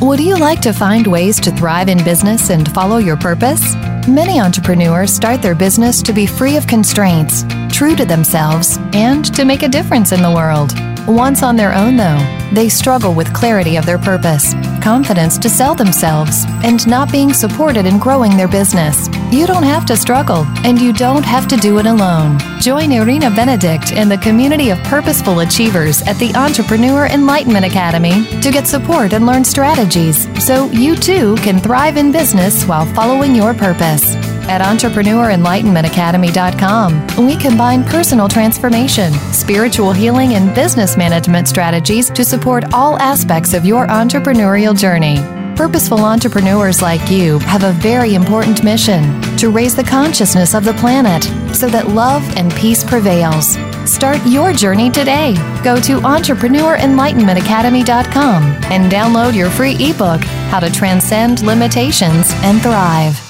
Would 0.00 0.20
you 0.20 0.36
like 0.38 0.60
to 0.62 0.72
find 0.72 1.06
ways 1.06 1.38
to 1.40 1.50
thrive 1.50 1.88
in 1.90 2.02
business 2.04 2.48
and 2.50 2.66
follow 2.72 2.96
your 2.96 3.16
purpose? 3.18 3.74
Many 4.10 4.40
entrepreneurs 4.40 5.12
start 5.12 5.40
their 5.40 5.54
business 5.54 6.02
to 6.02 6.12
be 6.12 6.26
free 6.26 6.56
of 6.56 6.66
constraints, 6.66 7.44
true 7.70 7.94
to 7.94 8.04
themselves, 8.04 8.76
and 8.92 9.32
to 9.36 9.44
make 9.44 9.62
a 9.62 9.68
difference 9.68 10.10
in 10.10 10.20
the 10.20 10.30
world. 10.32 10.72
Once 11.06 11.42
on 11.42 11.56
their 11.56 11.72
own, 11.74 11.96
though, 11.96 12.18
they 12.52 12.68
struggle 12.68 13.14
with 13.14 13.32
clarity 13.32 13.76
of 13.76 13.86
their 13.86 13.98
purpose, 13.98 14.52
confidence 14.82 15.38
to 15.38 15.48
sell 15.48 15.74
themselves, 15.74 16.44
and 16.62 16.86
not 16.86 17.10
being 17.10 17.32
supported 17.32 17.86
in 17.86 17.98
growing 17.98 18.36
their 18.36 18.48
business. 18.48 19.08
You 19.32 19.46
don't 19.46 19.62
have 19.62 19.86
to 19.86 19.96
struggle, 19.96 20.44
and 20.64 20.78
you 20.80 20.92
don't 20.92 21.24
have 21.24 21.48
to 21.48 21.56
do 21.56 21.78
it 21.78 21.86
alone. 21.86 22.38
Join 22.60 22.92
Irina 22.92 23.30
Benedict 23.30 23.92
and 23.92 24.10
the 24.10 24.18
community 24.18 24.70
of 24.70 24.78
purposeful 24.84 25.40
achievers 25.40 26.02
at 26.02 26.16
the 26.18 26.34
Entrepreneur 26.34 27.06
Enlightenment 27.06 27.64
Academy 27.64 28.24
to 28.42 28.50
get 28.50 28.66
support 28.66 29.12
and 29.14 29.24
learn 29.26 29.44
strategies 29.44 30.28
so 30.44 30.66
you 30.66 30.94
too 30.96 31.36
can 31.36 31.58
thrive 31.58 31.96
in 31.96 32.12
business 32.12 32.64
while 32.66 32.84
following 32.94 33.34
your 33.34 33.54
purpose. 33.54 34.16
At 34.50 34.60
EntrepreneurEnlightenmentAcademy.com, 34.62 37.24
we 37.24 37.36
combine 37.36 37.84
personal 37.84 38.28
transformation, 38.28 39.12
spiritual 39.32 39.92
healing, 39.92 40.34
and 40.34 40.52
business 40.56 40.96
management 40.96 41.46
strategies 41.46 42.10
to 42.10 42.24
support 42.24 42.74
all 42.74 42.98
aspects 42.98 43.54
of 43.54 43.64
your 43.64 43.86
entrepreneurial 43.86 44.76
journey. 44.76 45.18
Purposeful 45.56 46.00
entrepreneurs 46.04 46.82
like 46.82 47.08
you 47.08 47.38
have 47.40 47.62
a 47.62 47.70
very 47.74 48.14
important 48.14 48.64
mission 48.64 49.20
to 49.36 49.50
raise 49.50 49.76
the 49.76 49.84
consciousness 49.84 50.52
of 50.54 50.64
the 50.64 50.74
planet 50.74 51.22
so 51.54 51.68
that 51.68 51.88
love 51.90 52.22
and 52.36 52.52
peace 52.54 52.82
prevails. 52.82 53.56
Start 53.88 54.18
your 54.26 54.52
journey 54.52 54.90
today. 54.90 55.34
Go 55.62 55.78
to 55.82 56.00
EntrepreneurEnlightenmentAcademy.com 56.00 58.42
and 58.72 58.90
download 58.90 59.32
your 59.36 59.48
free 59.48 59.76
ebook, 59.78 60.22
How 60.50 60.58
to 60.58 60.72
Transcend 60.72 61.46
Limitations 61.46 62.32
and 62.42 62.60
Thrive. 62.60 63.29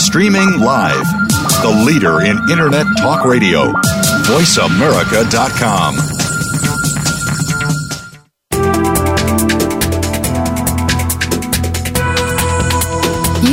Streaming 0.00 0.58
live. 0.58 1.04
The 1.60 1.84
leader 1.86 2.22
in 2.22 2.38
Internet 2.50 2.86
talk 2.96 3.24
radio. 3.26 3.70
VoiceAmerica.com. 4.22 5.94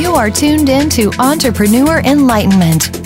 You 0.00 0.14
are 0.14 0.30
tuned 0.30 0.70
in 0.70 0.88
to 0.90 1.12
Entrepreneur 1.18 2.00
Enlightenment 2.00 2.97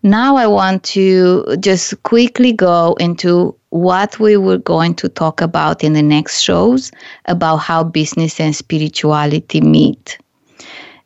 Now 0.01 0.37
I 0.37 0.47
want 0.47 0.83
to 0.95 1.57
just 1.59 2.01
quickly 2.03 2.53
go 2.53 2.95
into 2.99 3.55
what 3.71 4.17
we 4.19 4.37
were 4.37 4.57
going 4.57 4.95
to 4.95 5.09
talk 5.09 5.41
about 5.41 5.83
in 5.83 5.93
the 5.93 6.01
next 6.01 6.41
shows 6.41 6.91
about 7.25 7.57
how 7.57 7.83
business 7.83 8.39
and 8.39 8.55
spirituality 8.55 9.61
meet. 9.61 10.17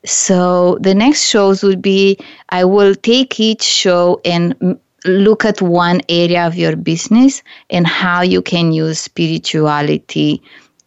So 0.05 0.77
the 0.81 0.93
next 0.93 1.25
shows 1.27 1.63
would 1.63 1.81
be 1.81 2.17
I 2.49 2.63
will 2.65 2.93
take 2.93 3.39
each 3.39 3.63
show 3.63 4.21
and 4.23 4.79
look 5.05 5.45
at 5.45 5.61
one 5.61 6.01
area 6.09 6.45
of 6.47 6.55
your 6.55 6.75
business 6.75 7.43
and 7.69 7.87
how 7.87 8.21
you 8.21 8.41
can 8.41 8.71
use 8.71 8.99
spirituality 8.99 10.41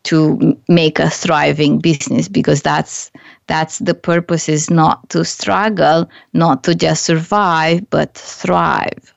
to 0.05 0.59
make 0.69 0.99
a 0.99 1.11
thriving 1.11 1.79
business 1.79 2.29
because 2.29 2.63
that's 2.63 3.11
that's 3.49 3.79
the 3.81 3.95
purpose 3.95 4.49
is 4.49 4.71
not 4.71 5.09
to 5.11 5.25
struggle 5.25 6.09
not 6.33 6.63
to 6.63 6.75
just 6.75 7.05
survive 7.05 7.85
but 7.91 8.15
thrive 8.15 9.13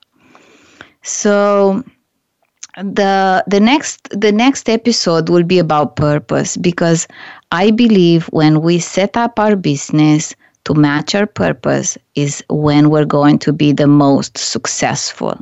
so 1.03 1.83
the 2.77 3.43
the 3.45 3.59
next 3.59 4.07
the 4.19 4.31
next 4.31 4.67
episode 4.67 5.29
will 5.29 5.43
be 5.43 5.59
about 5.59 5.95
purpose 5.95 6.57
because 6.57 7.07
i 7.51 7.69
believe 7.69 8.25
when 8.31 8.61
we 8.61 8.79
set 8.79 9.15
up 9.15 9.37
our 9.39 9.55
business 9.55 10.33
to 10.69 10.75
match 10.79 11.15
our 11.15 11.25
purpose 11.25 11.97
is 12.13 12.43
when 12.49 12.91
we're 12.91 13.05
going 13.19 13.39
to 13.39 13.51
be 13.51 13.71
the 13.73 13.87
most 13.87 14.37
successful. 14.37 15.35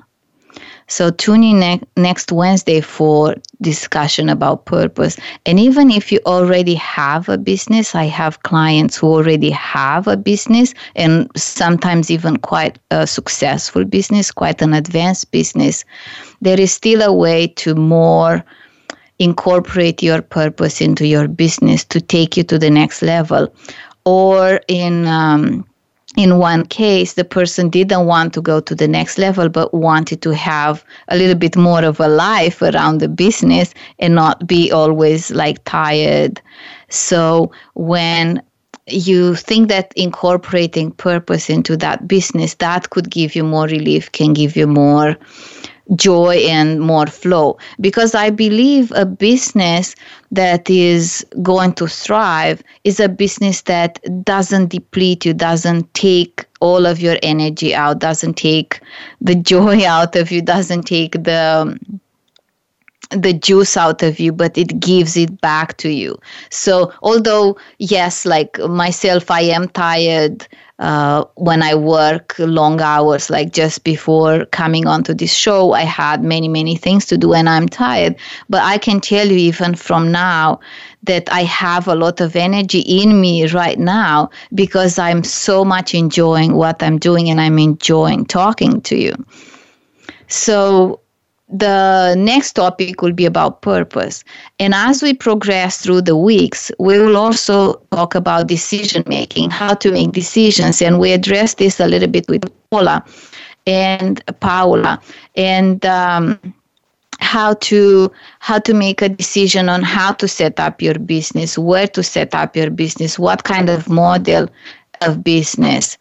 So 0.89 1.09
tune 1.09 1.43
in 1.43 1.59
ne- 1.59 1.81
next 1.97 2.31
Wednesday 2.31 2.79
for 2.79 3.35
discussion 3.59 4.29
about 4.29 4.63
purpose. 4.63 5.17
And 5.45 5.59
even 5.59 5.91
if 5.91 6.13
you 6.13 6.21
already 6.25 6.75
have 6.75 7.27
a 7.27 7.37
business, 7.37 7.93
I 7.93 8.05
have 8.05 8.43
clients 8.43 8.95
who 8.95 9.07
already 9.07 9.51
have 9.51 10.07
a 10.07 10.15
business 10.15 10.73
and 10.95 11.29
sometimes 11.35 12.09
even 12.09 12.37
quite 12.37 12.79
a 12.89 13.05
successful 13.05 13.83
business, 13.83 14.31
quite 14.31 14.61
an 14.61 14.73
advanced 14.73 15.29
business. 15.31 15.83
There 16.39 16.59
is 16.65 16.71
still 16.71 17.01
a 17.01 17.11
way 17.11 17.47
to 17.61 17.75
more 17.75 18.45
incorporate 19.19 20.01
your 20.03 20.21
purpose 20.21 20.79
into 20.79 21.05
your 21.05 21.27
business 21.27 21.83
to 21.85 21.99
take 21.99 22.37
you 22.37 22.43
to 22.43 22.57
the 22.57 22.69
next 22.69 23.01
level 23.01 23.51
or 24.07 24.61
in 24.69 25.05
um, 25.05 25.67
in 26.15 26.39
one 26.39 26.65
case, 26.65 27.13
the 27.13 27.25
person 27.25 27.69
didn't 27.69 28.05
want 28.07 28.33
to 28.33 28.41
go 28.41 28.59
to 28.61 28.73
the 28.73 28.87
next 28.87 29.17
level, 29.19 29.49
but 29.49 29.73
wanted 29.73 30.21
to 30.21 30.33
have 30.33 30.83
a 31.09 31.17
little 31.17 31.35
bit 31.35 31.57
more 31.57 31.83
of 31.83 31.99
a 31.99 32.07
life 32.07 32.61
around 32.61 32.99
the 33.01 33.09
business 33.09 33.73
and 33.99 34.15
not 34.15 34.47
be 34.47 34.71
always 34.71 35.29
like 35.31 35.61
tired. 35.65 36.41
So 36.89 37.51
when 37.75 38.41
you 38.87 39.35
think 39.35 39.67
that 39.67 39.91
incorporating 39.97 40.91
purpose 40.93 41.49
into 41.49 41.75
that 41.77 42.07
business 42.07 42.53
that 42.55 42.89
could 42.89 43.11
give 43.11 43.35
you 43.35 43.43
more 43.43 43.65
relief 43.67 44.09
can 44.13 44.31
give 44.31 44.55
you 44.55 44.65
more 44.65 45.13
joy 45.97 46.35
and 46.47 46.79
more 46.79 47.05
flow 47.05 47.57
because 47.81 48.15
i 48.15 48.29
believe 48.29 48.89
a 48.95 49.05
business 49.05 49.93
that 50.31 50.69
is 50.69 51.25
going 51.41 51.73
to 51.73 51.87
thrive 51.87 52.61
is 52.83 52.99
a 52.99 53.09
business 53.09 53.61
that 53.63 53.99
doesn't 54.23 54.67
deplete 54.67 55.25
you, 55.25 55.33
doesn't 55.33 55.91
take 55.93 56.45
all 56.59 56.85
of 56.85 56.99
your 56.99 57.17
energy 57.23 57.73
out, 57.73 57.99
doesn't 57.99 58.33
take 58.33 58.79
the 59.21 59.35
joy 59.35 59.85
out 59.85 60.15
of 60.15 60.31
you, 60.31 60.41
doesn't 60.41 60.83
take 60.83 61.13
the 61.13 61.77
the 63.11 63.31
juice 63.31 63.77
out 63.77 64.03
of 64.03 64.19
you 64.19 64.33
but 64.33 64.57
it 64.57 64.81
gives 64.81 65.15
it 65.15 65.39
back 65.39 65.77
to 65.77 65.91
you 65.91 66.13
so 66.49 66.91
although 67.01 67.55
yes 67.79 68.25
like 68.25 68.59
myself 68.67 69.31
i 69.31 69.39
am 69.39 69.69
tired 69.69 70.45
uh, 70.79 71.23
when 71.35 71.63
I 71.63 71.73
work 71.73 72.35
long 72.37 72.81
hours, 72.81 73.31
like 73.31 73.51
just 73.51 73.83
before 73.83 74.45
coming 74.45 74.85
onto 74.85 75.15
this 75.15 75.33
show, 75.33 75.73
I 75.73 75.81
had 75.81 76.23
many, 76.23 76.47
many 76.47 76.75
things 76.75 77.07
to 77.07 77.17
do 77.17 77.33
and 77.33 77.49
I'm 77.49 77.67
tired. 77.67 78.15
But 78.47 78.61
I 78.61 78.77
can 78.77 78.99
tell 79.01 79.27
you, 79.27 79.37
even 79.37 79.73
from 79.73 80.11
now, 80.11 80.59
that 81.03 81.33
I 81.33 81.41
have 81.45 81.87
a 81.87 81.95
lot 81.95 82.21
of 82.21 82.35
energy 82.35 82.81
in 82.81 83.19
me 83.19 83.47
right 83.47 83.79
now 83.79 84.29
because 84.53 84.99
I'm 84.99 85.23
so 85.23 85.65
much 85.65 85.95
enjoying 85.95 86.53
what 86.53 86.83
I'm 86.83 86.99
doing 86.99 87.27
and 87.29 87.41
I'm 87.41 87.57
enjoying 87.57 88.27
talking 88.27 88.79
to 88.81 88.97
you. 88.97 89.13
So, 90.27 90.99
the 91.49 92.13
next 92.17 92.53
topic 92.53 93.01
will 93.01 93.13
be 93.13 93.25
about 93.25 93.61
purpose. 93.61 94.23
And 94.59 94.73
as 94.75 95.01
we 95.01 95.13
progress 95.13 95.77
through 95.81 96.01
the 96.01 96.15
weeks, 96.17 96.71
we 96.77 96.99
will 96.99 97.15
also 97.15 97.75
talk 97.91 98.15
about 98.15 98.47
decision 98.47 99.03
making, 99.07 99.51
how 99.51 99.73
to 99.75 99.91
make 99.91 100.11
decisions. 100.11 100.81
And 100.81 100.99
we 100.99 101.13
address 101.13 101.53
this 101.55 101.79
a 101.79 101.87
little 101.87 102.09
bit 102.09 102.27
with 102.27 102.51
Paula 102.69 103.03
and 103.65 104.21
Paula. 104.41 104.99
And 105.35 105.85
um, 105.85 106.39
how 107.19 107.55
to 107.55 108.11
how 108.39 108.59
to 108.59 108.75
make 108.75 109.01
a 109.01 109.09
decision 109.09 109.69
on 109.69 109.81
how 109.81 110.11
to 110.13 110.27
set 110.27 110.59
up 110.59 110.83
your 110.83 110.93
business 110.99 111.57
where 111.57 111.87
to 111.87 112.03
set 112.03 112.35
up 112.35 112.55
your 112.55 112.69
business 112.69 113.17
what 113.17 113.43
kind 113.43 113.71
of 113.71 113.89
model 113.89 114.47
of 115.01 115.23
business 115.23 115.97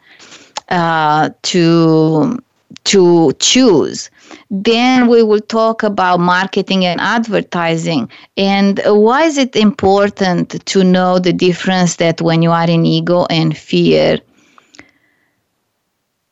uh, 0.68 1.30
to 1.42 2.38
to 2.84 3.32
choose 3.38 4.10
then 4.50 5.08
we 5.08 5.22
will 5.22 5.40
talk 5.40 5.82
about 5.82 6.20
marketing 6.20 6.84
and 6.84 7.00
advertising. 7.00 8.08
And 8.36 8.80
why 8.86 9.24
is 9.24 9.38
it 9.38 9.54
important 9.56 10.60
to 10.66 10.84
know 10.84 11.18
the 11.18 11.32
difference 11.32 11.96
that 11.96 12.20
when 12.20 12.42
you 12.42 12.50
are 12.50 12.68
in 12.68 12.84
ego 12.86 13.26
and 13.30 13.56
fear, 13.56 14.18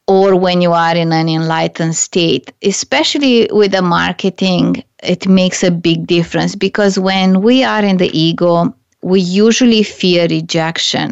or 0.06 0.36
when 0.36 0.60
you 0.60 0.72
are 0.72 0.94
in 0.94 1.12
an 1.12 1.28
enlightened 1.28 1.96
state, 1.96 2.52
especially 2.62 3.48
with 3.50 3.70
the 3.72 3.80
marketing, 3.80 4.84
it 5.02 5.26
makes 5.26 5.62
a 5.64 5.70
big 5.70 6.06
difference 6.06 6.54
because 6.54 6.98
when 6.98 7.40
we 7.40 7.64
are 7.64 7.82
in 7.82 7.96
the 7.96 8.16
ego, 8.18 8.74
we 9.04 9.20
usually 9.20 9.82
fear 9.82 10.26
rejection. 10.28 11.10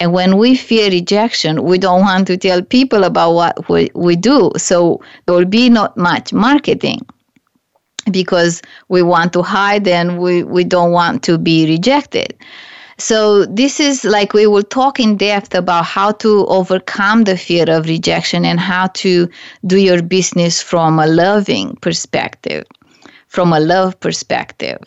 And 0.00 0.12
when 0.12 0.38
we 0.38 0.56
fear 0.56 0.90
rejection, 0.90 1.62
we 1.62 1.78
don't 1.78 2.00
want 2.00 2.26
to 2.26 2.36
tell 2.36 2.62
people 2.62 3.04
about 3.04 3.32
what 3.32 3.68
we, 3.68 3.90
we 3.94 4.16
do. 4.16 4.50
So 4.56 5.00
there 5.24 5.36
will 5.36 5.44
be 5.56 5.70
not 5.70 5.96
much 5.96 6.32
marketing 6.32 7.02
because 8.10 8.60
we 8.88 9.02
want 9.02 9.32
to 9.34 9.42
hide 9.42 9.86
and 9.86 10.18
we, 10.18 10.42
we 10.42 10.64
don't 10.64 10.90
want 10.90 11.22
to 11.24 11.38
be 11.38 11.66
rejected. 11.66 12.36
So, 13.00 13.44
this 13.46 13.78
is 13.78 14.02
like 14.04 14.32
we 14.32 14.48
will 14.48 14.64
talk 14.64 14.98
in 14.98 15.16
depth 15.16 15.54
about 15.54 15.84
how 15.84 16.10
to 16.12 16.44
overcome 16.48 17.22
the 17.22 17.36
fear 17.36 17.64
of 17.70 17.86
rejection 17.86 18.44
and 18.44 18.58
how 18.58 18.88
to 18.94 19.28
do 19.68 19.76
your 19.76 20.02
business 20.02 20.60
from 20.60 20.98
a 20.98 21.06
loving 21.06 21.76
perspective, 21.76 22.64
from 23.28 23.52
a 23.52 23.60
love 23.60 24.00
perspective 24.00 24.78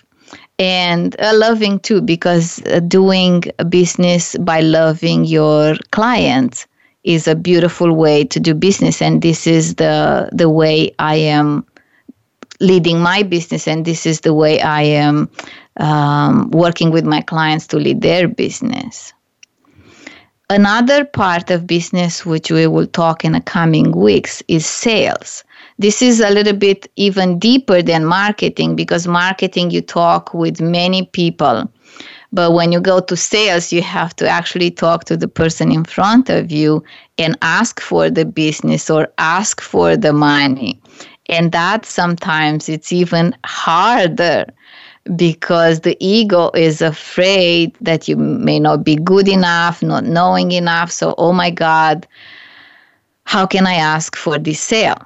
and 0.62 1.20
uh, 1.20 1.32
loving 1.34 1.80
too 1.80 2.02
because 2.02 2.62
uh, 2.68 2.80
doing 2.82 3.44
business 3.68 4.38
by 4.38 4.60
loving 4.62 5.26
your 5.26 5.76
clients 5.92 6.68
is 7.04 7.28
a 7.28 7.36
beautiful 7.36 7.92
way 7.96 8.24
to 8.24 8.40
do 8.40 8.54
business 8.54 9.02
and 9.02 9.24
this 9.24 9.48
is 9.48 9.76
the 9.76 10.30
the 10.32 10.48
way 10.48 10.94
i 11.00 11.16
am 11.16 11.66
leading 12.60 13.00
my 13.00 13.24
business 13.24 13.68
and 13.68 13.86
this 13.86 14.06
is 14.06 14.22
the 14.22 14.36
way 14.36 14.62
i 14.62 14.84
am 14.84 15.28
um, 15.78 16.48
working 16.52 16.92
with 16.92 17.06
my 17.06 17.22
clients 17.22 17.66
to 17.66 17.78
lead 17.78 18.00
their 18.02 18.28
business 18.28 19.14
another 20.52 21.04
part 21.04 21.50
of 21.50 21.66
business 21.66 22.24
which 22.24 22.52
we 22.52 22.68
will 22.68 22.86
talk 22.86 23.26
in 23.26 23.32
the 23.32 23.42
coming 23.58 23.90
weeks 23.98 24.44
is 24.48 24.64
sales 24.68 25.44
this 25.80 26.02
is 26.02 26.20
a 26.20 26.30
little 26.30 26.54
bit 26.54 26.88
even 26.96 27.40
deeper 27.40 27.82
than 27.82 28.06
marketing 28.06 28.76
because 28.76 29.08
marketing, 29.08 29.72
you 29.72 29.82
talk 29.82 30.34
with 30.34 30.62
many 30.62 31.04
people. 31.06 31.72
But 32.34 32.54
when 32.54 32.72
you 32.72 32.80
go 32.80 33.00
to 33.00 33.18
sales, 33.18 33.74
you 33.74 33.82
have 33.82 34.16
to 34.18 34.28
actually 34.28 34.72
talk 34.72 35.06
to 35.06 35.18
the 35.18 35.28
person 35.28 35.72
in 35.72 35.84
front 35.84 36.30
of 36.30 36.52
you 36.52 36.84
and 37.18 37.38
ask 37.42 37.82
for 37.82 38.10
the 38.10 38.26
business 38.26 38.90
or 38.90 39.08
ask 39.18 39.60
for 39.60 39.98
the 39.98 40.14
money. 40.14 40.82
And 41.28 41.52
that 41.52 41.86
sometimes 41.86 42.70
it's 42.70 42.92
even 42.92 43.36
harder 43.46 44.46
because 45.16 45.82
the 45.82 45.98
ego 46.00 46.52
is 46.56 46.82
afraid 46.82 47.76
that 47.82 48.08
you 48.08 48.16
may 48.16 48.60
not 48.60 48.84
be 48.84 48.96
good 48.96 49.28
enough, 49.28 49.82
not 49.82 50.06
knowing 50.06 50.52
enough. 50.52 50.92
So, 50.92 51.16
oh 51.18 51.34
my 51.34 51.50
God, 51.50 52.08
how 53.26 53.46
can 53.46 53.66
I 53.66 53.74
ask 53.76 54.16
for 54.16 54.38
this 54.38 54.60
sale? 54.62 54.98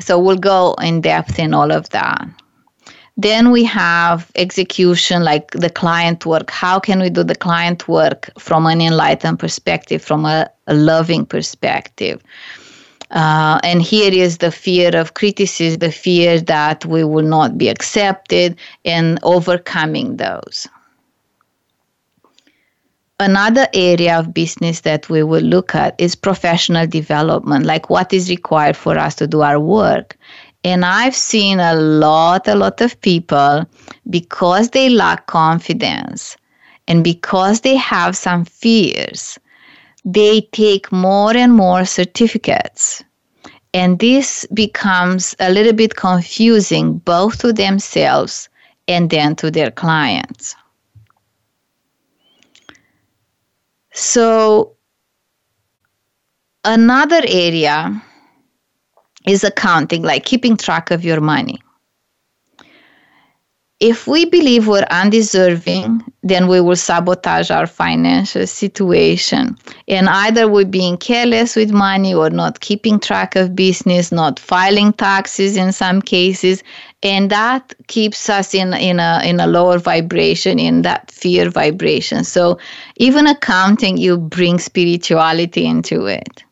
So 0.00 0.18
we'll 0.18 0.36
go 0.36 0.74
in 0.82 1.00
depth 1.00 1.38
in 1.38 1.54
all 1.54 1.70
of 1.70 1.88
that. 1.90 2.26
Then 3.16 3.50
we 3.50 3.62
have 3.64 4.30
execution, 4.36 5.22
like 5.22 5.50
the 5.50 5.68
client 5.68 6.24
work. 6.24 6.50
How 6.50 6.80
can 6.80 6.98
we 7.00 7.10
do 7.10 7.22
the 7.22 7.34
client 7.34 7.86
work 7.88 8.30
from 8.38 8.66
an 8.66 8.80
enlightened 8.80 9.38
perspective, 9.38 10.02
from 10.02 10.24
a, 10.24 10.48
a 10.66 10.74
loving 10.74 11.26
perspective? 11.26 12.22
Uh, 13.10 13.58
and 13.62 13.82
here 13.82 14.10
is 14.12 14.38
the 14.38 14.50
fear 14.50 14.96
of 14.96 15.12
criticism, 15.12 15.80
the 15.80 15.92
fear 15.92 16.40
that 16.40 16.86
we 16.86 17.04
will 17.04 17.26
not 17.26 17.58
be 17.58 17.68
accepted, 17.68 18.56
and 18.86 19.18
overcoming 19.22 20.16
those. 20.16 20.66
Another 23.22 23.68
area 23.72 24.18
of 24.18 24.34
business 24.34 24.80
that 24.80 25.08
we 25.08 25.22
will 25.22 25.44
look 25.44 25.76
at 25.76 25.94
is 25.96 26.16
professional 26.16 26.88
development, 26.88 27.64
like 27.64 27.88
what 27.88 28.12
is 28.12 28.28
required 28.28 28.76
for 28.76 28.98
us 28.98 29.14
to 29.14 29.28
do 29.28 29.42
our 29.42 29.60
work. 29.60 30.16
And 30.64 30.84
I've 30.84 31.14
seen 31.14 31.60
a 31.60 31.76
lot, 31.76 32.48
a 32.48 32.56
lot 32.56 32.80
of 32.80 33.00
people 33.00 33.64
because 34.10 34.70
they 34.70 34.88
lack 34.88 35.28
confidence 35.28 36.36
and 36.88 37.04
because 37.04 37.60
they 37.60 37.76
have 37.76 38.16
some 38.16 38.44
fears, 38.44 39.38
they 40.04 40.40
take 40.50 40.90
more 40.90 41.36
and 41.36 41.52
more 41.54 41.84
certificates. 41.84 43.04
And 43.72 44.00
this 44.00 44.44
becomes 44.52 45.36
a 45.38 45.48
little 45.48 45.74
bit 45.74 45.94
confusing 45.94 46.98
both 46.98 47.38
to 47.38 47.52
themselves 47.52 48.48
and 48.88 49.10
then 49.10 49.36
to 49.36 49.48
their 49.48 49.70
clients. 49.70 50.56
So, 53.92 54.76
another 56.64 57.20
area 57.26 58.02
is 59.26 59.44
accounting, 59.44 60.02
like 60.02 60.24
keeping 60.24 60.56
track 60.56 60.90
of 60.90 61.04
your 61.04 61.20
money. 61.20 61.60
If 63.80 64.06
we 64.06 64.24
believe 64.26 64.68
we're 64.68 64.86
undeserving, 64.92 66.04
then 66.22 66.46
we 66.46 66.60
will 66.60 66.76
sabotage 66.76 67.50
our 67.50 67.66
financial 67.66 68.46
situation. 68.46 69.58
And 69.88 70.08
either 70.08 70.46
we're 70.48 70.64
being 70.64 70.96
careless 70.96 71.56
with 71.56 71.72
money 71.72 72.14
or 72.14 72.30
not 72.30 72.60
keeping 72.60 73.00
track 73.00 73.34
of 73.34 73.56
business, 73.56 74.12
not 74.12 74.38
filing 74.38 74.92
taxes 74.92 75.56
in 75.56 75.72
some 75.72 76.00
cases, 76.00 76.62
and 77.02 77.30
that 77.30 77.74
keeps 77.88 78.30
us 78.30 78.54
in 78.54 78.72
in 78.74 79.00
a 79.00 79.20
in 79.24 79.40
a 79.40 79.46
lower 79.46 79.78
vibration 79.78 80.58
in 80.58 80.82
that 80.82 81.10
fear 81.10 81.50
vibration 81.50 82.24
so 82.24 82.58
even 82.96 83.26
accounting 83.26 83.96
you 83.96 84.16
bring 84.16 84.58
spirituality 84.58 85.66
into 85.66 86.06
it 86.06 86.44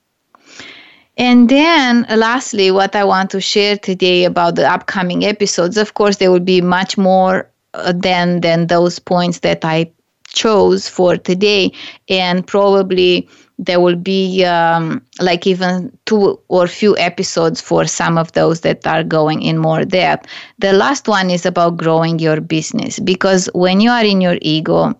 and 1.16 1.48
then 1.48 2.04
lastly 2.16 2.70
what 2.70 2.94
i 2.96 3.04
want 3.04 3.30
to 3.30 3.40
share 3.40 3.76
today 3.76 4.24
about 4.24 4.54
the 4.56 4.68
upcoming 4.68 5.24
episodes 5.24 5.76
of 5.76 5.94
course 5.94 6.16
there 6.16 6.30
will 6.30 6.40
be 6.54 6.60
much 6.60 6.96
more 6.98 7.48
uh, 7.74 7.92
than 7.92 8.40
than 8.40 8.66
those 8.66 8.98
points 8.98 9.40
that 9.40 9.64
i 9.64 9.90
chose 10.32 10.88
for 10.88 11.16
today 11.16 11.72
and 12.08 12.46
probably 12.46 13.28
there 13.60 13.78
will 13.78 13.96
be 13.96 14.42
um, 14.46 15.02
like 15.20 15.46
even 15.46 15.92
two 16.06 16.40
or 16.48 16.66
few 16.66 16.96
episodes 16.96 17.60
for 17.60 17.84
some 17.86 18.16
of 18.16 18.32
those 18.32 18.62
that 18.62 18.86
are 18.86 19.04
going 19.04 19.42
in 19.42 19.58
more 19.58 19.84
depth. 19.84 20.28
The 20.60 20.72
last 20.72 21.06
one 21.08 21.28
is 21.28 21.44
about 21.44 21.76
growing 21.76 22.18
your 22.18 22.40
business 22.40 22.98
because 22.98 23.50
when 23.54 23.80
you 23.82 23.90
are 23.90 24.02
in 24.04 24.22
your 24.22 24.38
ego, 24.40 24.94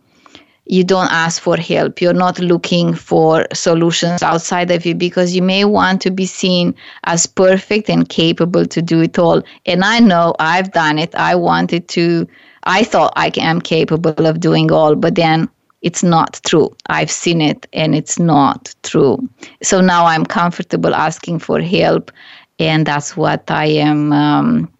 you 0.66 0.84
don't 0.84 1.10
ask 1.10 1.40
for 1.40 1.56
help. 1.56 2.02
You're 2.02 2.12
not 2.26 2.38
looking 2.38 2.92
for 2.94 3.46
solutions 3.54 4.22
outside 4.22 4.70
of 4.70 4.84
you 4.84 4.94
because 4.94 5.34
you 5.34 5.42
may 5.42 5.64
want 5.64 6.02
to 6.02 6.10
be 6.10 6.26
seen 6.26 6.74
as 7.04 7.26
perfect 7.26 7.88
and 7.88 8.06
capable 8.08 8.66
to 8.66 8.82
do 8.82 9.00
it 9.00 9.18
all. 9.18 9.42
And 9.64 9.82
I 9.84 10.00
know 10.00 10.34
I've 10.38 10.70
done 10.72 10.98
it. 10.98 11.14
I 11.14 11.34
wanted 11.34 11.88
to, 11.88 12.28
I 12.64 12.84
thought 12.84 13.14
I 13.16 13.32
am 13.38 13.60
capable 13.62 14.26
of 14.26 14.38
doing 14.38 14.70
all, 14.70 14.94
but 14.96 15.14
then 15.14 15.48
it's 15.82 16.02
not 16.02 16.40
true. 16.46 16.74
I've 16.86 17.10
seen 17.10 17.40
it 17.40 17.66
and 17.72 17.94
it's 17.94 18.18
not 18.18 18.74
true. 18.82 19.18
So 19.62 19.80
now 19.80 20.06
I'm 20.06 20.26
comfortable 20.26 20.94
asking 20.94 21.38
for 21.38 21.60
help, 21.60 22.10
and 22.58 22.84
that's 22.86 23.16
what 23.16 23.50
I 23.50 23.66
am. 23.66 24.12
Um, 24.12 24.72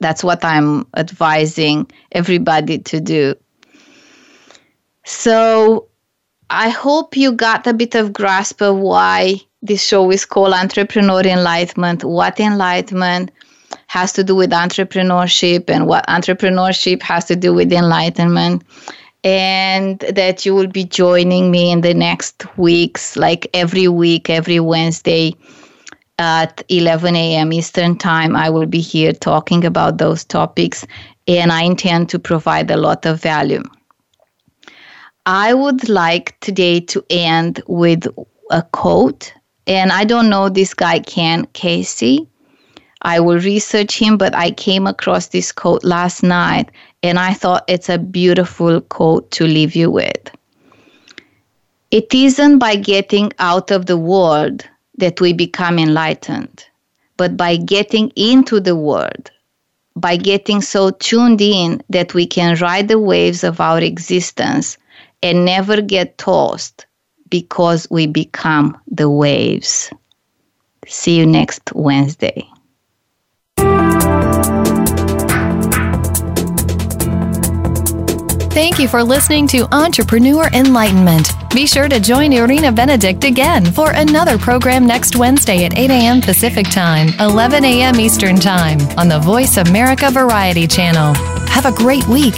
that's 0.00 0.24
what 0.24 0.44
I'm 0.44 0.86
advising 0.96 1.88
everybody 2.12 2.78
to 2.78 3.00
do. 3.00 3.34
So 5.04 5.86
I 6.48 6.70
hope 6.70 7.16
you 7.16 7.32
got 7.32 7.66
a 7.66 7.74
bit 7.74 7.94
of 7.94 8.12
grasp 8.12 8.62
of 8.62 8.78
why 8.78 9.34
this 9.62 9.84
show 9.86 10.10
is 10.10 10.24
called 10.24 10.54
Entrepreneur 10.54 11.20
Enlightenment, 11.20 12.02
what 12.02 12.40
enlightenment 12.40 13.30
has 13.88 14.12
to 14.14 14.24
do 14.24 14.34
with 14.34 14.50
entrepreneurship, 14.50 15.68
and 15.70 15.86
what 15.86 16.06
entrepreneurship 16.08 17.02
has 17.02 17.26
to 17.26 17.36
do 17.36 17.54
with 17.54 17.72
enlightenment 17.72 18.64
and 19.24 19.98
that 20.00 20.46
you 20.46 20.54
will 20.54 20.66
be 20.66 20.84
joining 20.84 21.50
me 21.50 21.70
in 21.70 21.82
the 21.82 21.94
next 21.94 22.46
weeks, 22.56 23.16
like 23.16 23.46
every 23.52 23.88
week, 23.88 24.30
every 24.30 24.60
Wednesday 24.60 25.34
at 26.18 26.62
11 26.68 27.16
a.m. 27.16 27.52
Eastern 27.52 27.96
Time. 27.96 28.34
I 28.34 28.48
will 28.50 28.66
be 28.66 28.80
here 28.80 29.12
talking 29.12 29.64
about 29.64 29.98
those 29.98 30.24
topics, 30.24 30.86
and 31.28 31.52
I 31.52 31.62
intend 31.62 32.08
to 32.10 32.18
provide 32.18 32.70
a 32.70 32.76
lot 32.76 33.04
of 33.06 33.20
value. 33.20 33.62
I 35.26 35.52
would 35.54 35.88
like 35.88 36.38
today 36.40 36.80
to 36.80 37.04
end 37.10 37.62
with 37.66 38.06
a 38.50 38.62
quote, 38.62 39.32
and 39.66 39.92
I 39.92 40.04
don't 40.04 40.30
know 40.30 40.48
this 40.48 40.72
guy, 40.72 40.98
Ken 41.00 41.46
Casey. 41.52 42.26
I 43.02 43.18
will 43.20 43.38
research 43.38 43.98
him, 43.98 44.18
but 44.18 44.34
I 44.34 44.50
came 44.50 44.86
across 44.86 45.28
this 45.28 45.52
quote 45.52 45.84
last 45.84 46.22
night 46.22 46.70
and 47.02 47.18
I 47.18 47.32
thought 47.32 47.64
it's 47.66 47.88
a 47.88 47.98
beautiful 47.98 48.80
quote 48.82 49.30
to 49.32 49.44
leave 49.44 49.74
you 49.74 49.90
with. 49.90 50.30
It 51.90 52.12
isn't 52.14 52.58
by 52.58 52.76
getting 52.76 53.32
out 53.38 53.70
of 53.70 53.86
the 53.86 53.96
world 53.96 54.64
that 54.98 55.18
we 55.20 55.32
become 55.32 55.78
enlightened, 55.78 56.64
but 57.16 57.36
by 57.38 57.56
getting 57.56 58.10
into 58.16 58.60
the 58.60 58.76
world, 58.76 59.30
by 59.96 60.16
getting 60.16 60.60
so 60.60 60.90
tuned 60.90 61.40
in 61.40 61.82
that 61.88 62.12
we 62.14 62.26
can 62.26 62.56
ride 62.58 62.88
the 62.88 62.98
waves 63.00 63.42
of 63.42 63.60
our 63.62 63.80
existence 63.80 64.76
and 65.22 65.44
never 65.46 65.80
get 65.80 66.18
tossed 66.18 66.84
because 67.30 67.88
we 67.90 68.06
become 68.06 68.76
the 68.86 69.08
waves. 69.08 69.90
See 70.86 71.16
you 71.18 71.24
next 71.26 71.72
Wednesday. 71.74 72.46
Thank 78.60 78.78
you 78.78 78.88
for 78.88 79.02
listening 79.02 79.46
to 79.48 79.66
Entrepreneur 79.74 80.48
Enlightenment. 80.52 81.28
Be 81.48 81.66
sure 81.66 81.88
to 81.88 81.98
join 81.98 82.30
Irina 82.34 82.70
Benedict 82.70 83.24
again 83.24 83.64
for 83.64 83.92
another 83.92 84.36
program 84.36 84.86
next 84.86 85.16
Wednesday 85.16 85.64
at 85.64 85.78
8 85.78 85.88
a.m. 85.90 86.20
Pacific 86.20 86.68
Time, 86.68 87.08
11 87.20 87.64
a.m. 87.64 87.98
Eastern 87.98 88.36
Time 88.36 88.78
on 88.98 89.08
the 89.08 89.18
Voice 89.20 89.56
America 89.56 90.10
Variety 90.10 90.66
Channel. 90.66 91.14
Have 91.48 91.64
a 91.64 91.72
great 91.72 92.06
week. 92.06 92.36